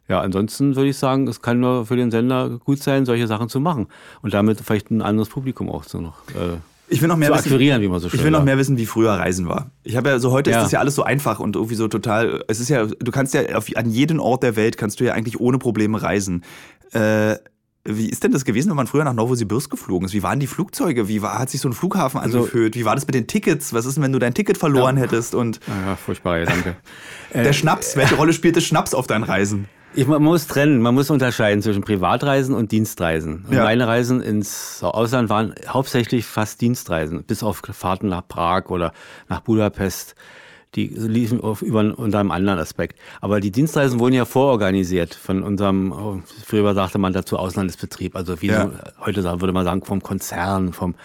Ja, 0.09 0.19
ansonsten 0.21 0.75
würde 0.75 0.89
ich 0.89 0.97
sagen, 0.97 1.27
es 1.27 1.41
kann 1.41 1.59
nur 1.59 1.85
für 1.85 1.95
den 1.95 2.11
Sender 2.11 2.59
gut 2.63 2.83
sein, 2.83 3.05
solche 3.05 3.25
Sachen 3.27 3.47
zu 3.49 3.59
machen 3.59 3.87
und 4.21 4.33
damit 4.33 4.59
vielleicht 4.61 4.91
ein 4.91 5.01
anderes 5.01 5.29
Publikum 5.29 5.69
auch 5.69 5.83
so 5.85 6.01
noch. 6.01 6.17
Äh 6.29 6.57
Ich 6.89 7.01
will 7.01 7.07
noch 7.07 7.15
mehr 7.15 7.29
zu 7.29 7.35
wissen, 7.35 7.47
akquirieren, 7.47 7.81
wie 7.81 7.87
man 7.87 7.99
so 8.01 8.09
schön 8.09 8.19
Ich 8.19 8.23
will 8.25 8.31
noch 8.31 8.43
mehr 8.43 8.57
wissen, 8.57 8.77
wie 8.77 8.85
früher 8.85 9.11
Reisen 9.13 9.47
war. 9.47 9.71
Ich 9.83 9.95
habe 9.95 10.09
ja 10.09 10.19
so 10.19 10.31
heute 10.31 10.51
Ja. 10.51 10.57
ist 10.57 10.63
das 10.65 10.71
ja 10.73 10.79
alles 10.79 10.95
so 10.95 11.03
einfach 11.03 11.39
und 11.39 11.55
irgendwie 11.55 11.75
so 11.75 11.87
total. 11.87 12.43
Es 12.49 12.59
ist 12.59 12.69
ja, 12.69 12.85
du 12.85 13.11
kannst 13.11 13.33
ja 13.33 13.55
auf, 13.55 13.67
an 13.75 13.89
jeden 13.89 14.19
Ort 14.19 14.43
der 14.43 14.55
Welt 14.57 14.77
kannst 14.77 14.99
du 14.99 15.05
ja 15.05 15.13
eigentlich 15.13 15.39
ohne 15.39 15.57
Probleme 15.57 16.01
reisen. 16.01 16.43
Äh, 16.91 17.37
wie 17.85 18.09
ist 18.09 18.23
denn 18.23 18.31
das 18.31 18.45
gewesen, 18.45 18.69
wenn 18.69 18.77
man 18.77 18.87
früher 18.87 19.03
nach 19.03 19.13
Novosibirsk 19.13 19.69
geflogen 19.69 20.05
ist? 20.05 20.13
Wie 20.13 20.23
waren 20.23 20.39
die 20.39 20.47
Flugzeuge? 20.47 21.09
Wie 21.09 21.21
war, 21.21 21.37
hat 21.39 21.49
sich 21.49 21.59
so 21.59 21.67
ein 21.67 21.73
Flughafen 21.73 22.19
Also- 22.19 22.39
angefühlt? 22.39 22.75
Wie 22.75 22.85
war 22.85 22.95
das 22.95 23.05
mit 23.07 23.15
den 23.15 23.27
Tickets? 23.27 23.73
Was 23.73 23.85
ist 23.85 23.95
denn, 23.95 24.03
wenn 24.03 24.13
du 24.13 24.19
dein 24.19 24.33
Ticket 24.33 24.57
verloren 24.57 24.95
hättest? 24.97 25.33
Und 25.35 25.59
Ja, 25.67 25.95
furchtbarer 25.97 26.39
Gedanke. 26.41 26.75
der 27.33 27.51
Schnaps, 27.53 27.97
welche 27.97 28.15
Rolle 28.15 28.31
spielte 28.33 28.61
Schnaps 28.61 28.93
auf 28.93 29.07
deinen 29.07 29.23
Reisen? 29.23 29.67
Ich, 29.95 30.07
man 30.07 30.23
muss 30.23 30.47
trennen, 30.47 30.81
man 30.81 30.95
muss 30.95 31.09
unterscheiden 31.11 31.61
zwischen 31.61 31.83
Privatreisen 31.83 32.55
und 32.55 32.71
Dienstreisen. 32.71 33.45
Und 33.47 33.53
Ja. 33.53 33.63
Meine 33.63 33.87
Reisen 33.87 34.21
ins 34.21 34.81
Ausland 34.83 35.29
waren 35.29 35.53
hauptsächlich 35.67 36.25
fast 36.25 36.61
Dienstreisen, 36.61 37.23
bis 37.23 37.43
auf 37.43 37.61
Fahrten 37.71 38.07
nach 38.07 38.27
Prag 38.27 38.69
oder 38.69 38.91
nach 39.29 39.41
Budapest. 39.41 40.15
Die 40.75 40.87
liefen 40.87 41.39
auf, 41.41 41.61
über, 41.61 41.93
unter 41.95 42.19
einem 42.19 42.31
anderen 42.31 42.57
Aspekt. 42.57 42.97
Aber 43.21 43.39
die 43.39 43.51
Dienstreisen 43.51 43.99
wurden 43.99 44.15
ja 44.15 44.25
vororganisiert 44.25 45.13
von 45.13 45.43
unserem, 45.43 45.91
oh, 45.91 46.19
früher 46.43 46.73
sagte 46.73 46.97
man 46.97 47.13
dazu 47.13 47.37
Auslandsbetrieb, 47.37 48.15
also 48.15 48.41
wie 48.41 48.47
Ja. 48.47 48.63
so, 48.63 48.71
heute 49.05 49.21
sagen- 49.21 49.41
würde 49.41 49.53
man 49.53 49.65
sagen 49.65 49.85
vom 49.85 50.01
Konzern, 50.01 50.73
vom, 50.73 50.95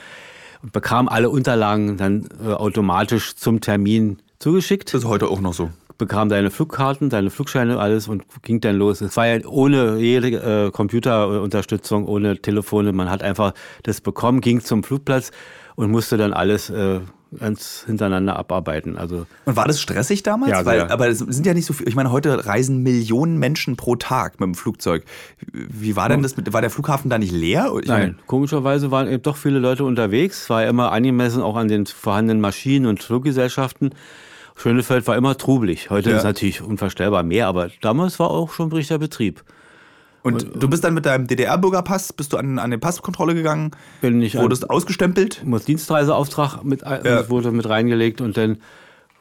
bekam 0.73 1.07
alle 1.09 1.28
Unterlagen 1.28 1.99
dann 1.99 2.28
äh, 2.42 2.52
automatisch 2.54 3.37
zum 3.37 3.61
Termin 3.61 4.16
zugeschickt 4.38 4.95
Das 4.95 5.02
ist 5.02 5.07
heute 5.09 5.28
auch 5.28 5.40
noch 5.40 5.52
so. 5.52 5.68
Bekam 5.99 6.28
deine 6.28 6.50
Flugkarten, 6.50 7.11
deine 7.11 7.31
Flugscheine, 7.31 7.78
alles 7.78 8.09
und 8.09 8.25
ging 8.43 8.61
dann 8.61 8.76
los. 8.76 9.00
Es 9.00 9.17
war 9.17 9.26
ja 9.26 9.45
ohne 9.47 9.99
jede 9.99 10.67
äh, 10.67 10.71
Computerunterstützung, 10.71 12.07
ohne 12.07 12.40
Telefone. 12.40 12.93
Man 12.93 13.11
hat 13.11 13.23
einfach 13.23 13.52
das 13.83 14.00
bekommen, 14.00 14.40
ging 14.40 14.61
zum 14.61 14.85
Flugplatz 14.85 15.33
und 15.75 15.90
musste 15.90 16.17
dann 16.17 16.33
alles 16.33 16.71
äh, 16.71 17.00
ganz 17.37 17.85
hintereinander 17.87 18.37
abarbeiten. 18.37 18.97
Also 18.97 19.26
Und 19.45 19.57
war 19.57 19.67
das 19.67 19.81
stressig 19.81 20.23
damals? 20.23 20.52
Ja, 20.52 20.64
Weil, 20.64 20.83
aber 20.83 21.09
es 21.09 21.19
sind 21.19 21.45
ja 21.45 21.52
nicht 21.52 21.67
so 21.67 21.73
viel. 21.73 21.88
Ich 21.88 21.95
meine, 21.95 22.11
heute 22.11 22.47
reisen 22.47 22.83
Millionen 22.83 23.38
Menschen 23.38 23.76
pro 23.76 23.97
Tag 23.97 24.40
mit 24.40 24.47
dem 24.47 24.55
Flugzeug. 24.55 25.05
Wie 25.52 25.97
war 25.97 26.09
denn 26.09 26.23
das 26.23 26.37
mit, 26.37 26.52
war 26.52 26.61
der 26.61 26.71
Flughafen 26.71 27.11
da 27.11 27.19
nicht 27.19 27.33
leer? 27.33 27.73
Ich 27.81 27.88
Nein, 27.88 28.00
meine, 28.00 28.14
komischerweise 28.26 28.90
waren 28.90 29.09
eben 29.09 29.23
doch 29.23 29.37
viele 29.37 29.59
Leute 29.59 29.85
unterwegs. 29.85 30.49
War 30.49 30.62
ja 30.62 30.71
immer 30.71 30.93
angemessen 30.93 31.43
auch 31.43 31.57
an 31.57 31.69
den 31.69 31.87
vorhandenen 31.87 32.40
Maschinen 32.40 32.87
und 32.87 33.02
Fluggesellschaften. 33.02 33.90
Schönefeld 34.59 35.07
war 35.07 35.17
immer 35.17 35.37
trubelig. 35.38 35.88
Heute 35.88 36.11
Ja. 36.11 36.17
ist 36.19 36.25
natürlich 36.25 36.61
unvorstellbar 36.62 37.23
mehr, 37.23 37.47
aber 37.47 37.71
damals 37.81 38.19
war 38.19 38.31
auch 38.31 38.53
schon 38.53 38.71
richtiger 38.73 38.99
Betrieb. 38.99 39.43
Und 40.23 40.47
du 40.61 40.69
bist 40.69 40.83
dann 40.85 40.95
mit 40.95 41.07
deinem 41.07 41.27
DDR-Bürgerpass, 41.29 42.12
bist 42.12 42.33
du 42.33 42.37
an, 42.38 42.59
an 42.59 42.71
die 42.73 42.77
Passkontrolle 42.77 43.35
gegangen, 43.35 43.71
Bin 44.00 44.21
ich 44.21 44.37
an- 44.37 44.43
wurdest 44.43 44.69
ausgestempelt. 44.69 45.43
muss 45.45 45.65
Dienstreiseauftrag 45.65 46.65
mit, 46.65 46.85
ein- 46.85 47.05
Ja. 47.05 47.31
wurde 47.31 47.53
mit 47.53 47.69
reingelegt 47.69 48.21
und 48.21 48.37
dann 48.37 48.59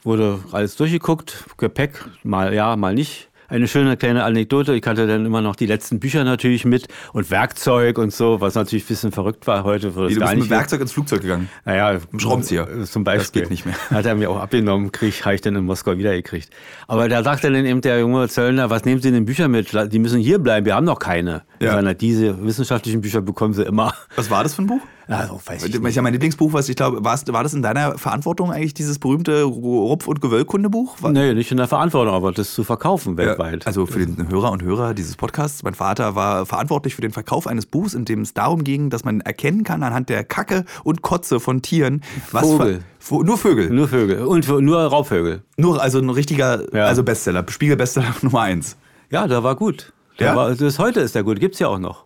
wurde 0.02 0.40
alles 0.52 0.76
durchgeguckt. 0.76 1.44
Gepäck, 1.56 2.04
mal 2.24 2.52
ja, 2.52 2.74
mal 2.76 2.94
nicht. 2.94 3.27
Eine 3.50 3.66
schöne 3.66 3.96
kleine 3.96 4.24
Anekdote. 4.24 4.74
Ich 4.74 4.86
hatte 4.86 5.06
dann 5.06 5.24
immer 5.24 5.40
noch 5.40 5.56
die 5.56 5.64
letzten 5.64 6.00
Bücher 6.00 6.22
natürlich 6.22 6.66
mit 6.66 6.86
und 7.14 7.30
Werkzeug 7.30 7.96
und 7.96 8.12
so, 8.12 8.42
was 8.42 8.54
natürlich 8.54 8.84
ein 8.84 8.88
bisschen 8.88 9.10
verrückt 9.12 9.46
war 9.46 9.64
heute. 9.64 9.96
Wie, 9.96 10.04
es 10.06 10.14
du 10.14 10.20
bist 10.20 10.34
mit 10.36 10.40
mehr- 10.50 10.58
Werkzeug 10.58 10.82
ins 10.82 10.92
Flugzeug 10.92 11.22
gegangen. 11.22 11.48
naja, 11.64 11.98
Schraubenzieher. 12.18 12.68
äh, 12.68 12.84
Zum 12.84 13.04
Beispiel. 13.04 13.18
Das 13.20 13.32
geht 13.32 13.50
nicht 13.50 13.64
mehr. 13.64 13.74
Hat 13.90 14.04
er 14.04 14.14
mir 14.14 14.30
auch 14.30 14.38
abgenommen, 14.38 14.92
krieg, 14.92 15.24
habe 15.24 15.34
ich 15.34 15.40
dann 15.40 15.56
in 15.56 15.64
Moskau 15.64 15.96
wiedergekriegt. 15.96 16.50
Aber 16.88 17.08
da 17.08 17.22
sagte 17.22 17.50
dann 17.50 17.64
eben 17.64 17.80
der 17.80 18.00
junge 18.00 18.28
Zöllner, 18.28 18.68
was 18.68 18.84
nehmen 18.84 19.00
Sie 19.00 19.10
denn 19.10 19.24
Bücher 19.24 19.48
mit? 19.48 19.72
Die 19.92 19.98
müssen 19.98 20.20
hier 20.20 20.38
bleiben, 20.38 20.66
wir 20.66 20.74
haben 20.74 20.84
noch 20.84 20.98
keine. 20.98 21.42
Ja. 21.60 21.78
Diese 21.94 22.44
wissenschaftlichen 22.44 23.00
Bücher 23.00 23.22
bekommen 23.22 23.54
Sie 23.54 23.62
immer. 23.62 23.94
Was 24.16 24.30
war 24.30 24.42
das 24.42 24.54
für 24.54 24.62
ein 24.62 24.66
Buch? 24.66 24.82
Also, 25.08 25.40
weiß 25.44 25.64
ich 25.64 25.74
Ich 25.74 25.80
nicht. 25.80 25.94
ja 25.96 26.02
mein 26.02 26.12
Lieblingsbuch, 26.12 26.52
was 26.52 26.68
ich 26.68 26.76
glaube, 26.76 27.02
war 27.02 27.42
das 27.42 27.54
in 27.54 27.62
deiner 27.62 27.96
Verantwortung 27.96 28.52
eigentlich, 28.52 28.74
dieses 28.74 28.98
berühmte 28.98 29.42
Rupf- 29.42 30.06
und 30.06 30.20
Gewöllkundebuch? 30.20 31.02
War- 31.02 31.10
Nee, 31.12 31.32
nicht 31.32 31.50
in 31.50 31.56
der 31.56 31.66
Verantwortung, 31.66 32.14
aber 32.14 32.30
das 32.32 32.52
zu 32.52 32.62
verkaufen 32.62 33.12
Ja, 33.12 33.24
weltweit. 33.26 33.66
Also 33.66 33.86
für 33.86 34.04
den 34.04 34.28
Hörer 34.28 34.52
und 34.52 34.62
Hörer 34.62 34.92
dieses 34.92 35.16
Podcasts, 35.16 35.62
mein 35.62 35.72
Vater 35.74 36.14
war 36.14 36.44
verantwortlich 36.44 36.94
für 36.94 37.00
den 37.00 37.10
Verkauf 37.12 37.46
eines 37.46 37.64
Buchs, 37.64 37.94
in 37.94 38.04
dem 38.04 38.20
es 38.20 38.34
darum 38.34 38.64
ging, 38.64 38.90
dass 38.90 39.04
man 39.04 39.20
erkennen 39.22 39.64
kann 39.64 39.82
anhand 39.82 40.10
der 40.10 40.24
Kacke 40.24 40.64
und 40.84 41.00
Kotze 41.00 41.40
von 41.40 41.62
Tieren, 41.62 42.02
was 42.32 42.42
Vogel. 42.42 42.80
Nur 43.10 43.38
Vögel. 43.38 43.70
Nur 43.70 43.88
Vögel. 43.88 44.22
Und 44.26 44.46
nur 44.46 44.78
Raubvögel. 44.82 45.42
Nur 45.56 45.80
also 45.80 45.98
ein 46.00 46.10
richtiger, 46.10 46.62
Ja. 46.76 46.84
also 46.84 47.02
Bestseller, 47.02 47.44
Spiegel-Bestseller 47.48 48.14
Nummer 48.22 48.42
eins. 48.42 48.76
Ja, 49.10 49.26
der 49.26 49.42
war 49.42 49.56
gut. 49.56 49.94
Der 50.18 50.26
Ja? 50.28 50.36
war, 50.36 50.54
das 50.54 50.78
heute 50.78 51.00
ist 51.00 51.14
der 51.14 51.22
gut. 51.22 51.40
Gibt's 51.40 51.58
ja 51.60 51.68
auch 51.68 51.78
noch. 51.78 52.04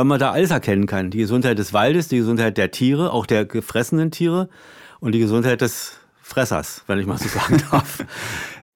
Weil 0.00 0.06
man 0.06 0.18
da 0.18 0.30
alles 0.30 0.50
erkennen 0.50 0.86
kann. 0.86 1.10
Die 1.10 1.18
Gesundheit 1.18 1.58
des 1.58 1.74
Waldes, 1.74 2.08
die 2.08 2.16
Gesundheit 2.16 2.56
der 2.56 2.70
Tiere, 2.70 3.12
auch 3.12 3.26
der 3.26 3.44
gefressenen 3.44 4.10
Tiere 4.10 4.48
und 4.98 5.12
die 5.12 5.18
Gesundheit 5.18 5.60
des 5.60 5.98
Fressers, 6.22 6.84
wenn 6.86 6.98
ich 6.98 7.04
mal 7.04 7.18
so 7.18 7.28
sagen 7.38 7.62
darf. 7.70 8.02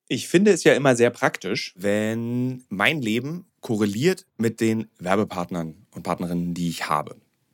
Ich 0.06 0.28
finde 0.28 0.50
es 0.50 0.64
ja 0.64 0.74
immer 0.74 0.96
sehr 0.96 1.08
praktisch, 1.08 1.72
wenn 1.78 2.62
mein 2.68 3.00
Leben 3.00 3.46
korreliert 3.62 4.26
mit 4.37 4.60
den 4.60 4.90
Werbepartnern 4.98 5.87
und 5.92 6.02
Partnerinnen, 6.02 6.52
die 6.52 6.68
ich 6.68 6.90
habe. 6.90 7.16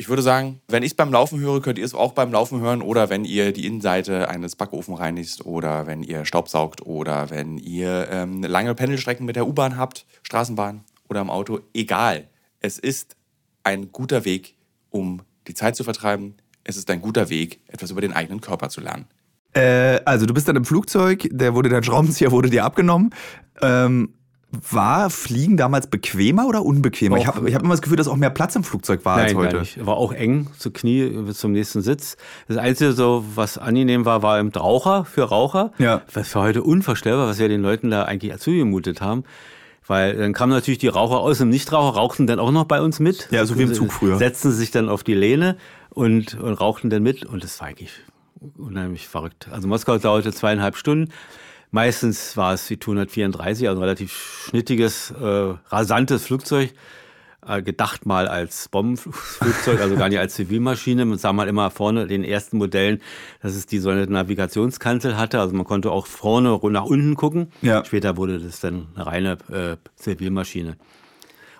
Ich 0.00 0.08
würde 0.08 0.22
sagen, 0.22 0.60
wenn 0.68 0.84
ich 0.84 0.92
es 0.92 0.96
beim 0.96 1.12
Laufen 1.12 1.40
höre, 1.40 1.60
könnt 1.60 1.76
ihr 1.76 1.84
es 1.84 1.92
auch 1.92 2.12
beim 2.12 2.30
Laufen 2.30 2.60
hören 2.60 2.82
oder 2.82 3.10
wenn 3.10 3.24
ihr 3.24 3.52
die 3.52 3.66
Innenseite 3.66 4.28
eines 4.28 4.54
Backofen 4.54 4.94
reinigt 4.94 5.44
oder 5.44 5.88
wenn 5.88 6.04
ihr 6.04 6.24
Staubsaugt 6.24 6.86
oder 6.86 7.30
wenn 7.30 7.58
ihr 7.58 8.06
ähm, 8.08 8.44
lange 8.44 8.76
Pendelstrecken 8.76 9.26
mit 9.26 9.34
der 9.34 9.48
U-Bahn 9.48 9.76
habt, 9.76 10.06
Straßenbahn 10.22 10.84
oder 11.08 11.20
im 11.20 11.30
Auto. 11.30 11.58
Egal. 11.74 12.28
Es 12.60 12.78
ist 12.78 13.16
ein 13.64 13.90
guter 13.90 14.24
Weg, 14.24 14.54
um 14.90 15.22
die 15.48 15.54
Zeit 15.54 15.74
zu 15.74 15.82
vertreiben. 15.82 16.36
Es 16.62 16.76
ist 16.76 16.88
ein 16.90 17.02
guter 17.02 17.28
Weg, 17.28 17.60
etwas 17.66 17.90
über 17.90 18.00
den 18.00 18.12
eigenen 18.12 18.40
Körper 18.40 18.68
zu 18.68 18.80
lernen. 18.80 19.06
Äh, 19.52 20.00
also 20.04 20.26
du 20.26 20.34
bist 20.34 20.46
dann 20.46 20.54
im 20.54 20.64
Flugzeug, 20.64 21.28
der 21.32 21.54
wurde 21.54 21.70
dein 21.70 21.82
Schraubenzieher 21.82 22.30
wurde 22.30 22.50
dir 22.50 22.64
abgenommen. 22.64 23.10
Ähm, 23.60 24.14
war 24.50 25.10
Fliegen 25.10 25.56
damals 25.58 25.88
bequemer 25.88 26.46
oder 26.46 26.64
unbequemer? 26.64 27.16
Auch- 27.16 27.20
ich 27.20 27.26
habe 27.26 27.52
hab 27.54 27.62
immer 27.62 27.74
das 27.74 27.82
Gefühl, 27.82 27.98
dass 27.98 28.08
auch 28.08 28.16
mehr 28.16 28.30
Platz 28.30 28.56
im 28.56 28.64
Flugzeug 28.64 29.04
war 29.04 29.16
als 29.16 29.32
Nein, 29.32 29.36
heute. 29.36 29.52
gar 29.52 29.60
nicht. 29.60 29.84
War 29.84 29.96
auch 29.96 30.12
eng, 30.12 30.48
zu 30.58 30.70
Knie 30.70 31.06
bis 31.08 31.38
zum 31.38 31.52
nächsten 31.52 31.82
Sitz. 31.82 32.16
Das 32.48 32.56
Einzige, 32.56 32.92
so, 32.92 33.24
was 33.34 33.58
angenehm 33.58 34.04
war, 34.06 34.22
war 34.22 34.40
im 34.40 34.48
Raucher, 34.48 35.04
für 35.04 35.24
Raucher. 35.24 35.72
Ja. 35.78 36.02
Was 36.12 36.28
für 36.28 36.40
heute 36.40 36.62
unvorstellbar, 36.62 37.28
was 37.28 37.38
wir 37.38 37.48
den 37.48 37.60
Leuten 37.60 37.90
da 37.90 38.04
eigentlich 38.04 38.36
zugemutet 38.38 39.00
haben. 39.02 39.24
Weil 39.86 40.16
dann 40.16 40.32
kamen 40.34 40.52
natürlich 40.52 40.78
die 40.78 40.88
Raucher 40.88 41.18
aus 41.18 41.38
dem 41.38 41.48
Nichtraucher, 41.50 41.96
rauchten 41.96 42.26
dann 42.26 42.38
auch 42.38 42.50
noch 42.50 42.64
bei 42.64 42.80
uns 42.80 43.00
mit. 43.00 43.28
Ja, 43.30 43.44
so 43.46 43.58
wie 43.58 43.62
im 43.62 43.74
Zug 43.74 43.92
früher. 43.92 44.18
Setzten 44.18 44.52
sich 44.52 44.70
dann 44.70 44.88
auf 44.88 45.02
die 45.02 45.14
Lehne 45.14 45.56
und, 45.90 46.34
und 46.34 46.54
rauchten 46.54 46.90
dann 46.90 47.02
mit. 47.02 47.24
Und 47.24 47.42
das 47.42 47.60
war 47.60 47.68
eigentlich 47.68 47.92
unheimlich 48.56 49.08
verrückt. 49.08 49.48
Also 49.50 49.66
Moskau 49.68 49.96
dauerte 49.98 50.32
zweieinhalb 50.32 50.76
Stunden. 50.76 51.10
Meistens 51.70 52.36
war 52.36 52.54
es 52.54 52.66
die 52.66 52.78
Tu-134, 52.78 53.68
also 53.68 53.80
ein 53.80 53.82
relativ 53.82 54.46
schnittiges, 54.48 55.10
äh, 55.10 55.54
rasantes 55.68 56.24
Flugzeug 56.24 56.72
äh, 57.46 57.62
gedacht 57.62 58.06
mal 58.06 58.28
als 58.28 58.68
Bombenflugzeug, 58.68 59.80
also 59.80 59.96
gar 59.96 60.08
nicht 60.08 60.18
als 60.18 60.34
Zivilmaschine. 60.34 61.04
Man 61.04 61.18
sah 61.18 61.32
mal 61.32 61.48
immer 61.48 61.70
vorne 61.70 62.06
den 62.06 62.24
ersten 62.24 62.58
Modellen, 62.58 63.00
dass 63.42 63.54
es 63.54 63.66
die 63.66 63.78
so 63.78 63.90
eine 63.90 64.06
Navigationskanzel 64.06 65.16
hatte. 65.16 65.40
Also 65.40 65.54
man 65.54 65.64
konnte 65.64 65.90
auch 65.90 66.06
vorne 66.06 66.58
nach 66.70 66.84
unten 66.84 67.14
gucken. 67.14 67.52
Ja. 67.62 67.84
Später 67.84 68.16
wurde 68.16 68.38
das 68.38 68.60
dann 68.60 68.88
eine 68.94 69.06
reine 69.06 69.38
äh, 69.50 69.76
Zivilmaschine. 69.96 70.76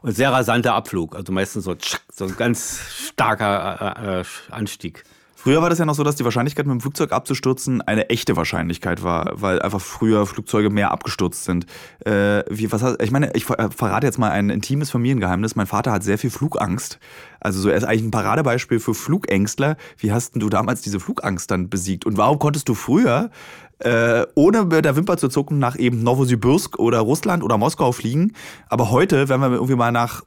Und 0.01 0.13
sehr 0.13 0.31
rasanter 0.31 0.75
Abflug, 0.75 1.17
also 1.17 1.33
meistens 1.33 1.65
so, 1.65 1.75
tschack, 1.75 2.03
so 2.13 2.27
ein 2.27 2.37
ganz 2.37 2.81
starker 3.09 3.97
äh, 3.99 4.21
äh, 4.21 4.25
Anstieg. 4.51 5.05
Früher 5.41 5.63
war 5.63 5.71
das 5.71 5.79
ja 5.79 5.85
noch 5.85 5.95
so, 5.95 6.03
dass 6.03 6.17
die 6.17 6.25
Wahrscheinlichkeit, 6.25 6.67
mit 6.67 6.73
dem 6.73 6.81
Flugzeug 6.81 7.13
abzustürzen, 7.13 7.81
eine 7.81 8.11
echte 8.11 8.35
Wahrscheinlichkeit 8.35 9.05
war, 9.05 9.41
weil 9.41 9.63
einfach 9.63 9.81
früher 9.81 10.27
Flugzeuge 10.27 10.69
mehr 10.69 10.91
abgestürzt 10.91 11.45
sind. 11.45 11.65
Äh, 12.05 12.43
wie, 12.51 12.73
was 12.73 12.97
ich 13.01 13.13
meine, 13.13 13.31
ich 13.37 13.45
ver- 13.45 13.71
verrate 13.71 14.05
jetzt 14.05 14.19
mal 14.19 14.33
ein 14.33 14.51
intimes 14.51 14.91
Familiengeheimnis. 14.91 15.55
Mein 15.55 15.69
Vater 15.69 15.93
hat 15.93 16.03
sehr 16.03 16.19
viel 16.19 16.31
Flugangst. 16.31 16.99
Also 17.39 17.61
so, 17.61 17.69
er 17.69 17.77
ist 17.77 17.85
eigentlich 17.85 18.03
ein 18.03 18.11
Paradebeispiel 18.11 18.81
für 18.81 18.95
Flugängstler. 18.95 19.77
Wie 19.97 20.11
hast 20.11 20.35
denn 20.35 20.41
du 20.41 20.49
damals 20.49 20.81
diese 20.83 20.99
Flugangst 20.99 21.53
dann 21.53 21.71
besiegt? 21.71 22.05
Und 22.05 22.17
warum 22.17 22.41
konntest 22.41 22.69
du 22.69 22.75
früher 22.75 23.31
äh, 23.79 24.27
ohne 24.35 24.65
mit 24.65 24.85
der 24.85 24.97
Wimper 24.97 25.19
zu 25.19 25.29
zucken 25.29 25.61
nach 25.61 25.79
eben 25.79 26.03
Novosibirsk 26.03 26.81
oder 26.81 26.99
Russland 26.99 27.45
oder 27.45 27.59
Moskau 27.59 27.93
fliegen? 27.93 28.33
Aber 28.69 28.91
heute, 28.91 29.29
wenn 29.29 29.39
wir 29.41 29.53
irgendwie 29.53 29.77
mal 29.77 29.93
nach 29.93 30.25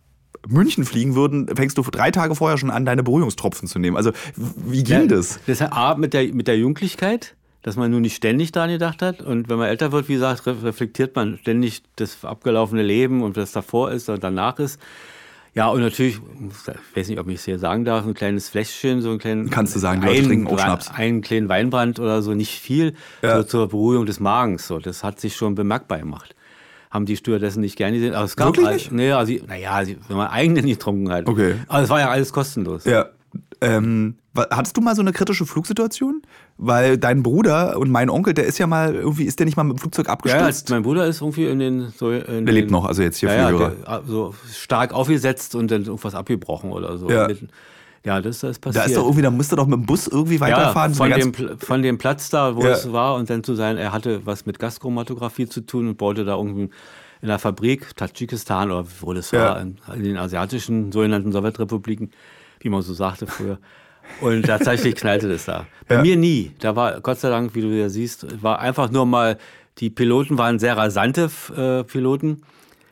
München 0.47 0.86
fliegen 0.86 1.15
würden, 1.15 1.47
fängst 1.56 1.77
du 1.77 1.82
drei 1.84 2.12
Tage 2.12 2.36
vorher 2.36 2.58
schon 2.58 2.71
an, 2.71 2.86
deine 2.86 3.04
Berührungstropfen 3.04 3.67
zu 3.67 3.80
nehmen. 3.80 3.95
Also 3.97 4.12
wie 4.36 4.84
ging 4.84 5.08
das? 5.08 5.39
Das 5.47 5.62
hat 5.62 5.73
A, 5.73 5.95
mit 5.95 6.13
der, 6.13 6.34
mit 6.34 6.47
der 6.47 6.58
Jugendlichkeit, 6.58 7.36
dass 7.62 7.75
man 7.75 7.91
nur 7.91 7.99
nicht 7.99 8.15
ständig 8.15 8.51
daran 8.51 8.71
gedacht 8.71 9.01
hat. 9.01 9.21
Und 9.21 9.49
wenn 9.49 9.58
man 9.60 9.67
älter 9.67 9.91
wird, 9.91 10.10
wie 10.10 10.13
gesagt, 10.15 10.47
re- 10.47 10.63
reflektiert 10.63 11.15
man 11.15 11.38
ständig 11.41 11.84
das 11.95 12.25
abgelaufene 12.25 12.82
Leben 12.84 13.21
und 13.21 13.38
was 13.38 13.51
davor 13.51 13.91
ist 13.91 14.10
und 14.10 14.23
danach 14.23 14.58
ist. 14.60 14.80
Ja, 15.54 15.67
und 15.67 15.82
natürlich, 15.82 16.15
ich 16.15 16.97
weiß 16.97 17.10
nicht, 17.10 17.19
ob 17.19 17.27
ich 17.27 17.36
es 17.36 17.43
hier 17.45 17.60
sagen 17.60 17.84
darf, 17.84 18.06
ein 18.08 18.13
kleines 18.13 18.47
Fläschchen, 18.47 19.01
so 19.01 19.12
ein 19.12 19.19
kleinen. 19.19 19.49
Kannst 19.49 19.75
du 19.75 19.80
sagen, 19.80 20.01
Leute 20.01 20.23
trinken 20.23 20.47
auch 20.47 20.58
Schnaps. 20.58 20.89
Einen 20.89 21.21
kleinen 21.21 21.49
Weinbrand 21.49 21.99
oder 21.99 22.21
so, 22.21 22.34
nicht 22.34 22.58
viel, 22.62 22.93
Ja. 23.21 23.36
so 23.38 23.43
zur 23.43 23.67
Beruhigung 23.67 24.06
des 24.06 24.21
Magens. 24.21 24.65
So, 24.65 24.80
das 24.80 25.04
hat 25.04 25.19
sich 25.19 25.36
schon 25.36 25.54
bemerkbar 25.56 25.99
gemacht. 25.99 26.34
Haben 26.91 27.06
die 27.06 27.15
Stewardessen 27.17 27.62
nicht 27.62 27.77
gerne 27.77 27.97
gesehen. 27.97 28.13
Aber 28.13 28.25
es 28.25 28.36
gab 28.36 28.47
Wirklich 28.56 28.67
nicht? 28.73 28.91
Nee, 28.91 29.12
also, 29.13 29.34
naja, 29.47 29.84
sie- 29.86 29.97
wenn 30.08 30.17
man 30.17 30.27
eigene 30.27 30.62
nicht 30.62 30.80
getrunken 30.80 31.10
hat. 31.12 31.27
Okay. 31.27 31.56
Aber 31.67 31.82
es 31.84 31.89
war 31.89 31.99
ja 31.99 32.10
alles 32.10 32.32
kostenlos. 32.34 32.84
Ja. 32.86 33.08
Ähm, 33.62 34.15
hattest 34.36 34.75
du 34.75 34.82
mal 34.82 34.95
so 34.95 35.01
eine 35.01 35.13
kritische 35.13 35.45
Flugsituation? 35.45 36.21
Weil 36.58 36.97
dein 36.97 37.23
Bruder 37.23 37.77
und 37.80 37.89
mein 37.91 38.10
Onkel, 38.10 38.34
der 38.34 38.45
ist 38.45 38.58
ja 38.58 38.67
mal 38.67 38.93
irgendwie, 38.95 39.23
ist 39.23 39.39
der 39.39 39.45
nicht 39.45 39.56
mal 39.56 39.63
mit 39.63 39.77
dem 39.77 39.80
Flugzeug 39.80 40.06
Ja, 40.08 40.10
ja, 40.10 40.13
abgestürzt? 40.13 40.69
mein 40.69 40.84
Bruder 40.84 41.06
ist 41.08 41.21
irgendwie 41.21 41.45
in 41.47 41.60
den 41.60 41.93
so 41.95 42.12
in 42.12 42.45
der 42.45 42.54
lebt 42.54 42.69
den, 42.69 42.71
noch, 42.73 42.86
also 42.86 43.01
jetzt 43.04 43.17
hier 43.17 43.30
ja, 43.34 43.49
ja, 43.51 43.58
der, 43.58 44.01
so 44.06 44.34
stark 44.54 44.93
aufgesetzt 44.93 45.56
und 45.56 45.71
dann 45.71 45.84
irgendwas 45.86 46.13
abgebrochen 46.15 46.71
oder 46.71 46.97
so. 46.97 47.10
Ja. 47.10 47.27
Mit- 47.27 47.47
ja 48.05 48.21
das, 48.21 48.39
das 48.39 48.51
ist 48.51 48.65
Da 48.65 48.69
passiert. 48.71 48.85
ist 48.87 48.97
doch 48.97 49.03
irgendwie, 49.03 49.21
da 49.21 49.29
musst 49.31 49.51
du 49.51 49.55
doch 49.55 49.65
mit 49.67 49.79
dem 49.79 49.85
Bus 49.85 50.07
irgendwie 50.07 50.35
ja, 50.35 50.41
weiterfahren. 50.41 50.93
so 50.93 51.03
von, 51.03 51.11
dem, 51.11 51.33
von 51.59 51.81
dem 51.81 51.97
Platz 51.97 52.29
da, 52.29 52.55
wo 52.55 52.63
Ja. 52.63 52.71
es 52.71 52.91
war 52.91 53.15
und 53.15 53.29
dann 53.29 53.43
zu 53.43 53.55
sein, 53.55 53.77
er 53.77 53.91
hatte 53.91 54.25
was 54.25 54.45
mit 54.45 54.59
Gaschromatographie 54.59 55.47
zu 55.47 55.61
tun 55.61 55.87
und 55.89 55.97
baute 55.97 56.25
da 56.25 56.35
irgendwie 56.35 56.69
in 57.21 57.29
einer 57.29 57.37
Fabrik, 57.39 57.95
Tadschikistan 57.95 58.71
oder 58.71 58.87
wo 59.01 59.13
das 59.13 59.31
Ja. 59.31 59.39
war, 59.39 59.61
in, 59.61 59.77
in 59.95 60.03
den 60.03 60.17
asiatischen 60.17 60.91
sogenannten 60.91 61.31
Sowjetrepubliken, 61.31 62.11
wie 62.59 62.69
man 62.69 62.81
so 62.81 62.93
sagte 62.93 63.27
früher. 63.27 63.59
Und 64.21 64.45
tatsächlich 64.47 64.95
knallte 64.95 65.29
das 65.29 65.45
da. 65.45 65.67
Bei 65.87 65.95
Ja. 65.95 66.01
mir 66.01 66.17
nie. 66.17 66.51
Da 66.59 66.75
war, 66.75 66.99
Gott 67.01 67.19
sei 67.19 67.29
Dank, 67.29 67.53
wie 67.55 67.61
du 67.61 67.67
ja 67.67 67.87
siehst, 67.89 68.41
war 68.41 68.59
einfach 68.59 68.89
nur 68.91 69.05
mal, 69.05 69.37
die 69.77 69.89
Piloten 69.89 70.37
waren 70.37 70.57
sehr 70.59 70.75
rasante 70.75 71.29
äh, 71.55 71.83
Piloten. 71.83 72.41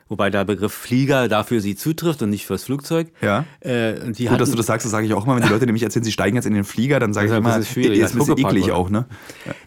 Wobei 0.09 0.31
der 0.31 0.43
Begriff 0.43 0.73
Flieger 0.73 1.27
dafür 1.27 1.61
sie 1.61 1.75
zutrifft 1.75 2.21
und 2.23 2.31
nicht 2.31 2.45
fürs 2.47 2.63
Flugzeug. 2.63 3.11
Ja. 3.21 3.45
Äh, 3.59 3.93
und 4.01 4.17
die 4.17 4.23
Gut, 4.25 4.33
dass 4.33 4.41
hatten- 4.47 4.51
du 4.51 4.57
das 4.57 4.65
sagst, 4.65 4.83
das 4.85 4.91
sage 4.91 5.05
ich 5.05 5.13
auch 5.13 5.23
immer, 5.25 5.35
wenn 5.35 5.43
die 5.43 5.49
Leute 5.49 5.67
nämlich 5.67 5.83
erzählen, 5.83 6.03
sie 6.03 6.11
steigen 6.11 6.35
jetzt 6.35 6.45
in 6.45 6.55
den 6.55 6.63
Flieger, 6.63 6.99
dann 6.99 7.13
sage 7.13 7.27
ich 7.27 7.31
Das 7.31 7.39
ist 7.39 7.45
immer, 7.55 7.63
schwierig, 7.65 7.99
ist 7.99 8.13
ein 8.13 8.17
bisschen 8.17 8.37
eklig 8.39 8.63
oder? 8.65 8.75
auch, 8.75 8.89
ne? 8.89 9.05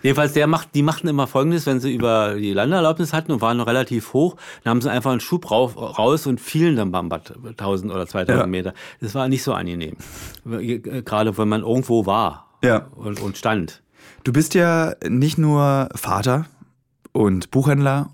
Jedenfalls, 0.02 0.32
der 0.32 0.48
macht, 0.48 0.74
die 0.74 0.82
machten 0.82 1.06
immer 1.06 1.28
Folgendes, 1.28 1.64
wenn 1.66 1.78
sie 1.78 1.94
über 1.94 2.34
die 2.34 2.52
Landeerlaubnis 2.52 3.12
hatten 3.12 3.30
und 3.30 3.40
waren 3.40 3.56
noch 3.56 3.68
relativ 3.68 4.12
hoch, 4.14 4.36
dann 4.64 4.72
haben 4.72 4.80
sie 4.80 4.90
einfach 4.90 5.12
einen 5.12 5.20
Schub 5.20 5.50
rauf, 5.50 5.76
raus 5.76 6.26
und 6.26 6.40
fielen 6.40 6.74
dann 6.74 6.90
beim 6.90 7.08
Bad 7.08 7.32
1000 7.56 7.92
oder 7.92 8.06
2000 8.08 8.40
Ja. 8.40 8.46
Meter. 8.48 8.74
Das 9.00 9.14
war 9.14 9.28
nicht 9.28 9.44
so 9.44 9.52
angenehm. 9.54 9.96
Gerade 10.44 11.38
wenn 11.38 11.48
man 11.48 11.62
irgendwo 11.62 12.06
war 12.06 12.48
Ja. 12.64 12.86
und, 12.96 13.20
und 13.20 13.36
stand. 13.36 13.82
Du 14.24 14.32
bist 14.32 14.54
ja 14.54 14.94
nicht 15.08 15.38
nur 15.38 15.88
Vater 15.94 16.46
und 17.12 17.50
Buchhändler 17.50 18.10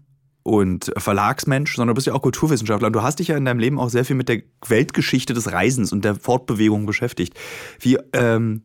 und 0.49 0.91
Verlagsmensch, 0.97 1.77
sondern 1.77 1.89
du 1.89 1.95
bist 1.95 2.07
ja 2.07 2.15
auch 2.15 2.23
Kulturwissenschaftler 2.23 2.87
und 2.87 2.95
du 2.95 3.03
hast 3.03 3.19
dich 3.19 3.29
ja 3.29 3.37
in 3.37 3.45
deinem 3.45 3.59
Leben 3.59 3.79
auch 3.79 3.91
sehr 3.91 4.05
viel 4.05 4.17
mit 4.17 4.29
der 4.29 4.43
Weltgeschichte 4.67 5.35
des 5.35 5.53
Reisens 5.53 5.93
und 5.93 6.05
der 6.05 6.15
Fortbewegung 6.15 6.87
beschäftigt. 6.87 7.35
Wie 7.81 7.99
ähm, 8.15 8.63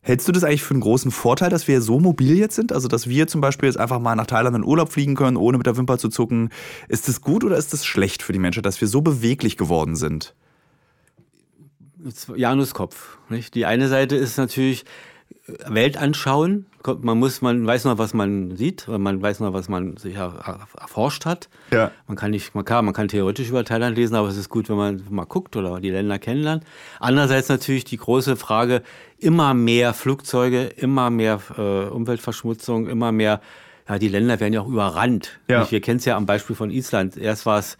hältst 0.00 0.26
du 0.26 0.32
das 0.32 0.42
eigentlich 0.42 0.64
für 0.64 0.74
einen 0.74 0.80
großen 0.80 1.12
Vorteil, 1.12 1.48
dass 1.48 1.68
wir 1.68 1.80
so 1.82 2.00
mobil 2.00 2.36
jetzt 2.36 2.56
sind? 2.56 2.72
Also, 2.72 2.88
dass 2.88 3.08
wir 3.08 3.28
zum 3.28 3.40
Beispiel 3.40 3.68
jetzt 3.68 3.78
einfach 3.78 4.00
mal 4.00 4.16
nach 4.16 4.26
Thailand 4.26 4.56
in 4.56 4.64
Urlaub 4.64 4.90
fliegen 4.90 5.14
können, 5.14 5.36
ohne 5.36 5.56
mit 5.56 5.66
der 5.66 5.76
Wimper 5.76 5.98
zu 5.98 6.08
zucken. 6.08 6.50
Ist 6.88 7.06
das 7.06 7.20
gut 7.20 7.44
oder 7.44 7.56
ist 7.56 7.72
das 7.72 7.86
schlecht 7.86 8.22
für 8.22 8.32
die 8.32 8.40
Menschen, 8.40 8.64
dass 8.64 8.80
wir 8.80 8.88
so 8.88 9.00
beweglich 9.00 9.56
geworden 9.56 9.94
sind? 9.94 10.34
Januskopf. 12.34 13.18
Nicht? 13.28 13.54
Die 13.54 13.66
eine 13.66 13.86
Seite 13.88 14.16
ist 14.16 14.36
natürlich 14.36 14.84
äh, 15.46 15.52
Weltanschauen. 15.68 16.66
Man 17.02 17.18
muss, 17.18 17.42
man 17.42 17.66
weiß 17.66 17.84
noch, 17.84 17.98
was 17.98 18.14
man 18.14 18.56
sieht, 18.56 18.88
man 18.88 19.20
weiß 19.20 19.40
noch, 19.40 19.52
was 19.52 19.68
man 19.68 19.96
sich 19.98 20.14
er- 20.14 20.34
er- 20.46 20.80
erforscht 20.80 21.26
hat. 21.26 21.48
Ja. 21.70 21.90
Man 22.06 22.16
kann 22.16 22.30
nicht, 22.30 22.54
man 22.54 22.64
kann, 22.64 22.84
man 22.86 22.94
kann 22.94 23.08
theoretisch 23.08 23.48
über 23.50 23.64
Thailand 23.64 23.96
lesen, 23.96 24.14
aber 24.14 24.28
es 24.28 24.36
ist 24.38 24.48
gut, 24.48 24.68
wenn 24.70 24.76
man 24.76 25.02
mal 25.10 25.26
guckt 25.26 25.56
oder 25.56 25.78
die 25.80 25.90
Länder 25.90 26.18
kennenlernt. 26.18 26.64
Andererseits 26.98 27.48
natürlich 27.50 27.84
die 27.84 27.98
große 27.98 28.36
Frage, 28.36 28.82
immer 29.18 29.52
mehr 29.52 29.92
Flugzeuge, 29.92 30.64
immer 30.64 31.10
mehr 31.10 31.38
äh, 31.58 31.84
Umweltverschmutzung, 31.88 32.88
immer 32.88 33.12
mehr, 33.12 33.40
ja, 33.88 33.98
die 33.98 34.08
Länder 34.08 34.40
werden 34.40 34.54
ja 34.54 34.60
auch 34.62 34.68
überrannt. 34.68 35.38
Ja. 35.48 35.70
Wir 35.70 35.80
kennen 35.82 35.98
es 35.98 36.04
ja 36.06 36.16
am 36.16 36.24
Beispiel 36.24 36.56
von 36.56 36.70
Island. 36.70 37.16
Erst 37.16 37.44
war 37.44 37.58
es 37.58 37.76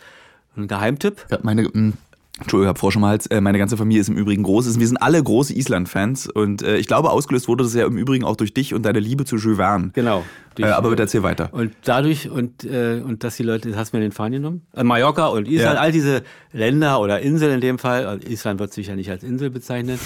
ein 0.57 0.69
Geheimtipp. 0.69 1.25
Ja, 1.31 1.39
meine, 1.43 1.63
mh, 1.73 1.93
Entschuldigung, 2.41 2.63
ich 2.65 2.69
habe 2.69 2.79
Frosch 2.79 2.97
im 2.97 3.05
Hals. 3.05 3.27
Äh, 3.27 3.41
Meine 3.41 3.59
ganze 3.59 3.77
Familie 3.77 4.01
ist 4.01 4.09
im 4.09 4.17
Übrigen 4.17 4.43
groß. 4.43 4.79
Wir 4.81 4.87
sind 4.89 4.97
alle 4.97 5.23
große 5.23 5.53
Island-Fans 5.55 6.29
und 6.29 6.63
äh, 6.63 6.79
ich 6.79 6.87
glaube, 6.87 7.11
ausgelöst 7.11 7.49
wurde 7.49 7.65
das 7.65 7.75
ja 7.75 7.87
im 7.87 7.99
Übrigen 7.99 8.25
auch 8.25 8.37
durch 8.37 8.55
dich 8.55 8.73
und 8.75 8.83
deine 8.83 8.99
Liebe 8.99 9.25
zu 9.25 9.37
Jules 9.37 9.59
Verne. 9.59 9.91
Genau. 9.93 10.25
Äh, 10.59 10.65
aber 10.65 10.91
bitte 10.91 11.03
erzähl 11.03 11.23
weiter. 11.23 11.51
Und 11.53 11.73
dadurch, 11.85 12.29
und, 12.31 12.65
äh, 12.65 13.03
und 13.05 13.25
dass 13.25 13.37
die 13.37 13.43
Leute, 13.43 13.75
hast 13.77 13.93
du 13.93 13.99
mir 13.99 14.03
den 14.03 14.13
Faden 14.13 14.33
genommen? 14.33 14.63
Äh, 14.75 14.85
Mallorca 14.85 15.27
und 15.27 15.49
Island, 15.49 15.75
Ja. 15.77 15.81
all 15.81 15.93
diese 15.93 16.23
Länder 16.53 17.01
oder 17.01 17.21
Inseln 17.21 17.55
in 17.55 17.61
dem 17.61 17.79
Fall, 17.79 18.07
also 18.07 18.27
Island 18.27 18.59
wird 18.59 18.73
sich 18.73 18.89
ja 18.89 18.97
nicht 18.97 19.11
als 19.11 19.23
Insel 19.23 19.51
bezeichnen, 19.51 19.99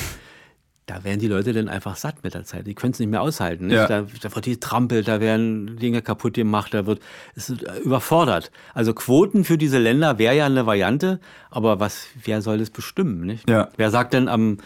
da 0.87 1.03
werden 1.03 1.19
die 1.19 1.29
Leute 1.29 1.53
dann 1.55 1.69
einfach 1.69 1.97
satt 1.97 2.23
mit 2.23 2.35
der 2.35 2.45
Zeit. 2.45 2.67
Die 2.67 2.75
können 2.75 2.93
es 2.93 2.99
nicht 2.99 3.09
mehr 3.09 3.23
aushalten. 3.23 3.69
Nicht? 3.69 3.77
Ja. 3.77 3.87
Da, 3.87 4.07
da 4.23 4.35
wird 4.35 4.45
getrampelt, 4.45 5.09
da 5.09 5.21
werden 5.21 5.79
Dinge 5.79 6.03
kaputt 6.03 6.35
gemacht, 6.35 6.75
da 6.75 6.85
wird 6.85 7.01
es 7.35 7.49
ist 7.49 7.63
überfordert. 7.83 8.51
Also 8.75 8.93
Quoten 8.93 9.45
für 9.45 9.57
diese 9.57 9.79
Länder 9.79 10.19
wäre 10.19 10.37
ja 10.37 10.47
eine 10.47 10.67
Variante, 10.67 11.21
aber 11.51 11.81
was, 11.81 12.07
wer 12.23 12.43
soll 12.43 12.59
das 12.59 12.71
bestimmen? 12.71 13.25
Nicht? 13.25 13.49
Ja. 13.49 13.71
Wer 13.77 13.91
sagt 13.91 14.13
denn 14.13 14.29
am, 14.29 14.59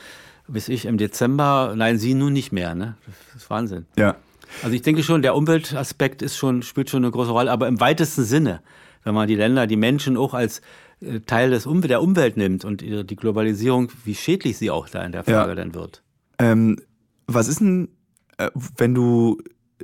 bis 0.48 0.68
ich, 0.68 0.86
im 0.86 0.98
Dezember, 0.98 1.74
nein, 1.76 1.98
sie 1.98 2.14
nun 2.14 2.32
nicht 2.32 2.50
mehr. 2.50 2.74
Ne? 2.74 2.96
Das 3.06 3.42
ist 3.42 3.50
Wahnsinn. 3.50 3.86
Ja. 3.96 4.16
Also 4.62 4.74
ich 4.74 4.82
denke 4.82 5.04
schon, 5.04 5.22
der 5.22 5.36
Umweltaspekt 5.36 6.22
ist 6.22 6.36
schon, 6.36 6.62
spielt 6.62 6.90
schon 6.90 7.04
eine 7.04 7.12
große 7.12 7.30
Rolle, 7.30 7.52
aber 7.52 7.68
im 7.68 7.78
weitesten 7.80 8.24
Sinne, 8.24 8.60
wenn 9.04 9.14
man 9.14 9.28
die 9.28 9.36
Länder, 9.36 9.68
die 9.68 9.76
Menschen 9.76 10.16
auch 10.16 10.34
als 10.34 10.62
äh, 11.00 11.20
Teil 11.20 11.50
des 11.50 11.66
um 11.66 11.80
der 11.82 12.02
Umwelt 12.02 12.36
nimmt 12.36 12.64
und 12.64 12.80
die 12.80 13.16
Globalisierung, 13.16 13.92
wie 14.04 14.16
schädlich 14.16 14.58
sie 14.58 14.70
auch 14.70 14.88
da 14.88 15.04
in 15.04 15.12
der 15.12 15.22
Frage 15.22 15.50
ja. 15.50 15.54
dann 15.54 15.74
wird. 15.74 16.02
Ähm, 16.38 16.76
was 17.26 17.48
ist 17.48 17.60
denn, 17.60 17.88
äh, 18.38 18.50
wenn 18.76 18.94
du 18.94 19.38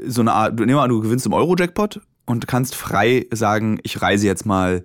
so 0.06 0.20
eine 0.20 0.32
Art, 0.32 0.58
nehmen 0.58 0.74
wir 0.74 0.82
an, 0.82 0.90
du 0.90 1.00
gewinnst 1.00 1.26
im 1.26 1.32
Euro-Jackpot 1.32 2.00
und 2.26 2.46
kannst 2.46 2.74
frei 2.74 3.26
sagen, 3.32 3.78
ich 3.82 4.00
reise 4.02 4.26
jetzt 4.26 4.46
mal 4.46 4.84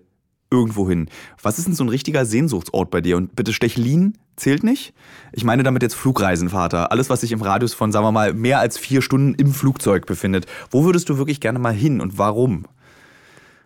irgendwo 0.51 0.89
hin. 0.89 1.10
Was 1.41 1.60
ist 1.60 1.67
denn 1.67 1.75
so 1.75 1.84
ein 1.84 1.89
richtiger 1.89 2.25
Sehnsuchtsort 2.25 2.89
bei 2.89 3.01
dir? 3.01 3.17
Und 3.17 3.36
bitte 3.36 3.53
Stechlin 3.53 4.17
zählt 4.36 4.63
nicht. 4.63 4.93
Ich 5.32 5.43
meine 5.43 5.63
damit 5.63 5.84
jetzt 5.84 5.95
Flugreisenvater. 5.95 6.91
Alles, 6.91 7.10
was 7.10 7.21
sich 7.21 7.32
im 7.32 7.41
Radius 7.41 7.73
von, 7.73 7.91
sagen 7.91 8.05
wir 8.05 8.12
mal, 8.12 8.34
mehr 8.34 8.60
als 8.60 8.77
vier 8.77 9.01
Stunden 9.01 9.36
im 9.36 9.53
Flugzeug 9.53 10.05
befindet. 10.05 10.47
Wo 10.71 10.86
würdest 10.86 11.10
du 11.10 11.17
wirklich 11.17 11.39
gerne 11.39 11.60
mal 11.60 11.73
hin 11.73 12.01
und 12.01 12.17
warum? 12.17 12.65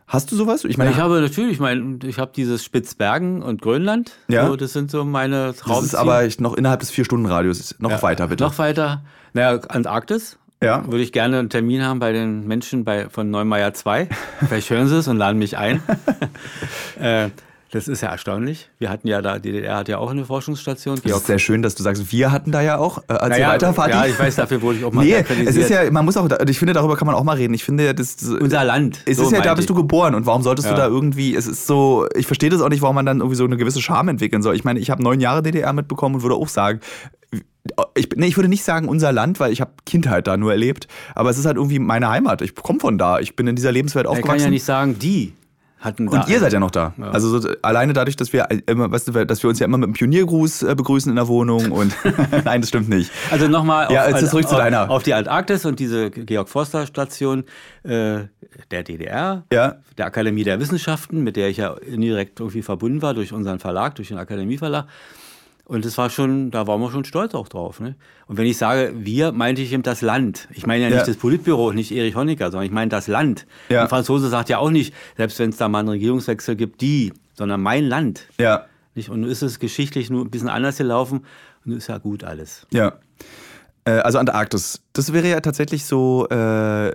Hast 0.08 0.32
du 0.32 0.36
sowas? 0.36 0.64
Ich 0.66 0.78
meine, 0.78 0.92
ich 0.92 0.98
habe 0.98 1.22
natürlich, 1.22 1.54
ich 1.54 1.60
meine, 1.60 2.00
ich 2.04 2.20
habe 2.20 2.32
dieses 2.36 2.64
Spitzbergen 2.64 3.42
und 3.42 3.62
Grönland. 3.62 4.12
Ja. 4.28 4.48
So, 4.48 4.56
das 4.56 4.74
sind 4.74 4.92
so 4.92 5.04
meine 5.06 5.56
Traumziele. 5.56 5.76
Das 5.76 5.86
ist 5.86 5.96
aber 5.96 6.28
noch 6.40 6.56
innerhalb 6.56 6.82
des 6.82 6.92
vier 6.92 7.06
Stunden 7.06 7.26
Radius. 7.26 7.76
Noch 7.80 7.90
ja, 7.90 8.02
weiter 8.02 8.28
bitte. 8.28 8.44
Noch 8.44 8.58
weiter. 8.58 9.02
Naja, 9.34 9.60
Antarktis. 9.70 10.38
Ja. 10.62 10.86
Würde 10.86 11.04
ich 11.04 11.12
gerne 11.12 11.40
einen 11.40 11.50
Termin 11.50 11.84
haben 11.84 12.00
bei 12.00 12.14
den 12.14 12.48
Menschen 12.48 12.86
bei, 12.86 13.10
von 13.10 13.30
Neumeier 13.30 13.74
2. 13.74 14.08
Vielleicht 14.48 14.70
hören 14.70 14.88
sie 14.88 14.98
es 14.98 15.08
und 15.08 15.18
laden 15.18 15.38
mich 15.38 15.58
ein. 15.58 15.82
äh, 17.00 17.30
das 17.74 17.88
ist 17.88 18.02
ja 18.02 18.10
erstaunlich. 18.10 18.70
Wir 18.78 18.92
hatten 18.92 19.08
ja 19.08 19.20
da, 19.24 19.40
die 19.40 19.52
DDR 19.52 19.78
hat 19.78 19.88
ja 19.88 19.98
auch 19.98 20.12
eine 20.12 20.26
Forschungsstation. 20.26 21.00
Das 21.04 21.18
ist 21.18 21.26
sehr 21.26 21.40
schön, 21.40 21.64
dass 21.64 21.74
du 21.74 21.82
sagst, 21.82 22.12
wir 22.12 22.32
hatten 22.32 22.52
da 22.52 22.62
ja 22.62 22.78
auch. 22.78 23.00
Äh, 23.08 23.28
naja, 23.28 23.50
weiter, 23.50 23.74
Fatih. 23.74 23.96
Ja, 23.96 24.06
ich 24.06 24.20
weiß, 24.20 24.36
dafür 24.36 24.62
wurde 24.62 24.78
ich 24.78 24.86
auch 24.86 24.94
mal 24.94 25.04
Nee, 25.04 25.26
es 25.44 25.56
ist 25.56 25.72
ja, 25.72 25.90
man 25.90 26.06
muss 26.06 26.16
auch, 26.16 26.30
ich 26.48 26.60
finde, 26.60 26.74
darüber 26.74 26.96
kann 26.96 27.08
man 27.08 27.16
auch 27.16 27.24
mal 27.24 27.36
reden. 27.36 27.56
Ich 27.56 27.64
finde, 27.64 27.96
das 27.96 28.18
Unser 28.22 28.64
Land. 28.64 29.00
Es 29.08 29.18
so 29.18 29.24
ist 29.24 29.32
ja, 29.32 29.42
da 29.42 29.56
bist 29.56 29.72
du 29.72 29.74
geboren 29.74 30.14
und 30.14 30.28
warum 30.28 30.44
solltest 30.44 30.68
ja. 30.68 30.76
du 30.76 30.82
da 30.82 30.88
irgendwie, 30.88 31.36
es 31.36 31.48
ist 31.48 31.66
so, 31.66 32.06
ich 32.16 32.28
verstehe 32.28 32.52
das 32.52 32.62
auch 32.62 32.70
nicht, 32.70 32.84
warum 32.84 32.96
man 32.96 33.08
dann 33.08 33.22
irgendwie 33.22 33.38
so 33.38 33.44
eine 33.44 33.58
gewisse 33.58 33.82
Scham 33.82 34.08
entwickeln 34.08 34.44
soll. 34.44 34.56
Ich 34.56 34.64
meine, 34.64 34.80
ich 34.80 34.92
habe 34.92 35.02
neun 35.02 35.20
Jahre 35.20 35.42
DDR 35.42 35.74
mitbekommen 35.74 36.14
und 36.14 36.22
würde 36.22 36.36
auch 36.36 36.50
sagen, 36.50 36.80
ich, 37.96 38.10
nee, 38.16 38.28
ich 38.28 38.38
würde 38.38 38.50
nicht 38.50 38.64
sagen 38.64 38.88
unser 38.88 39.12
Land, 39.12 39.40
weil 39.40 39.52
ich 39.52 39.62
habe 39.62 39.72
Kindheit 39.88 40.28
da 40.28 40.38
nur 40.38 40.52
erlebt, 40.52 40.88
aber 41.16 41.32
es 41.32 41.40
ist 41.40 41.46
halt 41.46 41.58
irgendwie 41.58 41.80
meine 41.80 42.08
Heimat. 42.08 42.44
Ich 42.44 42.54
komme 42.54 42.80
von 42.80 43.00
da. 43.00 43.20
Ich 43.20 43.36
bin 43.36 43.48
in 43.48 43.56
dieser 43.56 43.72
Lebenswelt 43.72 44.06
aufgewachsen. 44.06 44.36
Ich 44.36 44.44
kann 44.44 44.52
ja 44.52 44.52
nicht 44.52 44.64
sagen 44.64 45.00
die 45.00 45.34
hatten. 45.84 46.08
Und 46.08 46.28
ihr 46.28 46.40
seid 46.40 46.54
ja 46.54 46.60
noch 46.60 46.72
da. 46.72 46.94
Ja. 46.98 47.12
Also 47.12 47.40
so, 47.40 47.50
alleine 47.62 47.94
dadurch, 47.94 48.16
dass 48.16 48.34
wir 48.34 48.48
immer, 48.68 48.92
weißt 48.92 49.10
du, 49.10 49.26
dass 49.26 49.44
wir 49.44 49.50
uns 49.50 49.60
ja 49.60 49.66
immer 49.66 49.78
mit 49.78 49.88
einem 49.88 49.94
Pioniergruß 49.94 50.64
äh, 50.64 50.76
begrüßen 50.76 51.10
in 51.10 51.16
der 51.16 51.28
Wohnung 51.28 51.72
und 51.72 51.96
nein, 52.46 52.62
das 52.62 52.70
stimmt 52.70 52.90
nicht. 52.90 53.12
Also 53.32 53.48
nochmal 53.48 53.92
ja, 53.92 54.06
auf, 54.06 54.30
zurück 54.30 54.48
zu 54.48 54.56
deiner. 54.56 54.90
auf 54.90 55.04
die 55.04 55.14
Antarktis 55.14 55.66
und 55.66 55.80
diese 55.80 56.10
Georg 56.10 56.50
Forster 56.50 56.86
Station 56.86 57.44
äh, 57.84 58.26
der 58.72 58.84
DDR, 58.84 59.44
ja. 59.52 59.76
der 59.98 60.06
Akademie 60.06 60.44
der 60.44 60.60
Wissenschaften, 60.60 61.24
mit 61.24 61.36
der 61.36 61.50
ich 61.50 61.58
ja 61.58 61.74
indirekt 61.74 62.40
irgendwie 62.40 62.62
verbunden 62.62 63.02
war 63.02 63.14
durch 63.14 63.34
unseren 63.34 63.60
Verlag, 63.60 63.96
durch 63.96 64.10
den 64.10 64.18
Akademieverlag. 64.18 64.86
Und 65.66 65.86
das 65.86 65.98
war 65.98 66.10
schon, 66.10 66.52
da 66.52 66.68
waren 66.68 66.82
wir 66.82 66.92
schon 66.92 67.06
stolz 67.06 67.34
auch 67.34 67.48
drauf. 67.48 67.80
Ne? 67.80 67.96
Und 68.28 68.38
wenn 68.38 68.46
ich 68.46 68.58
sage, 68.58 68.94
wir, 68.96 69.32
meinte 69.32 69.62
ich 69.62 69.72
eben 69.72 69.84
das 69.84 70.02
Land. 70.02 70.50
Ich 70.52 70.68
meine 70.68 70.84
ja 70.84 70.90
nicht 70.90 71.00
ja. 71.00 71.06
das 71.06 71.16
Politbüro, 71.16 71.72
nicht 71.72 71.92
Erich 71.92 72.16
Honecker, 72.16 72.52
sondern 72.52 72.66
ich 72.66 72.72
meine 72.72 72.90
das 72.90 73.08
Land. 73.08 73.46
Ja. 73.70 73.84
Ein 73.84 73.90
Franzose 73.90 74.28
sagt 74.28 74.50
ja 74.50 74.58
auch 74.58 74.72
nicht, 74.72 74.94
selbst 75.16 75.40
wenn 75.40 75.52
es 75.52 75.58
da 75.58 75.70
mal 75.70 75.80
einen 75.80 75.90
Regierungswechsel 75.90 76.58
gibt, 76.58 76.82
die, 76.82 77.14
sondern 77.34 77.62
mein 77.62 77.86
Land. 77.86 78.28
Ja. 78.38 78.66
Nicht? 78.94 79.10
Und 79.10 79.22
nun 79.22 79.30
ist 79.30 79.42
es 79.42 79.60
geschichtlich 79.60 80.10
nur 80.10 80.26
ein 80.26 80.32
bisschen 80.32 80.50
anders 80.50 80.78
gelaufen 80.78 81.20
und 81.20 81.68
nun 81.68 81.78
ist 81.78 81.88
ja 81.88 81.98
gut 81.98 82.26
alles. 82.26 82.68
Ja. 82.72 83.00
Äh, 83.86 83.92
also 83.92 84.20
Antarktis, 84.20 84.82
das 84.92 85.14
wäre 85.14 85.30
ja 85.30 85.40
tatsächlich 85.40 85.86
so 85.86 86.28
äh, 86.30 86.94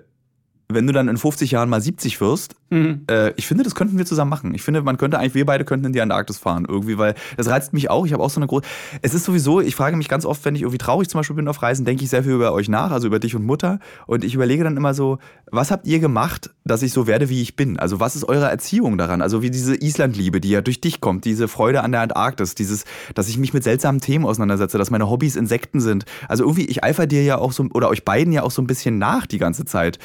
wenn 0.71 0.87
du 0.87 0.93
dann 0.93 1.09
in 1.09 1.17
50 1.17 1.53
Jahren 1.53 1.71
mal 1.71 1.81
70 1.81 2.21
wirst, 2.21 2.55
mhm. 2.69 3.05
äh, 3.11 3.33
ich 3.37 3.47
finde, 3.47 3.65
das 3.65 3.75
könnten 3.75 3.97
wir 3.97 4.05
zusammen 4.05 4.29
machen. 4.29 4.55
Ich 4.55 4.63
finde, 4.63 4.83
man 4.83 4.99
könnte 4.99 5.19
eigentlich, 5.19 5.35
wir 5.35 5.47
beide 5.47 5.65
könnten 5.65 5.87
in 5.87 5.93
die 5.95 6.01
Antarktis 6.03 6.37
fahren 6.37 6.67
irgendwie, 6.69 6.99
weil 6.99 7.15
das 7.39 7.49
reizt 7.49 7.73
mich 7.73 7.89
auch. 7.89 8.05
Ich 8.05 8.13
habe 8.13 8.23
auch 8.23 8.29
so 8.29 8.39
eine 8.39 8.47
große. 8.47 8.67
Es 9.01 9.15
ist 9.15 9.25
sowieso, 9.25 9.63
ich 9.63 9.75
frage 9.75 9.97
mich 9.97 10.09
ganz 10.09 10.27
oft, 10.27 10.45
wenn 10.45 10.55
ich 10.55 10.63
irgendwie 10.63 10.77
traurig 10.77 11.09
zum 11.09 11.21
Beispiel 11.21 11.37
bin 11.37 11.49
auf 11.49 11.63
Reisen, 11.63 11.87
denke 11.87 12.05
ich 12.05 12.11
sehr 12.11 12.23
viel 12.23 12.33
über 12.33 12.53
euch 12.53 12.69
nach, 12.69 12.91
also 12.91 13.07
über 13.07 13.19
dich 13.19 13.35
und 13.35 13.47
Mutter. 13.47 13.81
Und 14.07 14.25
ich 14.25 14.35
überlege 14.35 14.63
dann 14.63 14.77
immer 14.77 14.93
so, 14.93 15.19
was 15.51 15.71
habt 15.71 15.87
ihr 15.87 16.01
gemacht, 16.01 16.51
dass 16.65 16.83
ich 16.83 16.93
so 16.93 17.07
werde, 17.07 17.31
wie 17.31 17.41
ich 17.41 17.57
bin? 17.57 17.79
Also 17.79 17.99
was 17.99 18.15
ist 18.15 18.25
eure 18.25 18.51
Erziehung 18.51 18.99
daran? 18.99 19.23
Also 19.23 19.41
wie 19.41 19.51
diese 19.51 19.75
Islandliebe, 19.75 20.39
die 20.39 20.51
ja 20.51 20.61
durch 20.61 20.83
dich 20.83 21.01
kommt, 21.01 21.25
diese 21.25 21.49
Freude 21.49 21.83
an 21.83 21.93
der 21.93 22.03
Antarktis, 22.03 22.55
dieses, 22.55 22.85
dass 23.15 23.31
ich 23.31 23.39
mich 23.39 23.55
mit 23.55 23.65
seltsamen 23.65 24.03
Themen 24.03 24.27
auseinandersetze, 24.27 24.77
dass 24.77 24.91
meine 24.91 25.09
Hobbys 25.09 25.37
Insekten 25.37 25.81
sind. 25.81 26.05
Also 26.29 26.45
irgendwie, 26.45 26.67
ich 26.67 26.85
eifer 26.85 27.07
dir 27.07 27.25
ja 27.25 27.39
auch 27.39 27.53
so, 27.53 27.65
oder 27.73 27.89
euch 27.89 28.05
beiden 28.05 28.35
ja 28.35 28.43
auch 28.43 28.51
so 28.51 28.61
ein 28.61 28.67
bisschen 28.67 28.99
nach 28.99 29.27
die 29.27 29.39
ganze 29.39 29.65
Zeit. 29.65 29.99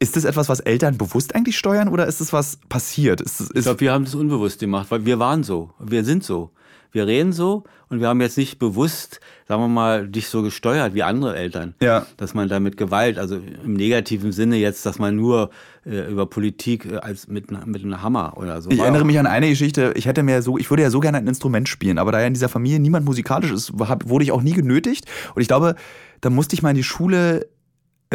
Ist 0.00 0.16
das 0.16 0.24
etwas, 0.24 0.48
was 0.48 0.60
Eltern 0.60 0.96
bewusst 0.96 1.34
eigentlich 1.34 1.58
steuern 1.58 1.88
oder 1.88 2.06
ist 2.06 2.20
das 2.20 2.32
was 2.32 2.58
passiert? 2.68 3.20
Ist, 3.20 3.40
ist 3.40 3.52
ich 3.54 3.62
glaube, 3.62 3.80
wir 3.80 3.92
haben 3.92 4.04
das 4.04 4.14
unbewusst 4.14 4.60
gemacht, 4.60 4.90
weil 4.90 5.04
wir 5.04 5.18
waren 5.18 5.42
so, 5.42 5.70
wir 5.78 6.04
sind 6.04 6.24
so. 6.24 6.50
Wir 6.90 7.06
reden 7.06 7.32
so 7.32 7.64
und 7.90 8.00
wir 8.00 8.08
haben 8.08 8.20
jetzt 8.20 8.38
nicht 8.38 8.58
bewusst, 8.58 9.20
sagen 9.46 9.60
wir 9.62 9.68
mal, 9.68 10.08
dich 10.08 10.28
so 10.28 10.42
gesteuert 10.42 10.94
wie 10.94 11.02
andere 11.02 11.36
Eltern. 11.36 11.74
Ja. 11.82 12.06
Dass 12.16 12.32
man 12.32 12.48
da 12.48 12.60
mit 12.60 12.78
Gewalt, 12.78 13.18
also 13.18 13.36
im 13.36 13.74
negativen 13.74 14.32
Sinne 14.32 14.56
jetzt, 14.56 14.86
dass 14.86 14.98
man 14.98 15.14
nur 15.14 15.50
äh, 15.84 16.10
über 16.10 16.24
Politik 16.26 16.86
äh, 16.86 16.96
als 16.96 17.28
mit, 17.28 17.50
mit 17.50 17.84
einem 17.84 18.02
Hammer 18.02 18.36
oder 18.36 18.62
so. 18.62 18.70
Ich 18.70 18.78
erinnere 18.78 19.04
mich 19.04 19.18
an 19.18 19.26
eine 19.26 19.50
Geschichte, 19.50 19.92
ich 19.96 20.06
hätte 20.06 20.22
mir 20.22 20.40
so, 20.40 20.56
ich 20.56 20.70
würde 20.70 20.82
ja 20.82 20.90
so 20.90 21.00
gerne 21.00 21.18
ein 21.18 21.26
Instrument 21.26 21.68
spielen, 21.68 21.98
aber 21.98 22.12
da 22.12 22.20
ja 22.20 22.26
in 22.26 22.34
dieser 22.34 22.48
Familie 22.48 22.80
niemand 22.80 23.04
musikalisch 23.04 23.50
ist, 23.50 23.72
wurde 23.78 24.24
ich 24.24 24.32
auch 24.32 24.42
nie 24.42 24.54
genötigt. 24.54 25.04
Und 25.34 25.42
ich 25.42 25.48
glaube, 25.48 25.74
da 26.20 26.30
musste 26.30 26.54
ich 26.54 26.62
mal 26.62 26.70
in 26.70 26.76
die 26.76 26.84
Schule 26.84 27.46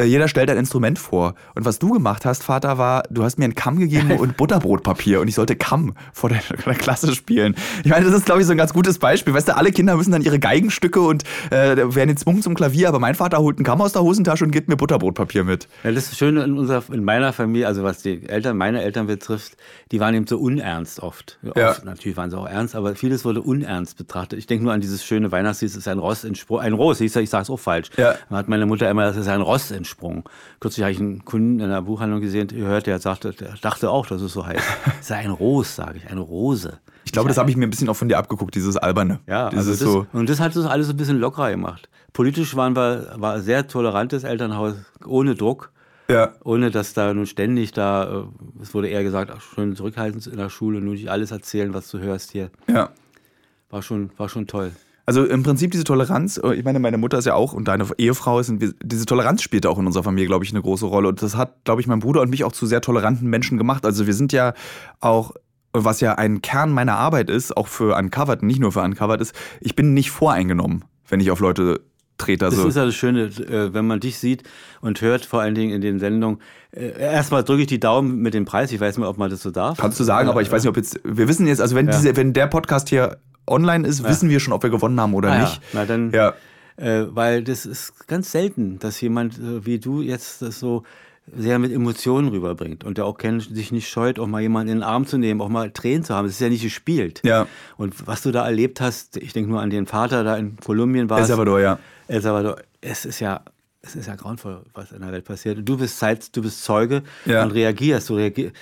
jeder 0.02 0.28
stellt 0.28 0.50
ein 0.50 0.58
Instrument 0.58 0.98
vor. 0.98 1.36
Und 1.54 1.66
was 1.66 1.78
du 1.78 1.92
gemacht 1.92 2.26
hast, 2.26 2.44
Vater, 2.44 2.80
war, 2.80 3.04
du 3.12 3.24
hast 3.24 3.38
mir 3.38 3.46
einen 3.46 3.56
Kamm 3.56 3.78
gegeben 3.78 4.12
und 4.18 4.38
Butterbrotpapier 4.38 5.22
und 5.22 5.28
ich 5.28 5.36
sollte 5.36 5.56
Kamm 5.56 5.94
vor 6.12 6.30
der, 6.30 6.42
der 6.66 6.74
Klasse 6.74 7.14
spielen. 7.14 7.56
Ich 7.84 7.92
meine, 7.92 8.06
das 8.06 8.16
ist, 8.16 8.26
glaube 8.26 8.42
ich, 8.42 8.48
so 8.48 8.54
ein 8.54 8.58
ganz 8.58 8.74
gutes 8.74 8.98
Beispiel. 8.98 9.34
Weißt 9.34 9.48
du, 9.48 9.56
alle 9.56 9.72
Kinder 9.72 9.96
müssen 9.96 10.12
dann 10.12 10.24
ihre 10.24 10.40
Geigenstücke 10.40 11.00
und 11.00 11.24
äh, 11.52 11.78
werden 11.78 12.10
gezwungen 12.10 12.42
zum 12.42 12.56
Klavier, 12.56 12.90
aber 12.90 13.00
mein 13.00 13.14
Vater 13.14 13.38
holt 13.38 13.58
einen 13.58 13.66
Kamm 13.66 13.82
aus 13.82 13.94
der 13.94 14.02
Hosentasche 14.02 14.44
und 14.44 14.52
gibt 14.52 14.68
mir 14.68 14.78
Butterbrotpapier 14.78 15.44
mit. 15.44 15.68
Ja, 15.84 15.92
das 15.92 16.06
ist 16.06 16.18
schön 16.18 16.38
in, 16.38 16.58
unserer, 16.58 16.84
in 16.92 17.04
meiner 17.04 17.32
Familie, 17.32 17.68
also 17.68 17.84
was 17.84 18.02
die 18.02 18.28
Eltern, 18.28 18.58
meine 18.58 18.82
Eltern 18.82 19.06
betrifft, 19.06 19.58
die 19.92 20.00
waren 20.00 20.16
eben 20.16 20.26
so 20.26 20.40
unernst 20.40 21.02
oft. 21.02 21.38
Ja. 21.56 21.70
Oft, 21.70 21.86
natürlich 21.86 22.18
waren 22.18 22.32
sie 22.32 22.38
auch 22.38 22.48
ernst, 22.48 22.76
aber 22.76 22.96
vieles 22.96 23.26
wurde 23.26 23.42
unernst 23.42 23.98
betrachtet. 23.98 24.40
Ich 24.40 24.48
denke 24.48 24.64
nur 24.64 24.74
an 24.74 24.82
dieses 24.82 25.06
schöne 25.06 25.32
Weihnachtslied, 25.32 25.70
es 25.70 25.78
ist 25.78 25.88
ein 25.88 26.00
Ross 26.00 26.24
in 26.24 26.34
Spruch, 26.34 26.60
ein 26.60 26.74
Ross, 26.74 27.00
ich, 27.00 27.16
ich 27.16 27.30
sage 27.30 27.44
es 27.44 27.50
auch 27.50 27.60
falsch. 27.60 27.92
Ja. 27.98 28.16
Dann 28.30 28.38
hat 28.40 28.48
meine 28.48 28.66
Mutter 28.66 28.90
immer, 28.90 29.04
das 29.04 29.18
ist 29.18 29.28
ein 29.28 29.42
Ross 29.42 29.70
in 29.70 29.83
Sprung. 29.86 30.28
Kürzlich 30.60 30.84
habe 30.84 30.92
ich 30.92 31.00
einen 31.00 31.26
Kunden 31.26 31.60
in 31.60 31.66
einer 31.66 31.82
Buchhandlung 31.82 32.22
gesehen, 32.22 32.48
gehört, 32.48 32.88
der 32.88 33.00
sagte, 33.00 33.32
der 33.32 33.56
dachte 33.62 33.90
auch, 33.90 34.06
dass 34.08 34.22
es 34.22 34.34
so 34.34 34.46
heißt. 34.46 34.64
Es 35.00 35.08
sei 35.08 35.18
ein 35.18 35.32
Ros, 35.32 35.76
sage 35.76 35.98
ich, 35.98 36.10
eine 36.10 36.22
Rose. 36.22 36.80
Ich 37.06 37.12
glaube, 37.12 37.28
das 37.28 37.38
habe 37.38 37.50
ich 37.50 37.58
mir 37.58 37.68
ein 37.68 37.70
bisschen 37.70 37.90
auch 37.90 37.96
von 37.96 38.08
dir 38.08 38.18
abgeguckt, 38.18 38.56
dieses 38.56 38.78
Alberne. 38.78 39.20
Ja, 39.28 39.50
dieses 39.50 39.68
also 39.68 39.86
das, 39.86 39.94
so 39.94 40.18
und 40.18 40.30
das 40.30 40.40
hat 40.40 40.56
das 40.56 40.66
alles 40.66 40.90
ein 40.90 40.98
bisschen 40.98 41.20
lockerer 41.20 41.52
gemacht. 41.52 41.90
Politisch 42.14 42.56
waren 42.56 42.76
wir, 42.76 43.14
war 43.18 43.36
ein 43.36 43.42
sehr 43.42 43.68
tolerantes 43.68 44.24
Elternhaus, 44.24 44.76
ohne 45.06 45.36
Druck. 45.36 45.72
Ja. 46.10 46.34
Ohne 46.44 46.70
dass 46.70 46.94
da 46.94 47.14
nun 47.14 47.26
ständig 47.26 47.72
da, 47.72 48.24
äh, 48.24 48.62
es 48.62 48.74
wurde 48.74 48.90
eher 48.90 49.04
gesagt, 49.04 49.32
ach, 49.34 49.42
schön 49.42 49.76
zurückhaltend 49.76 50.28
in 50.28 50.38
der 50.38 50.50
Schule, 50.50 50.82
nur 50.82 50.94
nicht 50.94 51.10
alles 51.10 51.32
erzählen, 51.32 51.74
was 51.74 51.90
du 51.90 52.00
hörst 52.00 52.32
hier. 52.32 52.52
Ja. 52.68 52.90
War 53.70 53.82
schon, 53.82 54.12
war 54.18 54.30
schon 54.30 54.46
toll. 54.46 54.74
Also 55.06 55.26
im 55.26 55.44
Prinzip 55.44 55.72
diese 55.72 55.84
Toleranz, 55.84 56.40
äh, 56.42 56.54
ich 56.54 56.64
meine, 56.64 56.80
meine 56.80 56.98
Mutter 56.98 57.18
ist 57.18 57.26
ja 57.26 57.34
auch 57.34 57.54
und 57.54 57.68
deine 57.68 57.86
Ehefrau 57.98 58.40
ist, 58.40 58.54
diese 58.84 59.06
Toleranz 59.06 59.42
spielt 59.42 59.66
auch 59.66 59.78
in 59.78 59.86
unserer 59.86 60.04
Familie, 60.04 60.28
glaube 60.28 60.46
ich, 60.46 60.52
eine 60.52 60.62
große 60.62 60.86
Rolle. 60.86 61.10
Und 61.10 61.22
das 61.22 61.36
hat, 61.36 61.66
glaube 61.66 61.82
ich, 61.82 61.88
mein 61.88 62.00
Bruder 62.00 62.22
und 62.22 62.30
mich 62.30 62.44
auch 62.44 62.54
zu 62.54 62.66
sehr 62.66 62.82
toleranten 62.82 63.30
Menschen 63.30 63.58
gemacht. 63.58 63.86
Also 63.86 64.08
wir 64.08 64.14
sind 64.14 64.32
ja 64.32 64.54
auch, 65.02 65.34
was 65.74 66.00
ja 66.00 66.16
ein 66.16 66.42
Kern 66.42 66.72
meiner 66.72 66.96
Arbeit 66.96 67.30
ist, 67.30 67.56
auch 67.58 67.68
für 67.68 67.98
Uncovered, 67.98 68.44
nicht 68.44 68.60
nur 68.60 68.72
für 68.72 68.82
Uncovered 68.82 69.20
ist, 69.20 69.36
ich 69.60 69.76
bin 69.76 69.94
nicht 69.94 70.12
voreingenommen, 70.12 70.86
wenn 71.10 71.20
ich 71.20 71.32
auf 71.32 71.40
Leute 71.40 71.82
trete. 72.18 72.46
Also 72.46 72.58
das 72.58 72.68
ist 72.70 72.76
ja 72.76 72.86
das 72.86 72.96
Schöne, 72.96 73.24
äh, 73.24 73.74
wenn 73.74 73.86
man 73.86 74.00
dich 74.00 74.20
sieht 74.20 74.44
und 74.80 75.02
hört, 75.02 75.26
vor 75.26 75.42
allen 75.42 75.56
Dingen 75.56 75.74
in 75.74 75.82
den 75.82 76.00
Sendungen. 76.00 76.40
Äh, 76.72 76.98
erstmal 76.98 77.44
drücke 77.44 77.64
ich 77.64 77.68
die 77.68 77.80
Daumen 77.80 78.20
mit 78.20 78.34
dem 78.34 78.46
Preis. 78.46 78.72
Ich 78.72 78.80
weiß 78.80 78.98
nicht, 78.98 79.08
ob 79.08 79.18
man 79.18 79.30
das 79.30 79.42
so 79.42 79.52
darf. 79.52 79.80
Kannst 79.80 80.00
du 80.00 80.04
sagen, 80.04 80.30
aber 80.30 80.42
ich 80.42 80.52
weiß 80.52 80.64
nicht, 80.64 80.70
ob 80.70 80.78
jetzt. 80.78 81.00
Wir 81.04 81.28
wissen 81.28 81.48
jetzt, 81.48 81.60
also 81.60 81.76
wenn, 81.76 81.88
ja. 81.88 81.92
diese, 81.92 82.16
wenn 82.16 82.32
der 82.32 82.48
Podcast 82.48 82.90
hier 82.90 83.18
online 83.48 83.88
ist, 83.88 84.02
ja. 84.02 84.10
wissen 84.10 84.30
wir 84.30 84.40
schon, 84.40 84.54
ob 84.54 84.64
wir 84.64 84.70
gewonnen 84.70 85.00
haben 85.00 85.14
oder 85.14 85.32
ah, 85.32 85.42
nicht. 85.42 85.56
Ja. 85.56 85.62
Na 85.74 85.86
dann, 85.86 86.12
ja. 86.12 86.34
Äh, 86.76 87.06
weil 87.10 87.44
das 87.44 87.66
ist 87.66 88.08
ganz 88.08 88.32
selten, 88.32 88.80
dass 88.80 89.00
jemand 89.02 89.38
äh, 89.38 89.66
wie 89.66 89.80
du 89.80 90.02
jetzt 90.02 90.42
das 90.42 90.60
so 90.60 90.84
sehr 91.36 91.58
mit 91.60 91.72
Emotionen 91.72 92.28
rüberbringt 92.30 92.84
und 92.84 92.98
der 92.98 93.06
auch 93.06 93.18
sich 93.22 93.72
nicht 93.72 93.88
scheut, 93.90 94.20
auch 94.20 94.28
mal 94.28 94.42
jemanden 94.42 94.72
in 94.72 94.78
den 94.80 94.84
Arm 94.84 95.06
zu 95.06 95.18
nehmen, 95.18 95.40
auch 95.42 95.50
mal 95.50 95.72
Tränen 95.72 96.04
zu 96.04 96.14
haben. 96.14 96.26
Das 96.26 96.36
ist 96.36 96.42
ja 96.42 96.50
nicht 96.50 96.64
gespielt. 96.64 97.22
Ja. 97.24 97.48
Und 97.78 98.08
was 98.08 98.24
du 98.24 98.32
da 98.32 98.46
erlebt 98.46 98.82
hast, 98.82 99.18
ich 99.18 99.32
denke 99.32 99.50
nur 99.50 99.62
an 99.62 99.70
den 99.70 99.86
Vater 99.86 100.24
da 100.24 100.36
in 100.36 100.58
Kolumbien 100.58 101.10
war. 101.10 101.20
El 101.20 101.26
Salvador, 101.26 101.62
ja. 101.62 101.80
El 102.08 102.22
Salvador. 102.22 102.58
Es 102.82 103.06
ist 103.06 103.22
ja, 103.22 103.42
es 103.82 103.96
ist 103.96 104.08
ja 104.08 104.16
grauenvoll, 104.16 104.64
was 104.74 104.92
in 104.92 105.02
der 105.02 105.12
Welt 105.14 105.24
passiert. 105.24 105.60
Du 105.62 105.78
bist 105.78 105.98
Zeit, 105.98 106.36
du 106.36 106.42
bist 106.42 106.64
Zeuge 106.64 107.04
ja. 107.26 107.44
und 107.44 107.52
reagierst. 107.52 108.10
Du 108.10 108.16
reagierst 108.16 108.54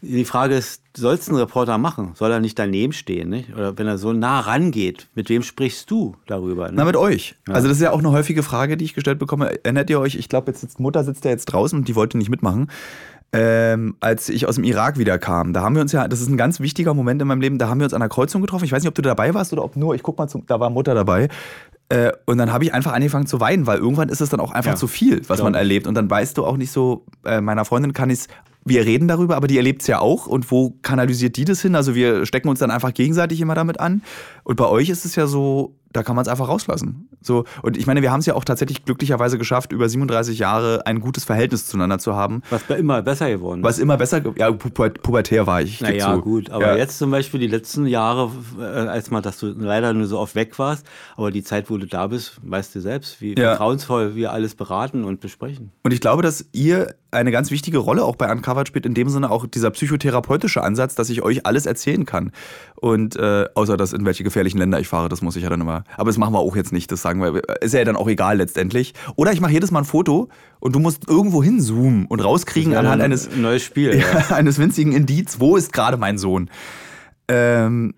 die 0.00 0.24
Frage 0.24 0.54
ist, 0.54 0.82
sollst 0.96 1.26
du 1.28 1.32
einen 1.32 1.40
Reporter 1.40 1.76
machen? 1.78 2.12
Soll 2.14 2.30
er 2.30 2.40
nicht 2.40 2.58
daneben 2.58 2.92
stehen? 2.92 3.28
Nicht? 3.30 3.52
Oder 3.52 3.76
wenn 3.78 3.86
er 3.86 3.98
so 3.98 4.12
nah 4.12 4.40
rangeht, 4.40 5.08
mit 5.14 5.28
wem 5.28 5.42
sprichst 5.42 5.90
du 5.90 6.14
darüber? 6.26 6.66
Ne? 6.68 6.74
Na, 6.76 6.84
mit 6.84 6.96
euch. 6.96 7.34
Ja. 7.48 7.54
Also 7.54 7.68
das 7.68 7.78
ist 7.78 7.82
ja 7.82 7.90
auch 7.90 7.98
eine 7.98 8.12
häufige 8.12 8.42
Frage, 8.42 8.76
die 8.76 8.84
ich 8.84 8.94
gestellt 8.94 9.18
bekomme. 9.18 9.64
Erinnert 9.64 9.90
ihr 9.90 9.98
euch, 10.00 10.14
ich 10.14 10.28
glaube, 10.28 10.50
jetzt 10.52 10.60
sitzt 10.60 10.78
Mutter 10.80 11.02
sitzt 11.04 11.24
ja 11.24 11.30
jetzt 11.32 11.46
draußen 11.46 11.78
und 11.78 11.88
die 11.88 11.96
wollte 11.96 12.16
nicht 12.18 12.30
mitmachen. 12.30 12.70
ähm, 13.32 13.96
als 14.00 14.28
ich 14.30 14.46
aus 14.48 14.54
dem 14.54 14.64
Irak 14.64 14.98
wiederkam. 14.98 15.52
Da 15.52 15.60
haben 15.62 15.74
wir 15.74 15.82
uns 15.82 15.92
ja, 15.92 16.08
das 16.08 16.20
ist 16.22 16.28
ein 16.28 16.38
ganz 16.38 16.60
wichtiger 16.60 16.94
Moment 16.94 17.20
in 17.20 17.28
meinem 17.28 17.42
Leben, 17.42 17.58
da 17.58 17.68
haben 17.68 17.78
wir 17.78 17.84
uns 17.84 17.92
an 17.92 18.00
der 18.00 18.08
Kreuzung 18.08 18.40
getroffen. 18.40 18.64
Ich 18.64 18.72
weiß 18.72 18.82
nicht, 18.82 18.88
ob 18.88 18.94
du 18.94 19.02
dabei 19.02 19.34
warst 19.34 19.52
oder 19.52 19.64
ob 19.64 19.76
nur, 19.76 19.94
ich 19.94 20.02
guck 20.02 20.16
mal, 20.16 20.28
zum, 20.28 20.46
da 20.46 20.60
war 20.60 20.70
Mutter 20.70 20.94
dabei. 20.94 21.28
Äh, 21.90 22.12
und 22.24 22.38
dann 22.38 22.52
habe 22.52 22.64
ich 22.64 22.72
einfach 22.72 22.92
angefangen 22.94 23.26
zu 23.26 23.38
weinen, 23.40 23.66
weil 23.66 23.78
irgendwann 23.78 24.08
ist 24.08 24.20
es 24.22 24.30
dann 24.30 24.40
auch 24.40 24.52
einfach 24.52 24.72
Ja. 24.72 24.76
zu 24.76 24.86
viel, 24.86 25.20
was 25.28 25.42
man 25.42 25.54
erlebt. 25.54 25.86
Und 25.86 25.94
dann 25.94 26.08
weißt 26.08 26.38
du 26.38 26.46
auch 26.46 26.56
nicht 26.56 26.70
so, 26.72 27.04
äh, 27.26 27.40
meiner 27.42 27.64
Freundin 27.66 27.92
kann 27.92 28.08
ich 28.08 28.20
wir 28.68 28.84
reden 28.84 29.08
darüber, 29.08 29.36
aber 29.36 29.46
die 29.46 29.56
erlebt 29.56 29.82
es 29.82 29.88
ja 29.88 30.00
auch. 30.00 30.26
Und 30.26 30.50
wo 30.50 30.74
kanalisiert 30.82 31.36
die 31.36 31.44
das 31.44 31.62
hin? 31.62 31.74
Also 31.74 31.94
wir 31.94 32.26
stecken 32.26 32.48
uns 32.48 32.58
dann 32.58 32.70
einfach 32.70 32.94
gegenseitig 32.94 33.40
immer 33.40 33.54
damit 33.54 33.80
an. 33.80 34.02
Und 34.44 34.56
bei 34.56 34.66
euch 34.66 34.88
ist 34.88 35.04
es 35.04 35.16
ja 35.16 35.26
so, 35.26 35.76
da 35.92 36.02
kann 36.02 36.14
man 36.16 36.22
es 36.22 36.28
einfach 36.28 36.48
rauslassen. 36.48 37.08
So, 37.20 37.44
und 37.62 37.76
ich 37.76 37.86
meine, 37.86 38.02
wir 38.02 38.12
haben 38.12 38.20
es 38.20 38.26
ja 38.26 38.34
auch 38.34 38.44
tatsächlich 38.44 38.84
glücklicherweise 38.84 39.38
geschafft, 39.38 39.72
über 39.72 39.88
37 39.88 40.38
Jahre 40.38 40.86
ein 40.86 41.00
gutes 41.00 41.24
Verhältnis 41.24 41.66
zueinander 41.66 41.98
zu 41.98 42.14
haben. 42.14 42.42
Was 42.50 42.62
immer 42.68 43.02
besser 43.02 43.30
geworden 43.30 43.60
ist. 43.60 43.64
Was 43.64 43.78
immer 43.78 43.96
besser, 43.96 44.20
ja, 44.36 44.52
pu 44.52 44.68
pu- 44.68 44.90
pubertär 45.00 45.46
war 45.46 45.62
ich. 45.62 45.80
Naja, 45.80 46.14
zu. 46.14 46.20
gut, 46.20 46.50
aber 46.50 46.68
ja. 46.72 46.76
jetzt 46.76 46.98
zum 46.98 47.10
Beispiel 47.10 47.40
die 47.40 47.46
letzten 47.46 47.86
Jahre, 47.86 48.30
äh, 48.60 48.62
als 48.62 49.10
mal, 49.10 49.22
dass 49.22 49.38
du 49.38 49.46
leider 49.48 49.92
nur 49.94 50.06
so 50.06 50.18
oft 50.18 50.34
weg 50.34 50.58
warst, 50.58 50.86
aber 51.16 51.30
die 51.30 51.42
Zeit, 51.42 51.70
wo 51.70 51.78
du 51.78 51.86
da 51.86 52.06
bist, 52.08 52.38
weißt 52.42 52.74
du 52.74 52.80
selbst, 52.80 53.20
wie 53.20 53.30
Ja. 53.38 53.50
vertrauensvoll 53.50 54.14
wir 54.14 54.32
alles 54.32 54.54
beraten 54.54 55.04
und 55.04 55.20
besprechen. 55.20 55.72
Und 55.82 55.92
ich 55.92 56.00
glaube, 56.00 56.22
dass 56.22 56.44
ihr 56.52 56.94
eine 57.10 57.30
ganz 57.32 57.50
wichtige 57.50 57.78
Rolle 57.78 58.04
auch 58.04 58.16
bei 58.16 58.30
Uncovered 58.30 58.68
spielt, 58.68 58.84
in 58.84 58.92
dem 58.92 59.08
Sinne 59.08 59.30
auch 59.30 59.46
dieser 59.46 59.70
psychotherapeutische 59.70 60.62
Ansatz, 60.62 60.94
dass 60.94 61.08
ich 61.08 61.22
euch 61.22 61.46
alles 61.46 61.64
erzählen 61.64 62.04
kann. 62.04 62.32
Und 62.76 63.16
äh, 63.16 63.46
außer 63.54 63.78
das, 63.78 63.94
in 63.94 64.04
welche 64.04 64.24
gefährlichen 64.24 64.58
Länder 64.58 64.78
ich 64.78 64.88
fahre, 64.88 65.08
das 65.08 65.22
muss 65.22 65.34
ich 65.36 65.42
ja 65.42 65.48
dann 65.50 65.60
immer. 65.62 65.77
Aber 65.96 66.10
das 66.10 66.18
machen 66.18 66.32
wir 66.34 66.38
auch 66.38 66.56
jetzt 66.56 66.72
nicht, 66.72 66.90
das 66.92 67.02
sagen 67.02 67.20
wir. 67.22 67.42
Ist 67.62 67.74
ja 67.74 67.84
dann 67.84 67.96
auch 67.96 68.08
egal 68.08 68.38
letztendlich. 68.38 68.94
Oder 69.16 69.32
ich 69.32 69.40
mache 69.40 69.52
jedes 69.52 69.70
Mal 69.70 69.80
ein 69.80 69.84
Foto 69.84 70.28
und 70.60 70.74
du 70.74 70.78
musst 70.78 71.08
irgendwo 71.08 71.42
hinzoomen 71.42 72.06
und 72.06 72.20
rauskriegen 72.24 72.72
Ja, 72.72 72.80
anhand 72.80 73.02
eines, 73.02 73.28
ein 73.32 73.42
neues 73.42 73.62
Spiel. 73.62 74.02
Ja. 74.30 74.34
eines 74.36 74.58
winzigen 74.58 74.92
Indiz, 74.92 75.36
wo 75.40 75.56
ist 75.56 75.72
gerade 75.72 75.96
mein 75.96 76.18
Sohn. 76.18 76.50
Ähm, 77.28 77.94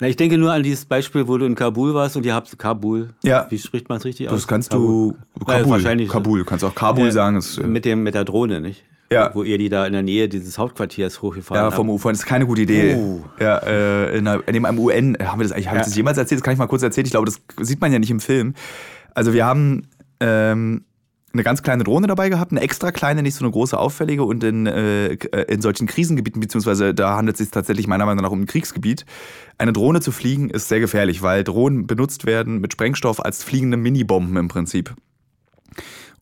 Na, 0.00 0.08
ich 0.08 0.16
denke 0.16 0.36
nur 0.38 0.52
an 0.52 0.62
dieses 0.62 0.84
Beispiel, 0.84 1.28
wo 1.28 1.38
du 1.38 1.46
in 1.46 1.54
Kabul 1.54 1.94
warst 1.94 2.16
und 2.16 2.26
ihr 2.26 2.34
habt 2.34 2.58
Kabul. 2.58 3.10
Ja. 3.22 3.46
Wie 3.50 3.58
spricht 3.58 3.88
man 3.88 3.98
es 3.98 4.04
richtig 4.04 4.28
aus? 4.28 4.34
das 4.34 4.46
kannst 4.48 4.72
du. 4.72 5.12
Kabul. 5.38 5.54
Kabul, 5.54 5.70
wahrscheinlich. 5.72 6.08
Kabul, 6.08 6.38
du 6.40 6.44
kannst 6.44 6.64
auch 6.64 6.74
Kabul 6.74 7.08
Äh, 7.08 7.12
sagen. 7.12 7.36
Ist, 7.36 7.58
äh, 7.58 7.66
Mit, 7.66 7.84
dem, 7.84 8.02
mit 8.02 8.14
der 8.14 8.24
Drohne, 8.24 8.60
nicht? 8.60 8.84
Ja. 9.12 9.30
Wo 9.34 9.42
ihr 9.42 9.58
die 9.58 9.68
da 9.68 9.86
in 9.86 9.92
der 9.92 10.02
Nähe 10.02 10.28
dieses 10.28 10.58
Hauptquartiers 10.58 11.22
hochgefahren 11.22 11.60
Ja, 11.60 11.66
habt. 11.66 11.76
vom 11.76 11.90
Ufer. 11.90 12.10
Das 12.10 12.20
ist 12.20 12.26
keine 12.26 12.46
gute 12.46 12.62
Idee. 12.62 12.94
Oh. 12.96 13.22
Ja, 13.38 13.58
äh, 13.58 14.16
in, 14.18 14.26
einer, 14.26 14.42
in 14.48 14.64
einem 14.64 14.78
UN, 14.78 15.16
haben 15.22 15.38
wir 15.38 15.44
das 15.44 15.52
eigentlich, 15.52 15.68
habe 15.68 15.76
ich 15.76 15.82
Ja. 15.82 15.86
das 15.86 15.94
jemals 15.96 16.18
erzählt? 16.18 16.40
Das 16.40 16.44
kann 16.44 16.52
ich 16.54 16.58
mal 16.58 16.66
kurz 16.66 16.82
erzählen. 16.82 17.04
Ich 17.06 17.12
glaube, 17.12 17.26
das 17.26 17.40
sieht 17.66 17.80
man 17.80 17.92
ja 17.92 17.98
nicht 17.98 18.10
im 18.10 18.20
Film. 18.20 18.54
Also 19.14 19.32
wir 19.32 19.44
haben 19.44 19.88
ähm, 20.20 20.84
eine 21.32 21.42
ganz 21.42 21.62
kleine 21.62 21.84
Drohne 21.84 22.06
dabei 22.06 22.28
gehabt, 22.28 22.52
eine 22.52 22.60
extra 22.60 22.92
kleine, 22.92 23.22
nicht 23.22 23.34
so 23.34 23.44
eine 23.44 23.52
große 23.52 23.78
auffällige 23.78 24.24
und 24.24 24.42
in, 24.42 24.66
äh, 24.66 25.14
in 25.48 25.60
solchen 25.60 25.86
Krisengebieten, 25.86 26.40
beziehungsweise 26.40 26.94
da 26.94 27.16
handelt 27.16 27.34
es 27.34 27.38
sich 27.40 27.50
tatsächlich 27.50 27.86
meiner 27.86 28.06
Meinung 28.06 28.22
nach 28.24 28.30
um 28.30 28.42
ein 28.42 28.46
Kriegsgebiet. 28.46 29.04
Eine 29.58 29.72
Drohne 29.72 30.00
zu 30.00 30.12
fliegen 30.12 30.48
ist 30.50 30.68
sehr 30.68 30.80
gefährlich, 30.80 31.22
weil 31.22 31.44
Drohnen 31.44 31.86
benutzt 31.86 32.24
werden 32.26 32.60
mit 32.60 32.72
Sprengstoff 32.72 33.24
als 33.24 33.44
fliegende 33.44 33.76
Minibomben 33.76 34.36
im 34.36 34.48
Prinzip. 34.48 34.94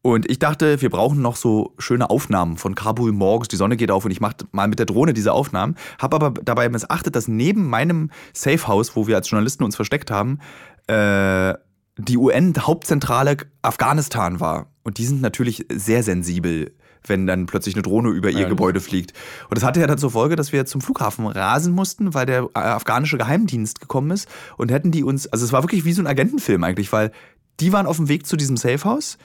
Und 0.03 0.29
ich 0.29 0.41
dachte, 0.41 0.83
wir 0.83 0.91
brauchen 0.91 1.23
noch 1.23 1.37
so 1.37 1.75
schöne 1.79 2.11
Aufnahmen 2.11 2.57
von 2.57 2.75
Kabul 2.75 3.13
morgens. 3.13 3.47
Die 3.49 3.57
Sonne 3.57 3.77
geht 3.77 3.93
auf 3.93 4.05
und 4.05 4.11
ich 4.11 4.21
mache 4.21 4.37
mal 4.51 4.67
mit 4.67 4.81
der 4.81 4.87
Drohne 4.87 5.13
diese 5.13 5.33
Aufnahmen. 5.33 5.77
Habe 6.01 6.17
aber 6.17 6.31
dabei 6.43 6.69
missachtet, 6.69 7.15
dass 7.15 7.29
neben 7.29 7.71
meinem 7.71 8.11
Safehouse, 8.35 8.97
wo 8.97 9.07
wir 9.07 9.15
als 9.15 9.31
Journalisten 9.31 9.63
uns 9.63 9.77
versteckt 9.77 10.11
haben, 10.11 10.41
äh, 10.89 11.55
die 11.99 12.17
UN-Hauptzentrale 12.17 13.37
Afghanistan 13.63 14.41
war. 14.41 14.73
Und 14.83 14.99
die 14.99 15.07
sind 15.07 15.21
natürlich 15.21 15.67
sehr 15.73 16.03
sensibel, 16.03 16.75
wenn 17.07 17.29
dann 17.29 17.47
plötzlich 17.47 17.77
eine 17.77 17.83
Drohne 17.83 18.11
über 18.11 18.31
ihr 18.31 18.41
Ja, 18.41 18.49
Gebäude 18.49 18.81
fliegt. 18.81 19.13
Und 19.49 19.57
das 19.57 19.65
hatte 19.65 19.79
ja 19.79 19.87
dann 19.87 19.99
zur 19.99 20.11
Folge, 20.11 20.35
dass 20.35 20.53
wir 20.53 20.67
zum 20.67 20.81
Flughafen 20.81 21.29
rasen 21.29 21.75
mussten, 21.75 22.13
weil 22.13 22.27
der 22.27 22.49
äh, 22.55 22.59
afghanische 22.59 23.19
Geheimdienst 23.19 23.81
gekommen 23.81 24.11
ist. 24.11 24.29
Und 24.57 24.73
hätten 24.73 24.91
die 24.91 25.05
uns, 25.05 25.29
also 25.29 25.45
es 25.45 25.53
war 25.53 25.63
wirklich 25.63 25.85
wie 25.85 25.93
so 25.93 26.03
ein 26.03 26.09
Agentenfilm 26.09 26.65
eigentlich, 26.65 26.93
weil 26.93 27.13
die 27.61 27.73
waren 27.73 27.87
auf 27.87 27.99
dem 27.99 28.09
Weg 28.09 28.27
zu 28.27 28.37
diesem 28.37 28.57
Safehouse 28.57 29.19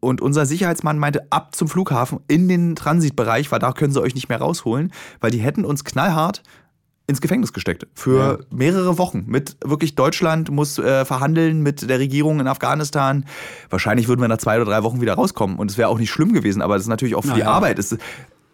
und 0.00 0.20
unser 0.20 0.46
Sicherheitsmann 0.46 0.98
meinte, 0.98 1.26
ab 1.30 1.54
zum 1.54 1.68
Flughafen 1.68 2.20
in 2.26 2.48
den 2.48 2.74
Transitbereich, 2.74 3.52
weil 3.52 3.58
da 3.58 3.72
können 3.72 3.92
sie 3.92 4.00
euch 4.00 4.14
nicht 4.14 4.28
mehr 4.28 4.38
rausholen, 4.38 4.92
weil 5.20 5.30
die 5.30 5.38
hätten 5.38 5.64
uns 5.64 5.84
knallhart 5.84 6.42
ins 7.06 7.20
Gefängnis 7.20 7.52
gesteckt. 7.52 7.86
Für 7.94 8.46
mehrere 8.50 8.96
Wochen. 8.96 9.24
Mit 9.26 9.56
wirklich 9.64 9.96
Deutschland 9.96 10.50
muss 10.50 10.78
äh, 10.78 11.04
verhandeln 11.04 11.60
mit 11.60 11.88
der 11.90 11.98
Regierung 11.98 12.38
in 12.40 12.46
Afghanistan. 12.46 13.26
Wahrscheinlich 13.68 14.06
würden 14.06 14.20
wir 14.20 14.28
nach 14.28 14.38
zwei 14.38 14.56
oder 14.56 14.64
drei 14.64 14.82
Wochen 14.84 15.00
wieder 15.00 15.14
rauskommen. 15.14 15.56
Und 15.56 15.70
es 15.70 15.76
wäre 15.76 15.88
auch 15.88 15.98
nicht 15.98 16.10
schlimm 16.10 16.32
gewesen, 16.32 16.62
aber 16.62 16.74
das 16.74 16.84
ist 16.84 16.88
natürlich 16.88 17.16
auch 17.16 17.22
für 17.22 17.34
die 17.34 17.40
Naja. 17.40 17.50
Arbeit. 17.50 17.78
Es, 17.80 17.96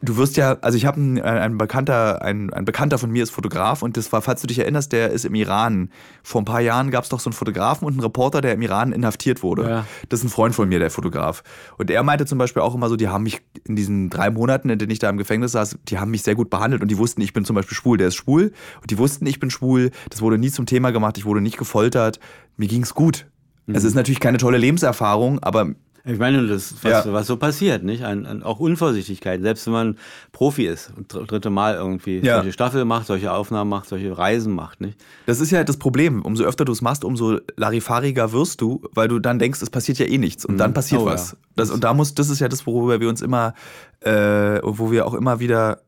du 0.02 0.16
wirst 0.16 0.36
ja, 0.36 0.58
also 0.60 0.76
ich 0.76 0.86
habe 0.86 1.00
ein, 1.00 1.20
ein 1.20 1.58
Bekannter, 1.58 2.22
ein, 2.22 2.52
ein 2.52 2.64
Bekannter 2.64 2.98
von 2.98 3.10
mir 3.10 3.22
ist 3.22 3.30
Fotograf 3.30 3.82
und 3.82 3.96
das 3.96 4.12
war, 4.12 4.22
falls 4.22 4.40
du 4.40 4.46
dich 4.46 4.58
erinnerst, 4.58 4.92
der 4.92 5.10
ist 5.10 5.24
im 5.24 5.34
Iran. 5.34 5.90
Vor 6.22 6.42
ein 6.42 6.44
paar 6.44 6.60
Jahren 6.60 6.90
gab 6.90 7.04
es 7.04 7.10
doch 7.10 7.20
so 7.20 7.30
einen 7.30 7.34
Fotografen 7.34 7.86
und 7.86 7.94
einen 7.94 8.00
Reporter, 8.00 8.40
der 8.40 8.54
im 8.54 8.62
Iran 8.62 8.92
inhaftiert 8.92 9.42
wurde. 9.42 9.68
Ja. 9.68 9.86
Das 10.08 10.20
ist 10.20 10.26
ein 10.26 10.28
Freund 10.28 10.54
von 10.54 10.68
mir, 10.68 10.78
der 10.78 10.90
Fotograf. 10.90 11.42
Und 11.78 11.90
er 11.90 12.02
meinte 12.02 12.26
zum 12.26 12.38
Beispiel 12.38 12.62
auch 12.62 12.74
immer 12.74 12.88
so, 12.88 12.96
die 12.96 13.08
haben 13.08 13.24
mich 13.24 13.40
in 13.64 13.76
diesen 13.76 14.10
drei 14.10 14.30
Monaten, 14.30 14.70
in 14.70 14.78
denen 14.78 14.90
ich 14.90 14.98
da 14.98 15.08
im 15.08 15.16
Gefängnis 15.16 15.52
saß, 15.52 15.78
die 15.88 15.98
haben 15.98 16.10
mich 16.10 16.22
sehr 16.22 16.34
gut 16.34 16.50
behandelt 16.50 16.82
und 16.82 16.90
die 16.90 16.98
wussten, 16.98 17.20
ich 17.20 17.32
bin 17.32 17.44
zum 17.44 17.56
Beispiel 17.56 17.76
schwul. 17.76 17.96
Der 17.98 18.08
ist 18.08 18.16
schwul 18.16 18.52
und 18.80 18.90
die 18.90 18.98
wussten, 18.98 19.26
ich 19.26 19.40
bin 19.40 19.50
schwul. 19.50 19.90
Das 20.10 20.20
wurde 20.20 20.38
nie 20.38 20.50
zum 20.50 20.66
Thema 20.66 20.90
gemacht, 20.92 21.18
ich 21.18 21.24
wurde 21.24 21.40
nicht 21.40 21.56
gefoltert. 21.56 22.20
Mir 22.56 22.68
ging's 22.68 22.94
gut. 22.94 23.26
Es 23.68 23.82
ist 23.82 23.94
natürlich 23.94 24.20
keine 24.20 24.38
tolle 24.38 24.58
Lebenserfahrung, 24.58 25.40
aber 25.40 25.72
Ich 26.08 26.18
meine, 26.20 26.46
das, 26.46 26.72
was, 26.82 27.04
Ja. 27.04 27.12
was 27.12 27.26
so 27.26 27.36
passiert, 27.36 27.82
nicht? 27.82 28.04
An, 28.04 28.26
an, 28.26 28.42
auch 28.44 28.60
Unvorsichtigkeit, 28.60 29.42
selbst 29.42 29.66
wenn 29.66 29.72
man 29.72 29.98
Profi 30.30 30.66
ist 30.66 30.92
und 30.96 31.12
dr- 31.12 31.26
dritte 31.26 31.50
Mal 31.50 31.74
irgendwie 31.74 32.20
Ja. 32.20 32.36
solche 32.36 32.52
Staffel 32.52 32.84
macht, 32.84 33.06
solche 33.08 33.32
Aufnahmen 33.32 33.68
macht, 33.68 33.88
solche 33.88 34.16
Reisen 34.16 34.54
macht, 34.54 34.80
nicht? 34.80 34.96
das 35.26 35.40
ist 35.40 35.50
ja 35.50 35.64
das 35.64 35.78
Problem. 35.78 36.22
Umso 36.22 36.44
öfter 36.44 36.64
du 36.64 36.70
es 36.70 36.80
machst, 36.80 37.04
umso 37.04 37.38
larifariger 37.56 38.30
wirst 38.32 38.60
du, 38.60 38.82
weil 38.94 39.08
du 39.08 39.18
dann 39.18 39.40
denkst, 39.40 39.60
es 39.62 39.70
passiert 39.70 39.98
ja 39.98 40.06
eh 40.06 40.18
nichts 40.18 40.44
und 40.44 40.58
dann 40.58 40.72
passiert 40.74 41.00
Oh, 41.02 41.06
was. 41.06 41.32
ja. 41.32 41.38
Das, 41.56 41.70
und 41.70 41.82
da 41.82 41.92
muss, 41.92 42.14
das 42.14 42.30
ist 42.30 42.38
ja 42.38 42.46
das, 42.48 42.66
worüber 42.66 43.00
wir 43.00 43.08
uns 43.08 43.20
immer, 43.20 43.54
äh, 44.00 44.60
wo 44.62 44.92
wir 44.92 45.06
auch 45.06 45.14
immer 45.14 45.40
wieder 45.40 45.80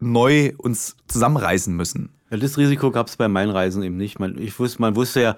neu 0.00 0.52
uns 0.58 0.96
zusammenreißen 1.08 1.74
müssen. 1.76 2.10
Ja, 2.30 2.36
das 2.38 2.58
Risiko 2.58 2.90
gab 2.90 3.08
es 3.08 3.16
bei 3.16 3.28
meinen 3.28 3.50
Reisen 3.50 3.82
eben 3.82 3.96
nicht. 3.96 4.18
Man, 4.18 4.36
ich 4.38 4.58
wusste, 4.58 4.80
man 4.80 4.96
wusste 4.96 5.20
ja, 5.20 5.36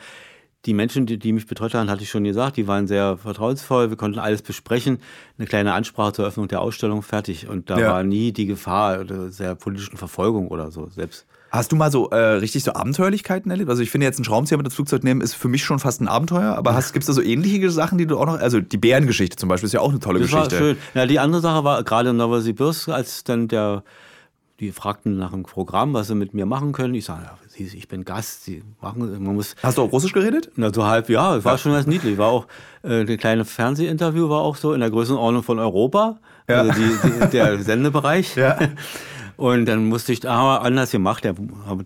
die 0.69 0.75
Menschen, 0.75 1.07
die, 1.07 1.19
die 1.19 1.33
mich 1.33 1.47
betreut 1.47 1.73
haben, 1.73 1.89
hatte 1.89 2.03
ich 2.03 2.11
schon 2.11 2.25
gesagt, 2.25 2.59
die 2.59 2.69
waren 2.69 2.87
sehr 2.87 3.17
vertrauensvoll. 3.17 3.89
Wir 3.89 3.97
konnten 3.97 4.19
alles 4.19 4.43
besprechen. 4.43 4.99
Eine 5.39 5.47
kleine 5.49 5.73
Ansprache 5.73 6.13
zur 6.13 6.25
Eröffnung 6.27 6.47
der 6.47 6.61
Ausstellung 6.61 7.01
fertig. 7.03 7.49
Und 7.49 7.71
da 7.71 7.79
Ja. 7.79 7.91
war 7.93 8.03
nie 8.03 8.33
die 8.33 8.45
Gefahr 8.45 9.05
der 9.05 9.55
politischen 9.55 9.97
Verfolgung 9.97 10.49
oder 10.49 10.71
so. 10.71 10.89
Selbst 10.95 11.25
Hast 11.51 11.73
du 11.73 11.77
mal 11.77 11.91
so 11.91 12.11
äh, 12.11 12.17
richtig 12.17 12.63
so 12.65 12.75
Abenteuerlichkeiten 12.75 13.51
erlebt? 13.51 13.71
Also 13.71 13.83
ich 13.83 13.91
finde 13.91 14.07
jetzt 14.07 14.19
ein 14.21 14.25
Schraubenzieher 14.25 14.59
mit 14.59 14.67
ins 14.67 14.75
Flugzeug 14.75 15.03
nehmen 15.03 15.23
ist 15.23 15.33
für 15.33 15.49
mich 15.49 15.65
schon 15.65 15.79
fast 15.79 16.03
ein 16.03 16.07
Abenteuer, 16.09 16.55
aber 16.55 16.75
gibt 16.93 16.99
es 16.99 17.07
da 17.07 17.15
so 17.15 17.23
ähnliche 17.23 17.71
Sachen, 17.71 17.97
die 17.97 18.07
du 18.07 18.19
auch 18.19 18.27
noch, 18.27 18.39
also 18.39 18.61
die 18.61 18.77
Bärengeschichte 18.77 19.37
zum 19.37 19.49
Beispiel 19.49 19.67
ist 19.69 19.73
ja 19.73 19.81
auch 19.81 19.89
eine 19.89 19.99
tolle 19.99 20.21
Das 20.21 20.31
war 20.33 20.45
Geschichte. 20.45 20.59
schön. 20.75 20.77
Ja, 20.93 21.07
die 21.07 21.19
andere 21.19 21.41
Sache 21.41 21.65
war 21.65 21.83
gerade 21.85 22.11
in 22.11 22.19
Novosibirsk, 22.19 22.91
als 22.91 23.25
dann 23.25 23.49
der, 23.49 23.83
die 24.61 24.73
fragten 24.73 25.17
nach 25.19 25.33
einem 25.33 25.45
Programm, 25.45 25.95
was 25.95 26.09
sie 26.09 26.15
mit 26.15 26.35
mir 26.35 26.45
machen 26.47 26.73
können. 26.73 26.95
Ich 26.95 27.05
sage, 27.05 27.23
ja, 27.25 27.39
Sie- 27.49 27.65
ich 27.77 27.87
bin 27.89 28.05
Gast, 28.05 28.45
Sie 28.45 28.63
machen, 28.81 29.23
man 29.23 29.35
muss 29.37 29.55
Hast 29.63 29.79
du 29.79 29.83
auch 29.83 29.93
Russisch 29.93 30.13
geredet? 30.13 30.51
Na, 30.57 30.73
so 30.73 30.85
halb, 30.85 31.09
ja, 31.09 31.37
es 31.37 31.45
war 31.45 31.59
schon 31.59 31.73
ganz 31.73 31.87
niedlich. 31.87 32.19
War 32.19 32.29
auch, 32.29 32.47
äh, 32.83 33.01
eine 33.01 33.17
kleine 33.17 33.45
Fernsehinterview 33.45 34.29
war 34.29 34.41
auch 34.41 34.57
so 34.57 34.73
in 34.73 34.81
der 34.81 34.91
Größenordnung 34.91 35.43
von 35.43 35.59
Europa. 35.59 36.19
Ja. 36.49 36.63
Also 36.63 36.73
die, 36.73 36.91
die, 37.21 37.27
der 37.31 37.59
Sendebereich. 37.63 38.35
Ja. 38.37 38.59
Und 39.37 39.67
dann 39.67 39.87
musste 39.89 40.13
ich, 40.13 40.29
aber 40.29 40.63
anders 40.63 40.91
gemacht, 40.91 41.23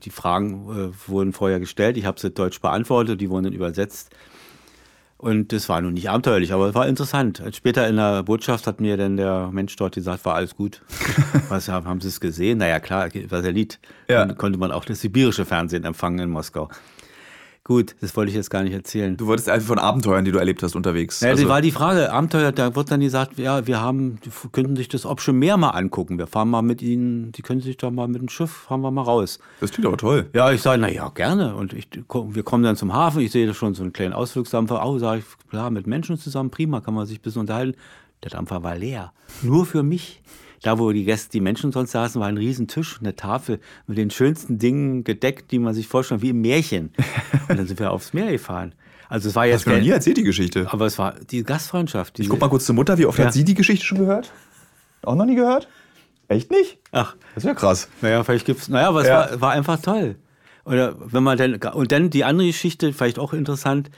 die 0.04 0.10
Fragen 0.10 0.92
äh, 0.94 1.08
wurden 1.10 1.34
vorher 1.34 1.60
gestellt. 1.60 1.98
Ich 1.98 2.06
habe 2.06 2.18
sie 2.18 2.30
deutsch 2.30 2.60
beantwortet, 2.62 3.20
die 3.20 3.28
wurden 3.28 3.44
dann 3.44 3.52
übersetzt. 3.52 4.08
Und 5.22 5.52
das 5.52 5.68
war 5.68 5.80
nun 5.80 5.92
nicht 5.94 6.10
abenteuerlich, 6.10 6.52
aber 6.52 6.70
es 6.70 6.74
war 6.74 6.88
interessant. 6.88 7.40
Später 7.52 7.86
in 7.86 7.94
der 7.94 8.24
Botschaft 8.24 8.66
hat 8.66 8.80
mir 8.80 8.96
dann 8.96 9.16
der 9.16 9.50
Mensch 9.52 9.76
dort 9.76 9.94
gesagt, 9.94 10.24
war 10.24 10.34
alles 10.34 10.56
gut. 10.56 10.82
Was 11.48 11.68
haben, 11.68 11.86
haben 11.86 12.00
Sie 12.00 12.08
es 12.08 12.18
gesehen? 12.18 12.58
Naja, 12.58 12.80
klar, 12.80 13.08
Lied. 13.52 13.78
Ja. 14.08 14.26
Dann 14.26 14.36
konnte 14.36 14.58
man 14.58 14.72
auch 14.72 14.84
das 14.84 15.00
sibirische 15.00 15.44
Fernsehen 15.44 15.84
empfangen 15.84 16.18
in 16.18 16.30
Moskau. 16.30 16.68
Gut, 17.64 17.94
das 18.00 18.16
wollte 18.16 18.30
ich 18.30 18.34
jetzt 18.34 18.50
gar 18.50 18.64
nicht 18.64 18.72
erzählen. 18.72 19.16
Du 19.16 19.28
wolltest 19.28 19.48
einfach 19.48 19.68
von 19.68 19.78
Abenteuern, 19.78 20.24
die 20.24 20.32
du 20.32 20.38
erlebt 20.38 20.64
hast, 20.64 20.74
unterwegs. 20.74 21.20
Ja, 21.20 21.30
also, 21.30 21.44
die 21.44 21.48
war 21.48 21.62
die 21.62 21.70
Frage, 21.70 22.12
Abenteuer, 22.12 22.50
da 22.50 22.74
wird 22.74 22.90
dann 22.90 22.98
gesagt, 23.00 23.38
ja, 23.38 23.64
wir 23.68 23.80
haben, 23.80 24.18
die 24.24 24.30
könnten 24.50 24.74
sich 24.74 24.88
das 24.88 25.06
Option 25.06 25.38
mehr 25.38 25.56
mal 25.56 25.70
angucken. 25.70 26.18
Wir 26.18 26.26
fahren 26.26 26.50
mal 26.50 26.62
mit 26.62 26.82
Ihnen, 26.82 27.30
die 27.30 27.42
können 27.42 27.60
sich 27.60 27.76
doch 27.76 27.92
mal 27.92 28.08
mit 28.08 28.20
dem 28.20 28.28
Schiff, 28.28 28.50
fahren 28.50 28.80
wir 28.80 28.90
mal 28.90 29.02
raus. 29.02 29.38
das 29.60 29.70
klingt 29.70 29.86
aber 29.86 29.96
toll. 29.96 30.28
Ja, 30.34 30.50
ich 30.50 30.60
sage, 30.60 30.80
na 30.80 30.90
ja, 30.90 31.08
gerne. 31.10 31.54
Und 31.54 31.72
ich, 31.72 31.86
wir 31.92 32.42
kommen 32.42 32.64
dann 32.64 32.74
zum 32.74 32.92
Hafen, 32.92 33.20
ich 33.20 33.30
sehe 33.30 33.46
da 33.46 33.54
schon 33.54 33.74
so 33.74 33.84
einen 33.84 33.92
kleinen 33.92 34.12
Ausflugsdampfer. 34.12 34.84
Oh, 34.84 34.98
sage 34.98 35.20
ich, 35.20 35.48
klar, 35.48 35.70
mit 35.70 35.86
Menschen 35.86 36.18
zusammen, 36.18 36.50
prima, 36.50 36.80
kann 36.80 36.94
man 36.94 37.06
sich 37.06 37.20
ein 37.20 37.22
bisschen 37.22 37.42
unterhalten. 37.42 37.78
Der 38.24 38.30
Dampfer 38.30 38.64
war 38.64 38.76
leer. 38.76 39.12
Nur 39.42 39.66
für 39.66 39.84
mich. 39.84 40.20
Da, 40.62 40.78
wo 40.78 40.92
die 40.92 41.04
Gäste, 41.04 41.30
die 41.30 41.40
Menschen 41.40 41.72
sonst 41.72 41.90
saßen, 41.90 42.20
war 42.20 42.28
ein 42.28 42.36
riesen 42.36 42.68
Tisch, 42.68 42.98
eine 43.00 43.16
Tafel 43.16 43.58
mit 43.86 43.98
den 43.98 44.10
schönsten 44.10 44.58
Dingen 44.58 45.02
gedeckt, 45.02 45.50
die 45.50 45.58
man 45.58 45.74
sich 45.74 45.88
vorstellt, 45.88 46.22
wie 46.22 46.30
im 46.30 46.40
Märchen. 46.40 46.92
Und 47.48 47.58
dann 47.58 47.66
sind 47.66 47.80
wir 47.80 47.90
aufs 47.90 48.12
Meer 48.12 48.30
gefahren. 48.30 48.74
Also 49.08 49.28
es 49.28 49.34
war 49.34 49.42
Hast 49.42 49.50
jetzt 49.50 49.66
du 49.66 49.70
mir 49.70 49.76
noch 49.76 49.82
nie 49.82 49.90
erzählt, 49.90 50.16
die 50.16 50.22
Geschichte. 50.22 50.72
aber 50.72 50.86
es 50.86 50.98
war 50.98 51.14
die 51.30 51.42
Gastfreundschaft. 51.42 52.18
Ich 52.20 52.28
guck 52.28 52.40
mal 52.40 52.48
kurz 52.48 52.64
zur 52.64 52.74
Mutter, 52.76 52.96
wie 52.96 53.06
oft 53.06 53.18
Ja. 53.18 53.26
hat 53.26 53.32
sie 53.32 53.44
die 53.44 53.54
Geschichte 53.54 53.84
schon 53.84 53.98
gehört? 53.98 54.32
Auch 55.02 55.16
noch 55.16 55.26
nie 55.26 55.34
gehört? 55.34 55.68
Echt 56.28 56.50
nicht? 56.50 56.78
Ach, 56.92 57.16
Das 57.34 57.44
wäre 57.44 57.54
krass. 57.56 57.88
naja, 58.00 58.22
vielleicht 58.24 58.46
gibt's, 58.46 58.68
naja, 58.68 58.88
aber 58.88 59.02
es 59.02 59.08
Ja. 59.08 59.30
war, 59.32 59.40
war 59.40 59.50
einfach 59.52 59.80
toll. 59.82 60.14
Oder 60.64 60.94
wenn 61.12 61.24
man 61.24 61.36
dann, 61.36 61.56
und 61.56 61.90
dann 61.92 62.08
die 62.08 62.22
andere 62.24 62.46
Geschichte, 62.46 62.92
vielleicht 62.92 63.18
auch 63.18 63.32
interessant, 63.32 63.90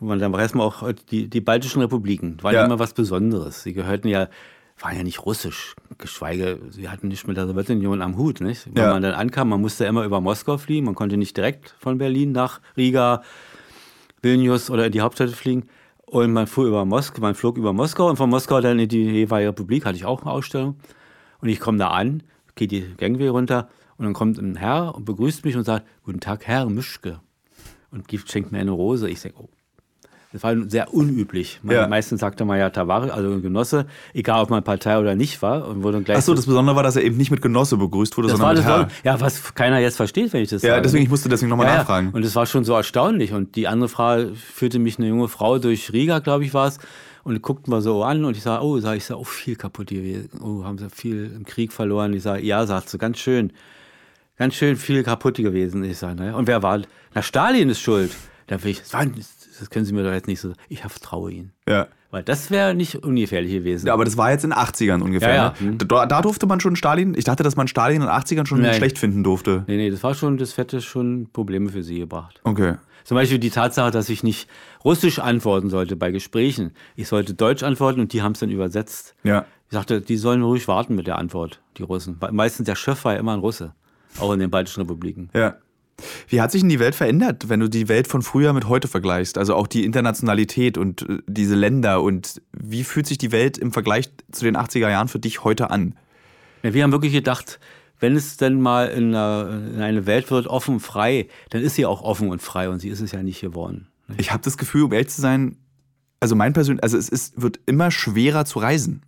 man, 0.00 0.18
dann 0.18 0.32
weiß 0.34 0.52
man 0.54 0.66
auch, 0.66 0.92
die, 1.10 1.28
die 1.28 1.40
baltischen 1.40 1.80
Republiken 1.80 2.36
waren 2.42 2.54
Ja. 2.54 2.64
immer 2.66 2.78
was 2.78 2.92
Besonderes. 2.92 3.62
Sie 3.62 3.72
gehörten 3.72 4.06
ja, 4.08 4.28
waren 4.80 4.96
ja 4.96 5.02
nicht 5.02 5.24
russisch, 5.26 5.74
geschweige, 5.98 6.60
sie 6.70 6.88
hatten 6.88 7.08
nicht 7.08 7.26
mit 7.26 7.36
der 7.36 7.46
Sowjetunion 7.46 8.00
am 8.02 8.16
Hut. 8.16 8.40
Nicht? 8.40 8.66
Wenn 8.74 8.84
Ja. 8.84 8.92
man 8.92 9.02
dann 9.02 9.14
ankam, 9.14 9.48
man 9.48 9.60
musste 9.60 9.84
immer 9.86 10.04
über 10.04 10.20
Moskau 10.20 10.56
fliegen, 10.58 10.86
man 10.86 10.94
konnte 10.94 11.16
nicht 11.16 11.36
direkt 11.36 11.74
von 11.78 11.98
Berlin 11.98 12.32
nach 12.32 12.60
Riga, 12.76 13.22
Vilnius 14.22 14.70
oder 14.70 14.86
in 14.86 14.92
die 14.92 15.00
Hauptstadt 15.00 15.30
fliegen. 15.30 15.64
Und 16.06 16.32
man 16.32 16.46
fuhr 16.46 16.66
über 16.66 16.84
Moskau, 16.84 17.20
man 17.20 17.34
flog 17.34 17.58
über 17.58 17.72
Moskau 17.72 18.08
und 18.08 18.16
von 18.16 18.30
Moskau 18.30 18.60
dann 18.60 18.78
in 18.78 18.88
die 18.88 19.02
jeweilige 19.04 19.50
Republik, 19.50 19.84
hatte 19.84 19.96
ich 19.96 20.04
auch 20.06 20.22
eine 20.22 20.30
Ausstellung. 20.30 20.76
Und 21.40 21.48
ich 21.48 21.60
komme 21.60 21.78
da 21.78 21.88
an, 21.88 22.22
gehe 22.54 22.66
die 22.66 22.94
Gangway 22.96 23.28
runter 23.28 23.68
und 23.98 24.04
dann 24.06 24.14
kommt 24.14 24.38
ein 24.38 24.56
Herr 24.56 24.94
und 24.94 25.04
begrüßt 25.04 25.44
mich 25.44 25.56
und 25.56 25.64
sagt, 25.64 25.86
guten 26.04 26.20
Tag, 26.20 26.46
Herr 26.46 26.66
Mischke. 26.70 27.20
Und 27.90 28.08
gibt, 28.08 28.30
schenkt 28.30 28.52
mir 28.52 28.58
eine 28.58 28.70
Rose. 28.70 29.08
Ich 29.10 29.20
denke, 29.20 29.38
oh. 29.40 29.48
Das 30.32 30.42
war 30.42 30.54
sehr 30.68 30.92
unüblich. 30.92 31.58
Man, 31.62 31.74
Ja. 31.74 31.88
Meistens 31.88 32.20
sagte 32.20 32.44
man 32.44 32.58
ja 32.58 32.68
Tavare, 32.68 33.14
also 33.14 33.30
ein 33.32 33.40
Genosse, 33.40 33.86
egal 34.12 34.42
ob 34.42 34.50
man 34.50 34.62
Partei 34.62 34.98
oder 34.98 35.14
nicht 35.14 35.40
war. 35.40 35.66
Und 35.66 35.82
wurde 35.82 36.02
gleich 36.02 36.18
Achso, 36.18 36.34
das 36.34 36.44
Besondere 36.44 36.76
war, 36.76 36.82
dass 36.82 36.96
er 36.96 37.02
eben 37.02 37.16
nicht 37.16 37.30
mit 37.30 37.40
Genosse 37.40 37.78
begrüßt 37.78 38.14
wurde, 38.18 38.28
das 38.28 38.36
sondern 38.38 38.56
mit 38.56 38.64
Herr. 38.66 38.88
ja, 39.04 39.20
was 39.20 39.54
keiner 39.54 39.78
jetzt 39.78 39.96
versteht, 39.96 40.32
wenn 40.34 40.42
ich 40.42 40.50
das 40.50 40.60
Ja, 40.62 40.70
sage. 40.72 40.82
deswegen, 40.82 41.04
ich 41.04 41.10
musste 41.10 41.30
deswegen 41.30 41.48
nochmal 41.48 41.66
Ja, 41.66 41.72
ja. 41.72 41.78
nachfragen. 41.78 42.10
Und 42.12 42.24
es 42.24 42.36
war 42.36 42.44
schon 42.44 42.64
so 42.64 42.74
erstaunlich. 42.74 43.32
Und 43.32 43.56
die 43.56 43.68
andere 43.68 43.88
Frage 43.88 44.34
führte 44.34 44.78
mich 44.78 44.98
eine 44.98 45.08
junge 45.08 45.28
Frau 45.28 45.58
durch 45.58 45.92
Riga, 45.94 46.18
glaube 46.18 46.44
ich, 46.44 46.52
war 46.52 46.68
es. 46.68 46.78
Und 47.24 47.34
die 47.34 47.40
guckten 47.40 47.70
mal 47.70 47.80
so 47.80 48.04
an 48.04 48.24
und 48.24 48.36
ich 48.36 48.42
sage, 48.42 48.62
oh, 48.64 48.78
sag 48.80 48.96
ich, 48.96 49.04
sag, 49.06 49.16
oh, 49.16 49.24
viel 49.24 49.56
kaputt 49.56 49.88
gewesen. 49.88 50.40
Oh, 50.42 50.64
haben 50.64 50.76
sie 50.78 50.88
viel 50.90 51.30
im 51.34 51.44
Krieg 51.44 51.72
verloren. 51.72 52.12
Ich 52.12 52.22
sage, 52.22 52.42
ja, 52.42 52.66
sagt 52.66 52.90
sie, 52.90 52.98
ganz 52.98 53.18
schön. 53.18 53.52
Ganz 54.36 54.54
schön 54.54 54.76
viel 54.76 55.02
kaputt 55.02 55.36
gewesen. 55.36 55.82
Ich 55.84 55.98
sage, 55.98 56.14
naja. 56.16 56.34
Und 56.36 56.46
wer 56.46 56.62
war? 56.62 56.80
Na, 57.14 57.22
Stalin 57.22 57.70
ist 57.70 57.80
schuld. 57.80 58.12
Da 58.46 58.62
will 58.62 58.70
ich, 58.70 58.78
das, 58.80 58.92
war, 58.94 59.04
das 59.58 59.70
können 59.70 59.84
Sie 59.84 59.92
mir 59.92 60.02
doch 60.04 60.12
jetzt 60.12 60.28
nicht 60.28 60.40
so. 60.40 60.52
Ich 60.68 60.80
vertraue 60.80 61.32
Ihnen. 61.32 61.52
Ja. 61.68 61.88
Weil 62.10 62.22
das 62.22 62.50
wäre 62.50 62.74
nicht 62.74 63.04
ungefährlich 63.04 63.52
gewesen. 63.52 63.86
Ja, 63.86 63.92
aber 63.92 64.04
das 64.04 64.16
war 64.16 64.30
jetzt 64.30 64.42
in 64.42 64.50
den 64.50 64.58
80ern 64.58 65.02
ungefähr. 65.02 65.34
Ja, 65.34 65.54
ja. 65.60 65.66
Ne? 65.66 65.76
Da, 65.76 66.06
da 66.06 66.22
durfte 66.22 66.46
man 66.46 66.58
schon 66.58 66.74
Stalin, 66.74 67.14
ich 67.14 67.24
dachte, 67.24 67.42
dass 67.42 67.56
man 67.56 67.68
Stalin 67.68 67.96
in 67.96 68.02
den 68.02 68.10
80ern 68.10 68.46
schon 68.46 68.62
Nein. 68.62 68.74
schlecht 68.74 68.98
finden 68.98 69.22
durfte. 69.22 69.64
Nee, 69.66 69.76
nee, 69.76 69.90
das 69.90 70.02
war 70.02 70.14
schon, 70.14 70.38
das 70.38 70.56
hätte 70.56 70.80
schon 70.80 71.28
Probleme 71.32 71.68
für 71.68 71.82
sie 71.82 71.98
gebracht. 71.98 72.40
Okay. 72.44 72.76
Zum 73.04 73.14
Beispiel 73.14 73.38
die 73.38 73.50
Tatsache, 73.50 73.90
dass 73.90 74.08
ich 74.08 74.22
nicht 74.22 74.48
Russisch 74.84 75.18
antworten 75.18 75.70
sollte 75.70 75.96
bei 75.96 76.10
Gesprächen. 76.10 76.72
Ich 76.94 77.08
sollte 77.08 77.34
Deutsch 77.34 77.62
antworten 77.62 78.00
und 78.00 78.12
die 78.12 78.22
haben 78.22 78.32
es 78.32 78.40
dann 78.40 78.50
übersetzt. 78.50 79.14
Ja. 79.22 79.44
Ich 79.68 79.74
sagte, 79.74 80.00
die 80.00 80.16
sollen 80.16 80.42
ruhig 80.42 80.66
warten 80.68 80.94
mit 80.94 81.06
der 81.06 81.18
Antwort, 81.18 81.60
die 81.76 81.82
Russen. 81.82 82.16
Weil 82.20 82.32
Meistens 82.32 82.66
der 82.66 82.74
Chef 82.74 83.04
war 83.04 83.14
ja 83.14 83.18
immer 83.18 83.34
ein 83.34 83.40
Russe, 83.40 83.74
auch 84.18 84.32
in 84.32 84.40
den 84.40 84.50
baltischen 84.50 84.82
Republiken. 84.82 85.28
Ja. 85.34 85.56
Wie 86.28 86.40
hat 86.40 86.52
sich 86.52 86.62
denn 86.62 86.68
die 86.68 86.78
Welt 86.78 86.94
verändert, 86.94 87.48
wenn 87.48 87.60
du 87.60 87.68
die 87.68 87.88
Welt 87.88 88.06
von 88.06 88.22
früher 88.22 88.52
mit 88.52 88.68
heute 88.68 88.88
vergleichst? 88.88 89.38
Also 89.38 89.54
auch 89.54 89.66
die 89.66 89.84
Internationalität 89.84 90.78
und 90.78 91.02
äh, 91.02 91.18
diese 91.26 91.54
Länder 91.54 92.02
und 92.02 92.40
wie 92.52 92.84
fühlt 92.84 93.06
sich 93.06 93.18
die 93.18 93.32
Welt 93.32 93.58
im 93.58 93.72
Vergleich 93.72 94.10
zu 94.30 94.44
den 94.44 94.56
80er 94.56 94.90
Jahren 94.90 95.08
für 95.08 95.18
dich 95.18 95.44
heute 95.44 95.70
an? 95.70 95.94
Ja, 96.62 96.74
wir 96.74 96.82
haben 96.82 96.92
wirklich 96.92 97.12
gedacht, 97.12 97.58
wenn 98.00 98.14
es 98.14 98.36
denn 98.36 98.60
mal 98.60 98.88
in 98.88 99.14
eine, 99.14 99.72
in 99.74 99.82
eine 99.82 100.06
Welt 100.06 100.30
wird, 100.30 100.46
offen, 100.46 100.80
frei, 100.80 101.28
dann 101.50 101.62
ist 101.62 101.74
sie 101.74 101.86
auch 101.86 102.02
offen 102.02 102.30
und 102.30 102.42
frei 102.42 102.68
und 102.68 102.80
sie 102.80 102.88
ist 102.88 103.00
es 103.00 103.12
ja 103.12 103.22
nicht 103.22 103.40
geworden. 103.40 103.88
Ich 104.16 104.32
habe 104.32 104.42
das 104.42 104.56
Gefühl, 104.56 104.84
um 104.84 104.92
ehrlich 104.92 105.08
zu 105.08 105.20
sein, 105.20 105.56
also 106.20 106.34
mein 106.34 106.52
persönlich, 106.52 106.82
also 106.82 106.96
es 106.96 107.08
ist, 107.08 107.40
wird 107.40 107.60
immer 107.66 107.90
schwerer 107.90 108.44
zu 108.44 108.58
reisen. 108.58 109.02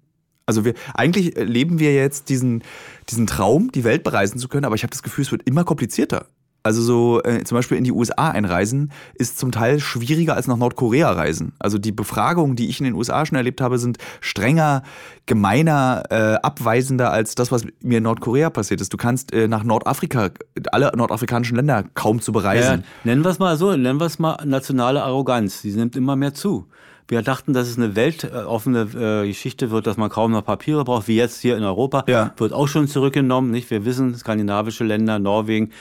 Also 0.47 0.65
wir, 0.65 0.75
eigentlich 0.95 1.37
leben 1.37 1.79
wir 1.79 1.95
jetzt 1.95 2.29
diesen, 2.29 2.63
diesen 3.09 3.27
Traum, 3.27 3.71
die 3.73 3.85
Welt 3.85 4.03
bereisen 4.03 4.39
zu 4.39 4.49
können, 4.49 4.65
aber 4.65 4.75
ich 4.75 4.83
habe 4.83 4.91
das 4.91 5.03
Gefühl, 5.03 5.23
es 5.23 5.31
wird 5.31 5.43
immer 5.45 5.65
komplizierter. 5.65 6.27
Also 6.63 6.83
so 6.83 7.23
äh, 7.23 7.45
zum 7.45 7.57
Beispiel 7.57 7.79
in 7.79 7.85
die 7.85 7.93
USA 7.93 8.31
einreisen 8.31 8.93
ist 9.15 9.39
zum 9.39 9.51
Teil 9.51 9.81
schwieriger 9.81 10.35
als 10.35 10.47
nach 10.47 10.57
Nordkorea 10.57 11.11
reisen. 11.11 11.53
Also 11.59 11.79
die 11.79 11.93
Befragungen, 11.93 12.57
die 12.57 12.69
ich 12.69 12.81
in 12.81 12.85
den 12.85 12.95
USA 12.95 13.25
schon 13.25 13.37
erlebt 13.37 13.61
habe, 13.61 13.79
sind 13.79 13.99
strenger, 14.21 14.83
gemeiner, 15.27 16.03
äh, 16.11 16.35
abweisender 16.43 17.13
als 17.13 17.35
das, 17.35 17.51
was 17.51 17.65
mir 17.83 17.99
in 17.99 18.05
Nordkorea 18.05 18.51
passiert 18.51 18.81
ist. 18.81 18.93
Du 18.93 18.97
kannst 18.97 19.33
äh, 19.33 19.49
nach 19.49 19.65
Nordafrika, 19.65 20.31
alle 20.73 20.93
nordafrikanischen 20.95 21.57
Länder 21.57 21.85
kaum 21.95 22.21
zu 22.21 22.33
bereisen. 22.33 22.81
Ja, 22.81 22.85
nennen 23.05 23.25
wir 23.25 23.31
es 23.31 23.39
mal 23.39 23.57
so, 23.57 23.75
nennen 23.75 23.99
wir 23.99 24.07
es 24.07 24.19
mal 24.19 24.37
nationale 24.45 25.03
Arroganz. 25.03 25.63
Die 25.63 25.73
nimmt 25.73 25.97
immer 25.97 26.17
mehr 26.17 26.35
zu. 26.35 26.67
Wir 27.11 27.23
dachten, 27.23 27.53
dass 27.55 27.67
es 27.67 27.77
eine 27.77 27.97
weltoffene 27.97 29.23
äh, 29.23 29.27
Geschichte 29.27 29.73
wird, 29.73 29.89
dass 29.89 29.97
man 29.97 30.11
kaum 30.11 30.31
noch 30.31 30.45
Papiere 30.45 30.85
braucht, 30.85 31.09
wie 31.09 31.17
jetzt 31.17 31.41
hier 31.41 31.57
in 31.57 31.65
Europa. 31.65 32.05
Ja. 32.07 32.33
Wird 32.37 32.53
auch 32.53 32.69
schon 32.69 32.87
zurückgenommen. 32.87 33.51
Nicht? 33.51 33.69
Wir 33.69 33.85
wissen, 33.85 34.15
skandinavische 34.15 34.85
Länder, 34.85 35.19
Norwegen, 35.19 35.73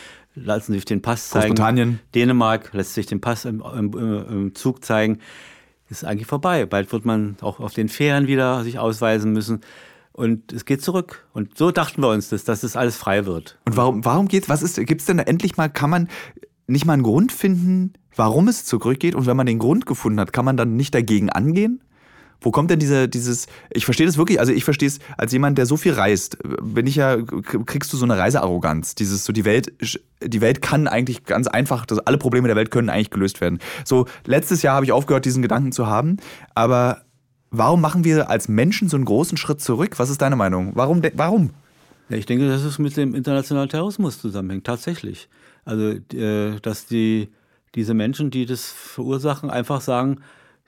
lassen 0.44 0.74
sich 0.74 0.86
den 0.86 1.02
Pass 1.02 1.30
zeigen. 1.30 1.56
Großbritannien. 1.56 2.00
Dänemark 2.16 2.74
lässt 2.74 2.94
sich 2.94 3.06
den 3.06 3.22
Pass 3.22 3.46
im, 3.46 3.62
im, 3.62 3.94
im, 3.94 4.56
Zug 4.56 4.84
zeigen. 4.84 5.20
Ist 5.90 6.06
eigentlich 6.06 6.28
vorbei. 6.28 6.66
Bald 6.66 6.92
wird 6.92 7.06
man 7.06 7.38
auch 7.42 7.60
auf 7.60 7.74
den 7.74 7.90
Fähren 7.90 8.28
wieder 8.28 8.64
sich 8.64 8.80
ausweisen 8.80 9.34
müssen. 9.34 9.62
Und 10.12 10.52
es 10.52 10.66
geht 10.66 10.82
zurück. 10.82 11.26
Und 11.34 11.58
so 11.58 11.72
dachten 11.72 12.02
wir 12.02 12.10
uns, 12.10 12.30
dass, 12.30 12.44
dass 12.44 12.62
das 12.62 12.76
alles 12.76 12.96
frei 12.98 13.26
wird. 13.26 13.58
Und 13.66 13.78
warum, 13.78 14.06
warum 14.06 14.28
geht's? 14.28 14.50
Was 14.50 14.62
ist, 14.62 14.76
gibt's 14.86 15.06
denn 15.06 15.18
da 15.18 15.24
endlich 15.24 15.58
mal, 15.58 15.70
kann 15.70 15.90
man 15.90 16.10
nicht 16.68 16.86
mal 16.86 16.94
einen 16.94 17.04
Grund 17.04 17.32
finden, 17.32 17.94
warum 18.16 18.48
es 18.48 18.66
zurückgeht? 18.66 19.16
Und 19.16 19.26
wenn 19.26 19.38
man 19.38 19.46
den 19.46 19.60
Grund 19.60 19.86
gefunden 19.86 20.20
hat, 20.20 20.34
kann 20.34 20.46
man 20.46 20.58
dann 20.58 20.76
nicht 20.76 20.94
dagegen 20.94 21.30
angehen? 21.30 21.82
Wo 22.42 22.52
kommt 22.52 22.72
denn 22.72 22.80
diese, 22.80 23.10
dieses, 23.10 23.48
ich 23.70 23.86
verstehe 23.86 24.06
das 24.06 24.18
wirklich, 24.18 24.40
also 24.40 24.54
ich 24.54 24.64
verstehe 24.64 24.88
es 24.88 25.00
als 25.18 25.34
jemand, 25.34 25.58
der 25.58 25.66
so 25.66 25.76
viel 25.76 25.94
reist, 25.94 26.38
bin 26.62 26.88
ich 26.88 26.96
ja, 26.96 27.18
kriegst 27.18 27.92
du 27.92 27.98
so 27.98 28.06
eine 28.06 28.18
Reisearroganz, 28.18 28.96
dieses, 28.96 29.26
so 29.26 29.34
die 29.34 29.44
Welt, 29.44 29.74
die 30.24 30.42
Welt 30.42 30.62
kann 30.62 30.88
eigentlich 30.88 31.26
ganz 31.26 31.48
einfach, 31.48 31.86
das, 31.86 32.00
alle 32.00 32.18
Probleme 32.18 32.48
der 32.48 32.56
Welt 32.56 32.72
können 32.72 32.90
eigentlich 32.90 33.10
gelöst 33.10 33.42
werden. 33.42 33.60
So, 33.84 34.06
letztes 34.26 34.62
Jahr 34.62 34.76
habe 34.76 34.86
ich 34.86 34.92
aufgehört, 34.94 35.26
diesen 35.26 35.42
Gedanken 35.42 35.74
zu 35.74 35.88
haben, 35.88 36.18
aber 36.56 37.02
warum 37.52 37.82
machen 37.82 38.04
wir 38.06 38.30
als 38.30 38.48
Menschen 38.48 38.88
so 38.88 38.96
einen 38.96 39.06
großen 39.06 39.38
Schritt 39.38 39.60
zurück? 39.60 40.00
Was 40.00 40.10
ist 40.10 40.22
deine 40.22 40.36
Meinung? 40.36 40.72
Warum, 40.76 41.02
warum? 41.16 41.52
Ich 42.10 42.26
denke, 42.26 42.48
dass 42.48 42.64
es 42.64 42.80
mit 42.80 42.96
dem 42.98 43.14
internationalen 43.14 43.70
Terrorismus 43.70 44.20
zusammenhängt, 44.20 44.66
tatsächlich. 44.66 45.30
Also, 45.66 46.00
äh, 46.16 46.60
dass 46.62 46.86
die, 46.86 47.30
diese 47.76 47.94
Menschen, 47.94 48.32
die 48.32 48.46
das 48.46 48.66
verursachen, 48.66 49.50
einfach 49.50 49.82
sagen, 49.82 50.22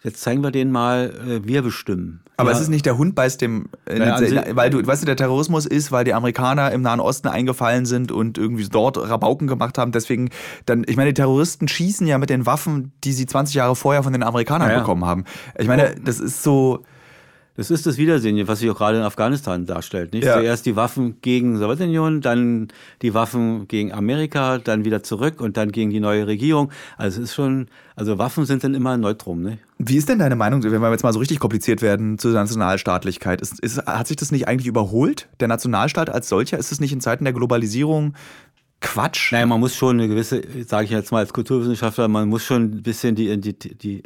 jetzt 0.04 0.22
zeigen 0.22 0.42
wir 0.44 0.52
denen 0.52 0.72
mal, 0.72 1.14
äh, 1.28 1.48
wir 1.48 1.62
bestimmen. 1.62 2.22
Aber 2.38 2.50
ja, 2.52 2.56
es 2.56 2.62
ist 2.64 2.70
nicht 2.70 2.86
der 2.88 2.98
Hund 2.98 3.14
beißt 3.14 3.40
dem, 3.42 3.70
äh, 3.86 4.00
Naja, 4.00 4.16
an 4.16 4.26
sich- 4.26 4.40
weil 4.56 4.70
du, 4.72 4.86
weißt 4.86 5.04
du, 5.04 5.06
der 5.06 5.16
Terrorismus 5.16 5.66
ist, 5.68 5.92
weil 5.92 6.04
die 6.06 6.14
Amerikaner 6.16 6.72
im 6.72 6.82
Nahen 6.82 7.00
Osten 7.00 7.28
eingefallen 7.28 7.86
sind 7.86 8.12
und 8.12 8.38
irgendwie 8.40 8.68
dort 8.68 8.98
Rabauken 8.98 9.48
gemacht 9.48 9.78
haben. 9.78 9.92
Deswegen, 9.92 10.30
dann, 10.66 10.84
ich 10.88 10.96
meine, 10.98 11.10
die 11.12 11.22
Terroristen 11.22 11.68
schießen 11.68 12.08
ja 12.08 12.18
mit 12.18 12.30
den 12.32 12.46
Waffen, 12.48 12.92
die 13.04 13.14
sie 13.14 13.28
20 13.28 13.54
Jahre 13.56 13.76
vorher 13.76 14.02
von 14.02 14.14
den 14.14 14.24
Amerikanern 14.24 14.70
Ja, 14.70 14.74
ja. 14.76 14.80
bekommen 14.80 15.06
haben. 15.06 15.26
Ich 15.60 15.68
meine, 15.68 15.94
das 16.04 16.20
ist 16.20 16.42
so, 16.42 16.84
Das 17.62 17.70
ist 17.70 17.86
das 17.86 17.98
Wiedersehen, 17.98 18.48
was 18.48 18.60
sich 18.60 18.72
auch 18.72 18.78
gerade 18.78 18.98
in 18.98 19.04
Afghanistan 19.04 19.68
darstellt. 19.68 20.14
Nicht? 20.14 20.24
Ja. 20.24 20.34
Zuerst 20.34 20.66
die 20.66 20.76
Waffen 20.76 21.18
gegen 21.22 21.54
die 21.54 21.60
Sowjetunion, 21.60 22.20
dann 22.22 22.70
die 23.04 23.14
Waffen 23.14 23.68
gegen 23.68 23.94
Amerika, 23.94 24.58
dann 24.58 24.84
wieder 24.84 25.04
zurück 25.04 25.40
und 25.40 25.58
dann 25.58 25.72
gegen 25.72 25.92
die 25.92 26.00
neue 26.00 26.26
Regierung. 26.26 26.72
Also 26.98 27.22
es 27.22 27.30
ist 27.30 27.36
schon, 27.36 27.68
also 27.96 28.18
Waffen 28.18 28.46
sind 28.46 28.64
dann 28.64 28.74
immer 28.74 28.94
ein 28.94 29.00
Neutrum. 29.00 29.44
Ne? 29.44 29.60
wie 29.88 29.98
ist 29.98 30.10
denn 30.10 30.20
deine 30.20 30.36
Meinung, 30.36 30.64
wenn 30.64 30.82
wir 30.82 30.92
jetzt 30.92 31.04
mal 31.04 31.14
so 31.14 31.20
richtig 31.20 31.40
kompliziert 31.40 31.82
werden 31.82 32.18
zur 32.18 32.32
Nationalstaatlichkeit? 32.34 33.42
Ist, 33.42 33.60
ist, 33.60 33.86
hat 33.86 34.08
sich 34.08 34.18
das 34.18 34.32
nicht 34.32 34.48
eigentlich 34.48 34.68
überholt? 34.68 35.28
Der 35.40 35.48
Nationalstaat 35.48 36.10
als 36.10 36.30
solcher, 36.30 36.58
ist 36.58 36.72
es 36.72 36.80
nicht 36.80 36.94
in 36.94 37.02
Zeiten 37.02 37.24
der 37.24 37.34
Globalisierung 37.34 38.14
Quatsch? 38.82 39.32
Naja, 39.32 39.46
man 39.46 39.60
muss 39.60 39.76
schon 39.76 40.00
eine 40.00 40.08
gewisse, 40.08 40.42
sage 40.68 40.86
ich 40.86 40.92
jetzt 40.92 41.12
mal 41.12 41.20
als 41.20 41.34
Kulturwissenschaftler, 41.34 42.08
man 42.08 42.28
muss 42.28 42.44
schon 42.44 42.64
ein 42.64 42.82
bisschen 42.82 43.14
die, 43.16 43.40
die, 43.40 43.54
die, 43.54 44.02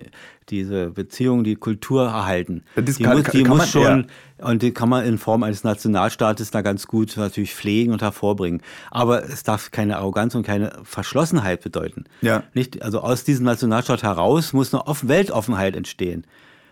diese 0.49 0.91
Beziehung, 0.91 1.43
die 1.45 1.55
Kultur 1.55 2.05
erhalten. 2.07 2.61
Das 2.75 2.97
die 2.97 3.03
kann- 3.03 3.17
muss, 3.17 3.27
die 3.31 3.43
kann 3.43 3.57
muss 3.57 3.73
man- 3.73 3.83
schon, 3.85 4.07
und 4.39 4.61
die 4.61 4.71
kann 4.71 4.89
man 4.89 5.05
in 5.05 5.17
Form 5.17 5.43
eines 5.43 5.63
Nationalstaates 5.63 6.51
da 6.51 6.61
ganz 6.61 6.87
gut 6.87 7.15
natürlich 7.15 7.55
pflegen 7.55 7.93
und 7.93 8.01
hervorbringen. 8.01 8.61
Aber 8.91 9.23
es 9.23 9.43
darf 9.43 9.71
keine 9.71 9.95
Arroganz 9.97 10.35
und 10.35 10.43
keine 10.45 10.73
Verschlossenheit 10.83 11.61
bedeuten. 11.63 12.03
Ja. 12.21 12.43
Nicht, 12.53 12.81
also 12.83 12.99
aus 12.99 13.23
diesem 13.23 13.45
Nationalstaat 13.45 14.03
heraus 14.03 14.51
muss 14.51 14.73
eine 14.73 14.85
Offen 14.87 15.07
Weltoffenheit 15.07 15.75
entstehen. 15.77 16.25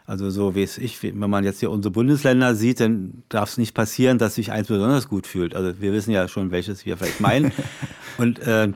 Also 0.05 0.29
so 0.29 0.53
wie 0.55 0.63
es 0.63 0.77
ich, 0.77 1.01
wenn 1.01 1.17
man 1.29 1.43
jetzt 1.43 1.59
hier 1.59 1.71
unsere 1.71 1.91
Bundesländer 1.91 2.55
sieht, 2.55 2.79
dann 2.81 3.23
darf 3.29 3.49
es 3.49 3.57
nicht 3.57 3.73
passieren, 3.73 4.17
dass 4.17 4.35
sich 4.35 4.51
eins 4.51 4.67
besonders 4.67 5.07
gut 5.07 5.27
fühlt. 5.27 5.55
Also 5.55 5.79
wir 5.79 5.93
wissen 5.93 6.11
ja 6.11 6.27
schon, 6.27 6.51
welches 6.51 6.85
wir 6.85 6.97
vielleicht 6.97 7.21
meinen. 7.21 7.51
und 8.17 8.39
äh, 8.39 8.67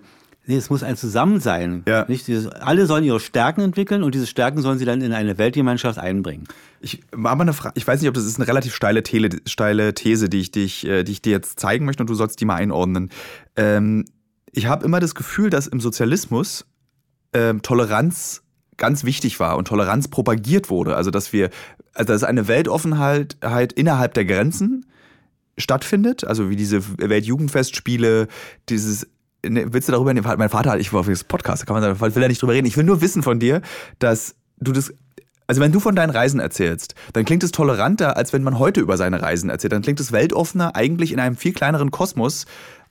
nee, 0.45 0.55
es 0.55 0.69
muss 0.69 0.84
ein 0.84 0.95
Zusammen 0.95 1.41
sein. 1.41 1.84
Ja. 1.86 2.05
Nicht 2.07 2.28
dieses, 2.28 2.47
alle 2.47 2.86
sollen 2.86 3.03
ihre 3.03 3.19
Stärken 3.19 3.59
entwickeln 3.59 4.03
und 4.03 4.15
diese 4.15 4.25
Stärken 4.25 4.61
sollen 4.61 4.80
sie 4.80 4.86
dann 4.86 5.01
in 5.01 5.11
eine 5.11 5.38
Weltgemeinschaft 5.38 5.99
einbringen. 5.99 6.45
Ich 6.80 7.01
mal 7.13 7.38
eine 7.39 7.53
Frage. 7.53 7.73
Ich 7.78 7.86
weiß 7.86 7.99
nicht, 7.99 8.07
ob 8.07 8.15
das 8.15 8.25
ist 8.25 8.39
eine 8.39 8.47
relativ 8.47 8.73
steile, 8.73 9.03
Tele, 9.03 9.30
steile 9.45 9.93
These, 9.93 10.30
die 10.30 10.39
ich, 10.39 10.51
dich, 10.51 10.88
äh, 10.88 11.03
die 11.03 11.11
ich 11.11 11.21
dir 11.21 11.32
jetzt 11.32 11.59
zeigen 11.59 11.86
möchte 11.86 12.03
und 12.03 12.09
du 12.09 12.15
sollst 12.15 12.39
die 12.39 12.45
mal 12.45 12.55
einordnen. 12.55 13.09
Ähm, 13.57 14.05
ich 14.53 14.67
habe 14.67 14.86
immer 14.86 15.01
das 15.01 15.13
Gefühl, 15.13 15.49
dass 15.49 15.67
im 15.67 15.82
Sozialismus 15.82 16.65
ähm, 17.34 17.61
Toleranz 17.61 18.43
ganz 18.78 19.03
wichtig 19.03 19.39
war 19.39 19.57
und 19.57 19.67
Toleranz 19.67 20.07
propagiert 20.07 20.69
wurde. 20.69 20.95
Also 20.95 21.11
dass 21.11 21.34
wir, 21.34 21.49
also 21.93 22.13
dass 22.13 22.23
eine 22.23 22.47
Weltoffenheit 22.47 23.38
innerhalb 23.73 24.13
der 24.13 24.25
Grenzen 24.25 24.86
stattfindet, 25.57 26.23
also 26.23 26.49
wie 26.49 26.55
diese 26.55 26.82
Weltjugendfestspiele, 26.97 28.28
dieses 28.69 29.07
ne, 29.45 29.73
willst 29.73 29.88
du 29.88 29.91
darüber, 29.91 30.13
mein 30.13 30.49
Vater, 30.49 30.80
ich 30.80 30.93
war 30.93 31.01
auf 31.01 31.07
das 31.07 31.23
Podcast, 31.23 31.63
da 31.63 31.65
kann 31.65 31.82
man 31.82 31.84
sagen, 31.84 32.15
will 32.15 32.23
er 32.23 32.30
nicht 32.30 32.41
drüber 32.41 32.53
reden. 32.53 32.67
Ich 32.67 32.78
will 32.78 32.84
nur 32.84 33.01
wissen 33.01 33.23
von 33.23 33.39
dir, 33.39 33.61
dass 33.99 34.36
du 34.59 34.71
das 34.71 34.93
also 35.49 35.61
wenn 35.61 35.71
du 35.71 35.80
von 35.80 35.95
deinen 35.95 36.09
Reisen 36.09 36.41
erzählst, 36.41 36.93
dann 37.13 37.23
klingt 37.23 37.41
es 37.41 37.51
toleranter, 37.51 38.17
als 38.17 38.34
wenn 38.34 38.43
man 38.43 38.59
heute 38.59 38.82
über 38.82 38.97
seine 38.97 39.21
Reisen 39.21 39.49
erzählt. 39.49 39.71
Dann 39.71 39.82
klingt 39.82 40.01
es 40.01 40.11
weltoffener, 40.11 40.75
eigentlich 40.75 41.13
in 41.13 41.21
einem 41.21 41.38
viel 41.38 41.53
kleineren 41.53 41.89
Kosmos, 41.89 42.47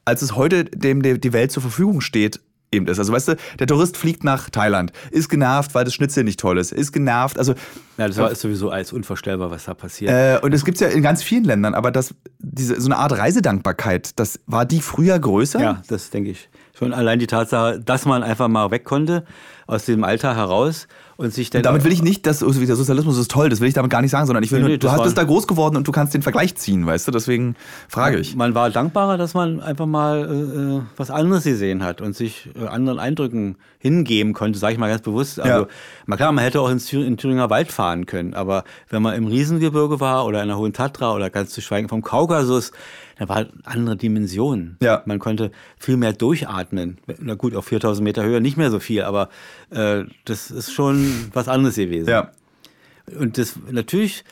als 0.07 0.23
es 0.23 0.37
heute 0.37 0.65
dem 0.65 1.03
die 1.03 1.33
Welt 1.35 1.53
zur 1.53 1.61
Verfügung 1.61 2.01
steht, 2.01 2.41
eben 2.77 2.87
ist. 2.87 2.99
Also 2.99 3.13
weißt 3.13 3.29
du, 3.29 3.37
der 3.59 3.67
Tourist 3.67 3.97
fliegt 3.97 4.25
nach 4.25 4.51
Thailand, 4.51 4.93
ist 5.11 5.29
genervt, 5.29 5.75
weil 5.75 5.85
das 5.85 5.95
Schnitzel 5.95 6.25
nicht 6.25 6.39
toll 6.39 6.59
ist, 6.59 6.73
ist 6.73 6.93
genervt. 6.93 7.39
Also 7.39 7.55
ja, 7.99 8.07
das 8.07 8.17
war 8.19 8.31
ist 8.31 8.43
sowieso 8.43 8.71
alles 8.71 8.93
unvorstellbar, 8.93 9.51
was 9.51 9.65
da 9.65 9.75
passiert. 9.75 10.13
Äh, 10.13 10.39
und 10.45 10.53
es 10.53 10.65
gibt 10.65 10.79
ja 10.81 10.89
in 10.89 11.03
ganz 11.03 11.23
vielen 11.23 11.45
Ländern, 11.45 11.75
aber 11.75 11.91
das, 11.91 12.15
diese, 12.39 12.81
so 12.81 12.89
eine 12.89 12.99
Art 12.99 13.13
Reisedankbarkeit, 13.13 14.19
das 14.19 14.39
war 14.47 14.67
die 14.67 14.81
früher 14.81 15.19
größer? 15.19 15.61
Ja, 15.61 15.83
das 15.89 16.11
denke 16.11 16.31
ich. 16.31 16.49
Schon 16.79 16.93
allein 16.93 17.19
die 17.19 17.27
Tatsache, 17.27 17.81
dass 17.81 18.05
man 18.05 18.23
einfach 18.23 18.49
mal 18.49 18.71
weg 18.71 18.85
konnte 18.85 19.25
aus 19.67 19.87
dem 19.87 20.05
Alter 20.05 20.37
heraus 20.37 20.89
und 21.17 21.33
sich 21.33 21.51
dann. 21.51 21.63
Damit 21.63 21.85
will 21.85 21.93
ich 21.93 22.03
nicht, 22.03 22.27
dass 22.27 22.41
der 22.41 22.77
Sozialismus 22.77 23.19
ist 23.19 23.31
toll, 23.31 23.49
das 23.49 23.61
will 23.61 23.69
ich 23.69 23.75
damit 23.75 23.91
gar 23.91 24.03
nicht 24.03 24.11
sagen, 24.11 24.27
sondern 24.27 24.45
ich 24.45 24.53
will 24.53 24.63
nee, 24.63 24.69
nur, 24.69 24.79
du 24.79 25.03
bist 25.03 25.17
da 25.17 25.25
groß 25.25 25.47
geworden 25.47 25.77
und 25.77 25.87
du 25.87 25.93
kannst 25.93 26.15
den 26.15 26.23
Vergleich 26.23 26.55
ziehen, 26.57 26.87
weißt 26.87 27.09
du, 27.09 27.13
deswegen 27.13 27.57
frage 27.89 28.19
ich. 28.19 28.37
Man 28.37 28.55
war 28.55 28.71
dankbarer, 28.71 29.17
dass 29.19 29.35
man 29.35 29.61
einfach 29.61 29.87
mal 29.87 30.83
äh, 30.85 30.99
was 30.99 31.11
anderes 31.11 31.45
gesehen 31.45 31.83
hat 31.83 32.01
und 32.01 32.15
sich 32.15 32.51
äh, 32.55 32.67
anderen 32.67 32.99
Eindrücken 32.99 33.57
hingeben 33.87 34.33
konnte, 34.33 34.59
sage 34.59 34.75
ich 34.75 34.79
mal 34.79 34.89
ganz 34.89 35.03
bewusst. 35.03 35.39
Also, 35.39 35.69
ja. 36.07 36.17
klar, 36.17 36.33
man 36.33 36.43
hätte 36.43 36.61
auch 36.61 36.69
in 36.69 37.17
Thüringer 37.17 37.51
Wald 37.51 37.71
fahren 37.71 38.07
können, 38.07 38.35
aber 38.35 38.65
wenn 38.89 39.01
man 39.01 39.15
im 39.15 39.27
Riesengebirge 39.27 40.01
war 40.01 40.27
oder 40.27 40.43
in 40.43 40.49
der 40.49 40.59
Hohen 40.59 40.73
Tatra 40.73 41.15
oder 41.15 41.31
ganz 41.31 41.51
zu 41.51 41.61
schweigen 41.61 41.89
vom 41.89 42.03
Kaukasus, 42.03 42.73
da 43.19 43.29
war 43.29 43.37
eine 43.37 43.51
andere 43.65 43.97
Dimension. 43.97 44.77
Ja. 44.83 45.03
Man 45.07 45.19
konnte 45.19 45.51
viel 45.79 45.97
mehr 45.97 46.13
durchatmen. 46.13 46.99
Na 47.19 47.35
gut, 47.35 47.55
auf 47.55 47.67
4000 47.67 48.05
Meter 48.05 48.25
Höhe 48.25 48.41
nicht 48.41 48.57
mehr 48.57 48.71
so 48.71 48.81
viel, 48.81 49.03
aber 49.03 49.29
äh, 49.71 50.05
das 50.25 50.51
ist 50.51 50.73
schon 50.73 51.31
was 51.33 51.49
anderes 51.49 51.77
gewesen. 51.77 52.11
Ja. 52.11 52.33
Und 53.19 53.39
das 53.39 53.59
natürlich 53.71 54.25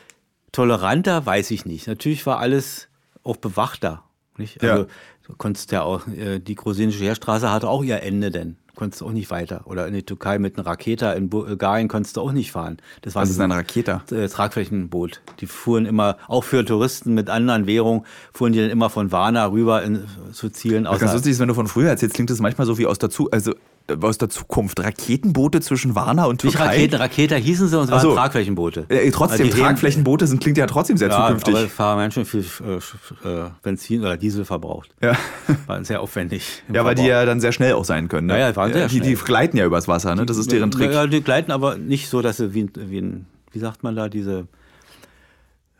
toleranter, 0.51 1.25
weiß 1.25 1.51
ich 1.51 1.65
nicht. 1.65 1.87
Natürlich 1.87 2.25
war 2.25 2.39
alles 2.39 2.89
auch 3.23 3.37
bewachter. 3.37 4.03
Nicht? 4.37 4.61
Also, 4.61 4.83
ja. 4.83 4.89
du 5.27 5.35
konntest 5.37 5.71
ja 5.71 5.81
auch, 5.81 6.07
äh, 6.07 6.39
die 6.39 6.55
grusinische 6.55 7.03
Heerstraße 7.03 7.51
hatte 7.51 7.69
auch 7.69 7.83
ihr 7.83 8.03
Ende 8.03 8.31
denn 8.31 8.57
konntest 8.75 9.01
du 9.01 9.05
auch 9.05 9.11
nicht 9.11 9.31
weiter. 9.31 9.61
Oder 9.65 9.87
in 9.87 9.93
die 9.93 10.03
Türkei 10.03 10.39
mit 10.39 10.57
einer 10.57 10.67
Raketa, 10.67 11.13
in 11.13 11.29
Bulgarien 11.29 11.87
konntest 11.87 12.17
du 12.17 12.21
auch 12.21 12.31
nicht 12.31 12.51
fahren. 12.51 12.77
Das 13.01 13.15
war 13.15 13.21
Was 13.21 13.29
ist 13.29 13.39
eine 13.39 13.55
Raketa? 13.55 14.03
Äh, 14.11 14.27
Tragflächenboot. 14.27 15.21
Die 15.39 15.47
fuhren 15.47 15.85
immer, 15.85 16.17
auch 16.27 16.43
für 16.43 16.63
Touristen 16.65 17.13
mit 17.13 17.29
anderen 17.29 17.67
Währungen, 17.67 18.05
fuhren 18.33 18.53
die 18.53 18.59
dann 18.59 18.69
immer 18.69 18.89
von 18.89 19.11
Varna 19.11 19.45
rüber 19.47 19.83
in, 19.83 20.05
zu 20.31 20.49
Zielen. 20.49 20.85
Was 20.85 20.99
ganz 20.99 21.13
lustig 21.13 21.31
ist, 21.31 21.39
wenn 21.39 21.47
du 21.47 21.53
von 21.53 21.67
früher 21.67 21.89
erzählst, 21.89 22.15
klingt 22.15 22.29
das 22.29 22.39
manchmal 22.39 22.67
so 22.67 22.77
wie 22.77 22.85
aus 22.85 22.99
dazu, 22.99 23.29
also 23.31 23.53
aus 24.01 24.17
der 24.17 24.29
Zukunft. 24.29 24.79
Raketenboote 24.79 25.61
zwischen 25.61 25.95
Warna 25.95 26.25
und 26.25 26.41
Türkei. 26.41 26.57
Nicht 26.57 26.69
Raketen, 26.69 26.95
Raketer 26.95 27.37
hießen 27.37 27.67
sie 27.67 27.77
und 27.77 27.85
es 27.85 27.91
waren 27.91 28.01
so. 28.01 28.13
Tragflächenboote. 28.13 28.85
Äh, 28.89 29.11
trotzdem, 29.11 29.47
also 29.47 29.57
Tragflächenboote 29.57 30.27
sind, 30.27 30.41
klingt 30.41 30.57
ja 30.57 30.65
trotzdem 30.65 30.97
sehr 30.97 31.09
ja, 31.09 31.27
zukünftig. 31.27 31.55
aber 31.55 31.67
fahren 31.67 31.99
Menschen 31.99 32.25
viel 32.25 32.45
äh, 32.63 33.27
äh, 33.27 33.49
Benzin 33.61 34.01
oder 34.01 34.17
Diesel 34.17 34.45
verbraucht. 34.45 34.89
Ja. 35.01 35.15
War 35.67 35.83
sehr 35.83 36.01
aufwendig. 36.01 36.63
Ja, 36.71 36.83
weil 36.85 36.95
die 36.95 37.05
ja 37.05 37.25
dann 37.25 37.39
sehr 37.39 37.51
schnell 37.51 37.73
auch 37.73 37.85
sein 37.85 38.07
können. 38.07 38.27
Ne? 38.27 38.39
Ja, 38.39 38.49
ja, 38.49 38.55
waren 38.55 38.73
sehr 38.73 38.87
die, 38.87 38.97
schnell. 38.97 39.09
Die 39.09 39.15
gleiten 39.15 39.57
ja 39.57 39.65
übers 39.65 39.87
Wasser, 39.87 40.15
ne? 40.15 40.25
das 40.25 40.37
ist 40.37 40.51
deren 40.51 40.71
Trick. 40.71 40.91
Ja, 40.91 41.07
die 41.07 41.21
gleiten 41.21 41.51
aber 41.51 41.77
nicht 41.77 42.09
so, 42.09 42.21
dass 42.21 42.37
sie 42.37 42.53
wie, 42.53 42.69
wie, 42.75 42.99
ein, 42.99 43.27
wie 43.51 43.59
sagt 43.59 43.83
man 43.83 43.95
da, 43.95 44.09
diese 44.09 44.47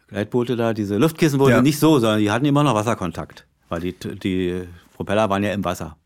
Gleitboote 0.08 0.56
da, 0.56 0.74
diese 0.74 0.98
Luftkissenboote, 0.98 1.52
ja. 1.52 1.62
nicht 1.62 1.80
so, 1.80 2.00
sondern 2.00 2.20
die 2.20 2.32
hatten 2.32 2.46
immer 2.46 2.64
noch 2.64 2.76
Wasserkontakt. 2.76 3.46
Weil 3.70 3.82
die, 3.82 3.94
die 3.94 4.62
Propeller 4.96 5.30
waren 5.30 5.44
ja 5.44 5.52
im 5.52 5.66
Wasser. 5.66 5.98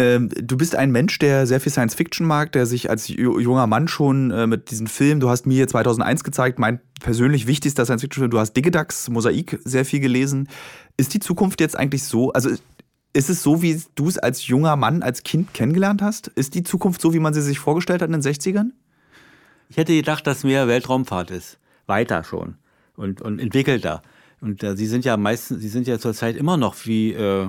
Ähm, 0.00 0.30
du 0.30 0.56
bist 0.56 0.74
ein 0.76 0.92
Mensch, 0.92 1.18
der 1.18 1.46
sehr 1.46 1.60
viel 1.60 1.70
Science 1.70 1.94
Fiction 1.94 2.26
mag, 2.26 2.52
der 2.52 2.64
sich 2.64 2.88
als 2.88 3.08
junger 3.08 3.66
Mann 3.66 3.86
schon 3.86 4.30
äh, 4.30 4.46
mit 4.46 4.70
diesen 4.70 4.86
Filmen, 4.86 5.20
du 5.20 5.28
hast 5.28 5.44
mir 5.44 5.68
2001 5.68 6.24
gezeigt, 6.24 6.58
mein 6.58 6.80
persönlich 7.00 7.46
wichtigster 7.46 7.84
Science 7.84 8.00
Fiction 8.00 8.22
Film, 8.22 8.30
du 8.30 8.38
hast 8.38 8.54
Digidax, 8.54 9.10
Mosaik 9.10 9.60
sehr 9.62 9.84
viel 9.84 10.00
gelesen. 10.00 10.48
Ist 10.96 11.12
die 11.12 11.20
Zukunft 11.20 11.60
jetzt 11.60 11.76
eigentlich 11.78 12.04
so, 12.04 12.32
also 12.32 12.48
ist 13.12 13.28
es 13.28 13.42
so, 13.42 13.60
wie 13.60 13.78
du 13.94 14.08
es 14.08 14.16
als 14.16 14.46
junger 14.46 14.74
Mann, 14.76 15.02
als 15.02 15.22
Kind 15.22 15.52
kennengelernt 15.52 16.00
hast? 16.00 16.28
Ist 16.28 16.54
die 16.54 16.62
Zukunft 16.62 17.02
so, 17.02 17.12
wie 17.12 17.18
man 17.18 17.34
sie 17.34 17.42
sich 17.42 17.58
vorgestellt 17.58 18.00
hat 18.00 18.08
in 18.08 18.18
den 18.18 18.22
60ern? 18.22 18.70
Ich 19.68 19.76
hätte 19.76 19.94
gedacht, 19.94 20.26
dass 20.26 20.44
mehr 20.44 20.66
Weltraumfahrt 20.66 21.30
ist. 21.30 21.58
Weiter 21.86 22.24
schon. 22.24 22.54
Und, 22.96 23.20
und 23.20 23.38
entwickelter. 23.38 24.00
Und 24.40 24.62
äh, 24.62 24.78
sie 24.78 24.86
sind 24.86 25.04
ja 25.04 25.18
meistens, 25.18 25.60
sie 25.60 25.68
sind 25.68 25.86
ja 25.86 25.98
zurzeit 25.98 26.36
immer 26.36 26.56
noch 26.56 26.86
wie, 26.86 27.12
äh, 27.12 27.48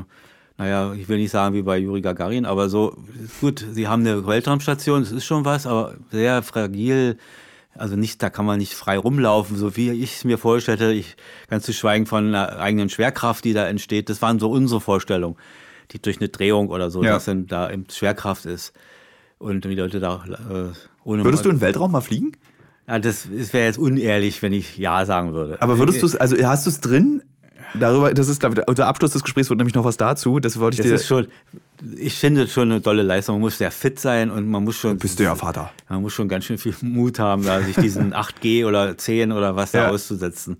naja, 0.62 0.94
ich 0.94 1.10
will 1.10 1.18
nicht 1.18 1.32
sagen 1.32 1.56
wie 1.56 1.64
bei 1.64 1.80
Juri 1.80 2.02
Gagarin, 2.02 2.46
aber 2.46 2.70
so, 2.70 2.96
gut, 3.40 3.66
sie 3.72 3.88
haben 3.88 4.02
eine 4.06 4.28
Weltraumstation, 4.28 5.02
das 5.02 5.12
ist 5.12 5.26
schon 5.26 5.44
was, 5.44 5.66
aber 5.66 5.96
sehr 6.12 6.44
fragil. 6.44 7.18
Also 7.74 7.96
nicht, 7.96 8.22
da 8.22 8.30
kann 8.30 8.46
man 8.46 8.60
nicht 8.60 8.76
frei 8.76 9.00
rumlaufen, 9.00 9.58
so 9.58 9.76
wie 9.76 9.90
ich 9.90 10.18
es 10.18 10.24
mir 10.24 10.38
vorstelle. 10.38 10.94
Ich 10.94 11.16
ganz 11.50 11.66
zu 11.66 11.74
schweigen 11.74 12.06
von 12.06 12.28
einer 12.28 12.60
eigenen 12.60 12.90
Schwerkraft, 12.90 13.44
die 13.44 13.54
da 13.54 13.66
entsteht. 13.66 14.08
Das 14.08 14.22
waren 14.22 14.38
so 14.38 14.52
unsere 14.52 14.82
Vorstellungen, 14.82 15.36
die 15.94 16.00
durch 16.00 16.20
eine 16.20 16.30
Drehung 16.30 16.70
oder 16.70 16.92
so, 16.92 17.04
ja. 17.04 17.14
dass 17.14 17.26
dann 17.26 17.48
da 17.48 17.72
eben 17.72 17.88
Schwerkraft 17.90 18.46
ist 18.46 18.74
und 19.40 19.66
die 19.66 19.74
Leute 19.74 20.00
da 20.00 20.24
äh, 20.28 20.76
ohne. 21.04 21.24
Würdest 21.24 21.44
du 21.44 21.50
in 21.50 21.56
den 21.56 21.62
Weltraum 21.62 21.92
mal 21.92 22.02
fliegen? 22.02 22.34
Ja, 22.88 23.00
das, 23.00 23.28
das 23.36 23.52
wäre 23.52 23.66
jetzt 23.66 23.80
unehrlich, 23.80 24.44
wenn 24.44 24.54
ich 24.54 24.78
ja 24.78 25.08
sagen 25.08 25.34
würde. 25.34 25.60
Aber 25.60 25.80
würdest 25.80 26.04
du 26.04 26.06
es, 26.06 26.16
also 26.16 26.38
hast 26.44 26.68
du 26.68 26.70
es 26.70 26.82
drin? 26.82 27.24
Darüber, 27.74 28.14
das 28.14 28.28
ist 28.28 28.44
unter 28.44 28.88
Abschluss 28.88 29.12
des 29.12 29.24
Gesprächs 29.24 29.50
wird 29.50 29.58
nämlich 29.58 29.76
noch 29.76 29.86
was 29.86 29.98
dazu. 29.98 30.40
Das 30.40 30.60
wollte 30.60 30.82
ich 30.82 30.90
das 30.90 31.02
dir. 31.02 31.08
schon, 31.08 31.28
ich 31.98 32.16
finde 32.16 32.48
schon 32.48 32.72
eine 32.72 32.82
tolle 32.82 33.04
Leistung. 33.04 33.36
Man 33.36 33.42
muss 33.42 33.58
sehr 33.58 33.72
fit 33.72 34.00
sein 34.00 34.30
und 34.30 34.50
man 34.50 34.64
muss 34.64 34.76
schon. 34.76 34.98
Bist 34.98 35.20
du 35.20 35.24
ja 35.24 35.36
Vater. 35.36 35.72
Man 35.90 36.02
muss 36.02 36.14
schon 36.14 36.28
ganz 36.28 36.46
schön 36.46 36.58
viel 36.58 36.76
Mut 36.82 37.20
haben, 37.20 37.44
da 37.44 37.62
sich 37.62 37.76
diesen 37.76 38.14
8G 38.14 38.66
oder 38.66 38.98
10 38.98 39.32
oder 39.32 39.56
was 39.56 39.72
ja. 39.72 39.86
da 39.86 39.90
auszusetzen. 39.90 40.58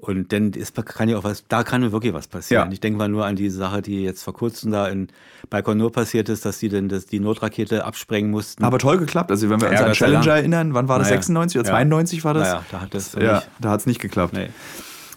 Und 0.00 0.32
denn 0.32 0.52
es 0.58 0.72
kann 0.72 1.10
ja 1.10 1.18
auch 1.18 1.24
was, 1.24 1.44
da 1.46 1.62
kann 1.62 1.92
wirklich 1.92 2.14
was 2.14 2.26
passieren. 2.26 2.68
Ja. 2.68 2.72
Ich 2.72 2.80
denke 2.80 2.96
mal 2.96 3.08
nur 3.08 3.26
an 3.26 3.36
die 3.36 3.50
Sache, 3.50 3.82
die 3.82 4.02
jetzt 4.02 4.22
vor 4.22 4.32
kurzem 4.32 4.72
da 4.72 4.88
in 4.88 5.08
Baikonur 5.50 5.92
passiert 5.92 6.30
ist, 6.30 6.46
dass 6.46 6.58
die 6.58 6.70
denn 6.70 6.88
das, 6.88 7.04
die 7.04 7.20
Notrakete 7.20 7.84
absprengen 7.84 8.30
mussten. 8.30 8.64
Aber 8.64 8.78
toll 8.78 8.96
geklappt. 8.96 9.30
Also 9.30 9.50
wenn 9.50 9.60
wir 9.60 9.68
uns 9.68 9.80
an 9.80 9.92
Challenger 9.92 10.36
erinnern, 10.36 10.72
wann 10.72 10.88
war 10.88 10.98
das? 10.98 11.08
Naja. 11.08 11.18
96 11.18 11.60
oder 11.60 11.68
92 11.68 12.24
war 12.24 12.32
das? 12.32 12.48
Naja, 12.48 12.64
da 12.70 12.80
hat 12.80 12.94
es 12.94 13.12
ja, 13.12 13.42
da 13.60 13.78
nicht 13.84 14.00
geklappt. 14.00 14.32
Nee. 14.32 14.48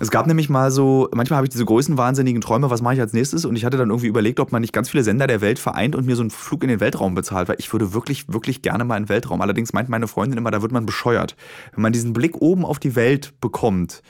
Es 0.03 0.11
gab 0.11 0.27
nämlich 0.27 0.49
mal 0.49 0.69
so, 0.69 1.07
manchmal 1.13 1.37
habe 1.37 1.45
ich 1.45 1.51
diese 1.51 1.63
größenwahnsinnigen 1.63 2.41
Träume, 2.41 2.69
was 2.69 2.81
mache 2.81 2.95
ich 2.95 2.99
als 2.99 3.13
nächstes? 3.13 3.45
Und 3.45 3.55
ich 3.55 3.63
hatte 3.63 3.77
dann 3.77 3.87
irgendwie 3.87 4.07
überlegt, 4.07 4.41
ob 4.41 4.51
man 4.51 4.59
nicht 4.59 4.73
ganz 4.73 4.89
viele 4.89 5.01
Sender 5.01 5.27
der 5.27 5.39
Welt 5.39 5.59
vereint 5.59 5.95
und 5.95 6.05
mir 6.05 6.17
so 6.17 6.23
einen 6.23 6.29
Flug 6.29 6.61
in 6.63 6.67
den 6.67 6.81
Weltraum 6.81 7.15
bezahlt, 7.15 7.47
weil 7.47 7.55
ich 7.57 7.71
würde 7.71 7.93
wirklich, 7.93 8.25
wirklich 8.27 8.61
gerne 8.61 8.83
mal 8.83 8.97
in 8.97 9.03
den 9.03 9.09
Weltraum. 9.09 9.39
Allerdings 9.39 9.71
meint 9.71 9.87
meine 9.87 10.09
Freundin 10.09 10.37
immer, 10.37 10.51
da 10.51 10.61
wird 10.61 10.73
man 10.73 10.85
bescheuert. 10.85 11.37
Wenn 11.73 11.83
man 11.83 11.93
diesen 11.93 12.11
Blick 12.11 12.35
oben 12.41 12.65
auf 12.65 12.79
die 12.79 12.97
Welt 12.97 13.33
bekommt, 13.39 14.03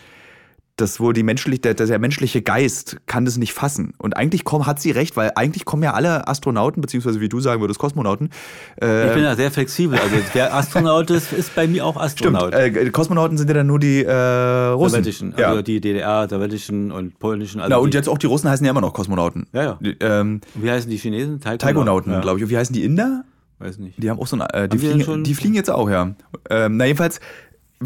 das 0.76 1.00
wohl 1.00 1.14
die 1.14 1.22
menschlich, 1.22 1.62
der, 1.62 1.76
der 1.76 2.00
menschliche 2.00 2.42
Geist 2.42 2.98
kann 3.06 3.26
das 3.26 3.38
nicht 3.38 3.54
fassen. 3.54 3.94
Und 4.00 4.18
eigentlich 4.18 4.44
komm, 4.44 4.66
hat 4.66 4.82
sie 4.82 4.90
recht, 4.90 5.16
weil 5.16 5.32
eigentlich 5.36 5.66
kommen 5.66 5.84
ja 5.84 5.94
alle 5.94 6.28
Astronauten, 6.28 6.82
beziehungsweise 6.82 7.22
wie 7.22 7.30
du 7.30 7.40
sagen 7.40 7.62
würdest, 7.62 7.80
Kosmonauten. 7.80 8.32
Äh, 8.82 9.08
ich 9.08 9.14
bin 9.14 9.24
ja 9.24 9.36
sehr 9.36 9.52
flexibel. 9.52 10.00
Also 10.00 10.16
wer 10.34 10.54
Astronaut 10.56 11.12
ist, 11.12 11.32
ist 11.32 11.54
bei 11.54 11.68
mir 11.68 11.86
auch 11.86 11.96
Astronaut. 11.96 12.56
Stimmt, 12.56 12.78
äh, 12.78 12.90
Kosmonauten 12.90 13.38
sind 13.38 13.50
ja 13.50 13.54
dann 13.54 13.68
nur 13.68 13.80
die 13.80 14.04
äh, 14.04 14.12
Russen. 14.12 14.96
Sowjetischen, 14.96 15.36
also 15.36 15.62
die 15.62 15.80
DDR, 15.80 16.28
sowjetischen 16.28 16.92
und 16.92 17.20
polnischen. 17.20 17.62
Also 17.62 17.70
Na, 17.70 17.78
und 17.78 17.94
jetzt 17.94 18.10
auch 18.10 18.18
die 18.18 18.28
Russen 18.28 18.50
heißen 18.50 18.66
ja 18.66 18.72
immer 18.72 18.82
noch 18.82 18.94
Kosmonauten. 18.94 19.46
Ja, 19.54 19.64
ja. 19.64 19.80
Die, 19.80 19.96
ähm, 20.00 20.42
wie 20.56 20.72
heißen 20.72 20.90
die 20.90 20.98
Chinesen? 20.98 21.40
Taikonauten, 21.40 22.14
ja. 22.14 22.20
glaube 22.20 22.40
ich. 22.40 22.46
Und 22.46 22.50
wie 22.50 22.58
heißen 22.58 22.74
die 22.74 22.84
Inder? 22.84 23.26
Weiß 23.60 23.78
nicht. 23.78 24.02
Die 24.02 24.10
haben 24.10 24.20
auch 24.20 24.28
so 24.28 24.38
ein, 24.38 24.42
äh, 24.42 24.68
die, 24.68 24.80
fliegen, 24.80 25.24
die, 25.24 25.36
fliegen, 25.36 25.54
jetzt 25.54 25.70
auch, 25.70 25.90
ja. 25.90 26.16
Ähm, 26.50 26.78
na, 26.78 26.86
jedenfalls, 26.86 27.20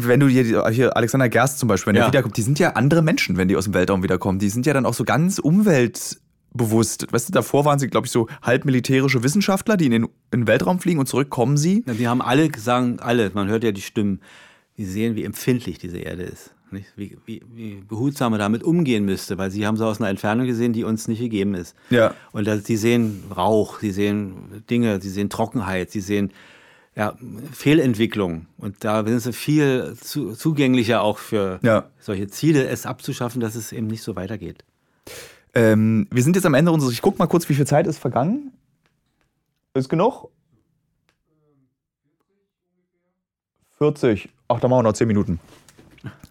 wenn 0.06 0.20
du 0.20 0.28
hier, 0.28 0.68
hier 0.70 0.96
Alexander 0.96 1.28
Gerst 1.28 1.58
zum 1.58 1.68
Beispiel, 1.68 1.92
wenn 1.92 1.96
ja. 1.96 2.04
er 2.04 2.08
wiederkommt, 2.08 2.36
die 2.36 2.42
sind 2.42 2.58
ja 2.58 2.70
andere 2.70 3.02
Menschen, 3.02 3.36
wenn 3.36 3.48
die 3.48 3.56
aus 3.56 3.64
dem 3.64 3.74
Weltraum 3.74 4.02
wiederkommen. 4.02 4.38
Die 4.38 4.48
sind 4.48 4.66
ja 4.66 4.72
dann 4.72 4.86
auch 4.86 4.94
so 4.94 5.04
ganz 5.04 5.38
umweltbewusst. 5.38 7.12
Weißt 7.12 7.28
du, 7.28 7.32
davor 7.32 7.64
waren 7.64 7.78
sie, 7.78 7.88
glaube 7.88 8.06
ich, 8.06 8.12
so 8.12 8.28
halb 8.42 8.64
militärische 8.64 9.22
Wissenschaftler, 9.22 9.76
die 9.76 9.86
in 9.86 9.92
den, 9.92 10.04
in 10.04 10.40
den 10.40 10.46
Weltraum 10.46 10.80
fliegen 10.80 10.98
und 10.98 11.06
zurückkommen 11.06 11.56
sie. 11.56 11.84
Ja, 11.86 11.94
die 11.94 12.08
haben 12.08 12.22
alle 12.22 12.48
gesagt, 12.48 13.02
alle, 13.02 13.30
man 13.34 13.48
hört 13.48 13.64
ja 13.64 13.72
die 13.72 13.82
Stimmen, 13.82 14.20
die 14.76 14.84
sehen, 14.84 15.16
wie 15.16 15.24
empfindlich 15.24 15.78
diese 15.78 15.98
Erde 15.98 16.22
ist. 16.22 16.54
Wie, 16.70 17.16
wie, 17.24 17.42
wie, 17.54 17.82
behutsam 17.88 18.32
man 18.32 18.40
damit 18.40 18.62
umgehen 18.62 19.06
müsste, 19.06 19.38
weil 19.38 19.50
sie 19.50 19.66
haben 19.66 19.78
so 19.78 19.86
aus 19.86 20.00
einer 20.00 20.10
Entfernung 20.10 20.46
gesehen, 20.46 20.74
die 20.74 20.84
uns 20.84 21.08
nicht 21.08 21.20
gegeben 21.20 21.54
ist. 21.54 21.74
Ja. 21.88 22.14
Und 22.32 22.46
das, 22.46 22.64
sie 22.64 22.76
sehen 22.76 23.22
Rauch, 23.34 23.80
sie 23.80 23.90
sehen 23.90 24.62
Dinge, 24.68 25.00
sie 25.00 25.08
sehen 25.08 25.30
Trockenheit, 25.30 25.90
sie 25.90 26.00
sehen 26.02 26.30
ja, 26.98 27.14
Fehlentwicklung. 27.52 28.46
Und 28.58 28.82
da 28.84 29.06
sind 29.06 29.20
sie 29.20 29.32
viel 29.32 29.94
zu, 30.00 30.32
zugänglicher 30.32 31.00
auch 31.00 31.18
für 31.18 31.60
ja. 31.62 31.88
solche 32.00 32.26
Ziele, 32.26 32.66
es 32.66 32.86
abzuschaffen, 32.86 33.40
dass 33.40 33.54
es 33.54 33.70
eben 33.70 33.86
nicht 33.86 34.02
so 34.02 34.16
weitergeht. 34.16 34.64
Ähm, 35.54 36.08
wir 36.10 36.24
sind 36.24 36.34
jetzt 36.34 36.44
am 36.44 36.54
Ende 36.54 36.72
unseres. 36.72 36.92
Ich 36.92 37.00
gucke 37.00 37.18
mal 37.18 37.28
kurz, 37.28 37.48
wie 37.48 37.54
viel 37.54 37.68
Zeit 37.68 37.86
ist 37.86 37.98
vergangen. 37.98 38.52
Ist 39.74 39.88
genug? 39.88 40.28
40. 43.78 44.28
Ach, 44.48 44.58
da 44.58 44.66
machen 44.66 44.80
wir 44.80 44.82
noch 44.82 44.92
10 44.92 45.06
Minuten. 45.06 45.38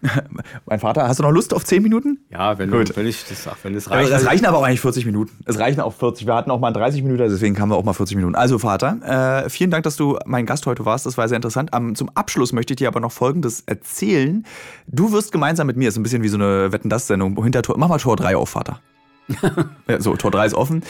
mein 0.66 0.80
Vater, 0.80 1.08
hast 1.08 1.18
du 1.18 1.22
noch 1.22 1.30
Lust 1.30 1.52
auf 1.54 1.64
10 1.64 1.82
Minuten? 1.82 2.18
Ja, 2.30 2.58
wenn, 2.58 2.70
Gut. 2.70 2.96
wenn 2.96 3.06
ich 3.06 3.24
das, 3.24 3.48
wenn 3.62 3.74
es 3.74 3.88
Also 3.88 4.10
reicht. 4.10 4.22
es 4.22 4.28
reichen 4.28 4.46
aber 4.46 4.58
auch 4.58 4.62
eigentlich 4.62 4.80
40 4.80 5.06
Minuten. 5.06 5.32
Es 5.44 5.58
reichen 5.58 5.80
auch 5.80 5.92
40. 5.92 6.26
Wir 6.26 6.34
hatten 6.34 6.50
auch 6.50 6.60
mal 6.60 6.72
30 6.72 7.02
Minuten, 7.02 7.22
deswegen 7.28 7.58
haben 7.58 7.70
wir 7.70 7.76
auch 7.76 7.84
mal 7.84 7.92
40 7.94 8.16
Minuten. 8.16 8.34
Also 8.34 8.58
Vater, 8.58 9.44
äh, 9.44 9.50
vielen 9.50 9.70
Dank, 9.70 9.84
dass 9.84 9.96
du 9.96 10.18
mein 10.26 10.46
Gast 10.46 10.66
heute 10.66 10.84
warst. 10.84 11.06
Das 11.06 11.18
war 11.18 11.28
sehr 11.28 11.36
interessant. 11.36 11.74
Am, 11.74 11.94
zum 11.94 12.10
Abschluss 12.14 12.52
möchte 12.52 12.72
ich 12.74 12.78
dir 12.78 12.88
aber 12.88 13.00
noch 13.00 13.12
Folgendes 13.12 13.62
erzählen. 13.66 14.44
Du 14.86 15.12
wirst 15.12 15.32
gemeinsam 15.32 15.66
mit 15.66 15.76
mir, 15.76 15.88
ist 15.88 15.96
ein 15.96 16.02
bisschen 16.02 16.22
wie 16.22 16.28
so 16.28 16.36
eine 16.36 16.72
Wetten-Das-Sendung, 16.72 17.42
hinter 17.42 17.62
Tor, 17.62 17.76
mach 17.78 17.88
mal 17.88 17.98
Tor 17.98 18.16
3 18.16 18.36
auf, 18.36 18.50
Vater. 18.50 18.80
ja, 19.88 20.00
so, 20.00 20.16
Tor 20.16 20.30
3 20.30 20.46
ist 20.46 20.54
offen. 20.54 20.82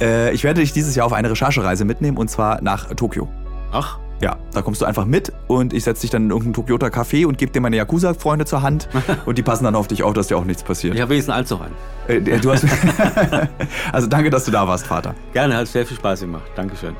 Äh, 0.00 0.32
ich 0.32 0.44
werde 0.44 0.60
dich 0.60 0.72
dieses 0.72 0.94
Jahr 0.94 1.04
auf 1.06 1.12
eine 1.12 1.30
Recherchereise 1.30 1.84
mitnehmen 1.84 2.16
und 2.16 2.28
zwar 2.28 2.62
nach 2.62 2.92
Tokio. 2.94 3.28
Ach, 3.72 3.98
Ja, 4.22 4.36
da 4.52 4.62
kommst 4.62 4.80
du 4.80 4.84
einfach 4.84 5.04
mit 5.04 5.32
und 5.48 5.72
ich 5.72 5.82
setze 5.82 6.02
dich 6.02 6.10
dann 6.10 6.24
in 6.24 6.30
irgendein 6.30 6.52
Tokyota 6.52 6.86
Café 6.86 7.26
und 7.26 7.38
gebe 7.38 7.50
dir 7.50 7.60
meine 7.60 7.74
Yakuza-Freunde 7.76 8.44
zur 8.44 8.62
Hand 8.62 8.88
und 9.26 9.36
die 9.36 9.42
passen 9.42 9.64
dann 9.64 9.74
auf 9.74 9.88
dich 9.88 10.04
auf, 10.04 10.14
dass 10.14 10.28
dir 10.28 10.38
auch 10.38 10.44
nichts 10.44 10.62
passiert. 10.62 10.94
ich 10.94 11.00
habe 11.00 11.10
wenigstens 11.10 11.34
einen 11.34 11.40
Anzug 11.40 11.60
an. 11.60 11.72
Äh, 12.06 12.38
du 12.38 12.52
hast 12.52 12.64
also 13.92 14.06
danke, 14.06 14.30
dass 14.30 14.44
du 14.44 14.52
da 14.52 14.66
warst, 14.68 14.86
Vater. 14.86 15.16
Gerne, 15.32 15.56
hat 15.56 15.66
sehr 15.66 15.84
viel 15.84 15.96
Spaß 15.96 16.20
gemacht. 16.20 16.44
Dankeschön. 16.54 16.94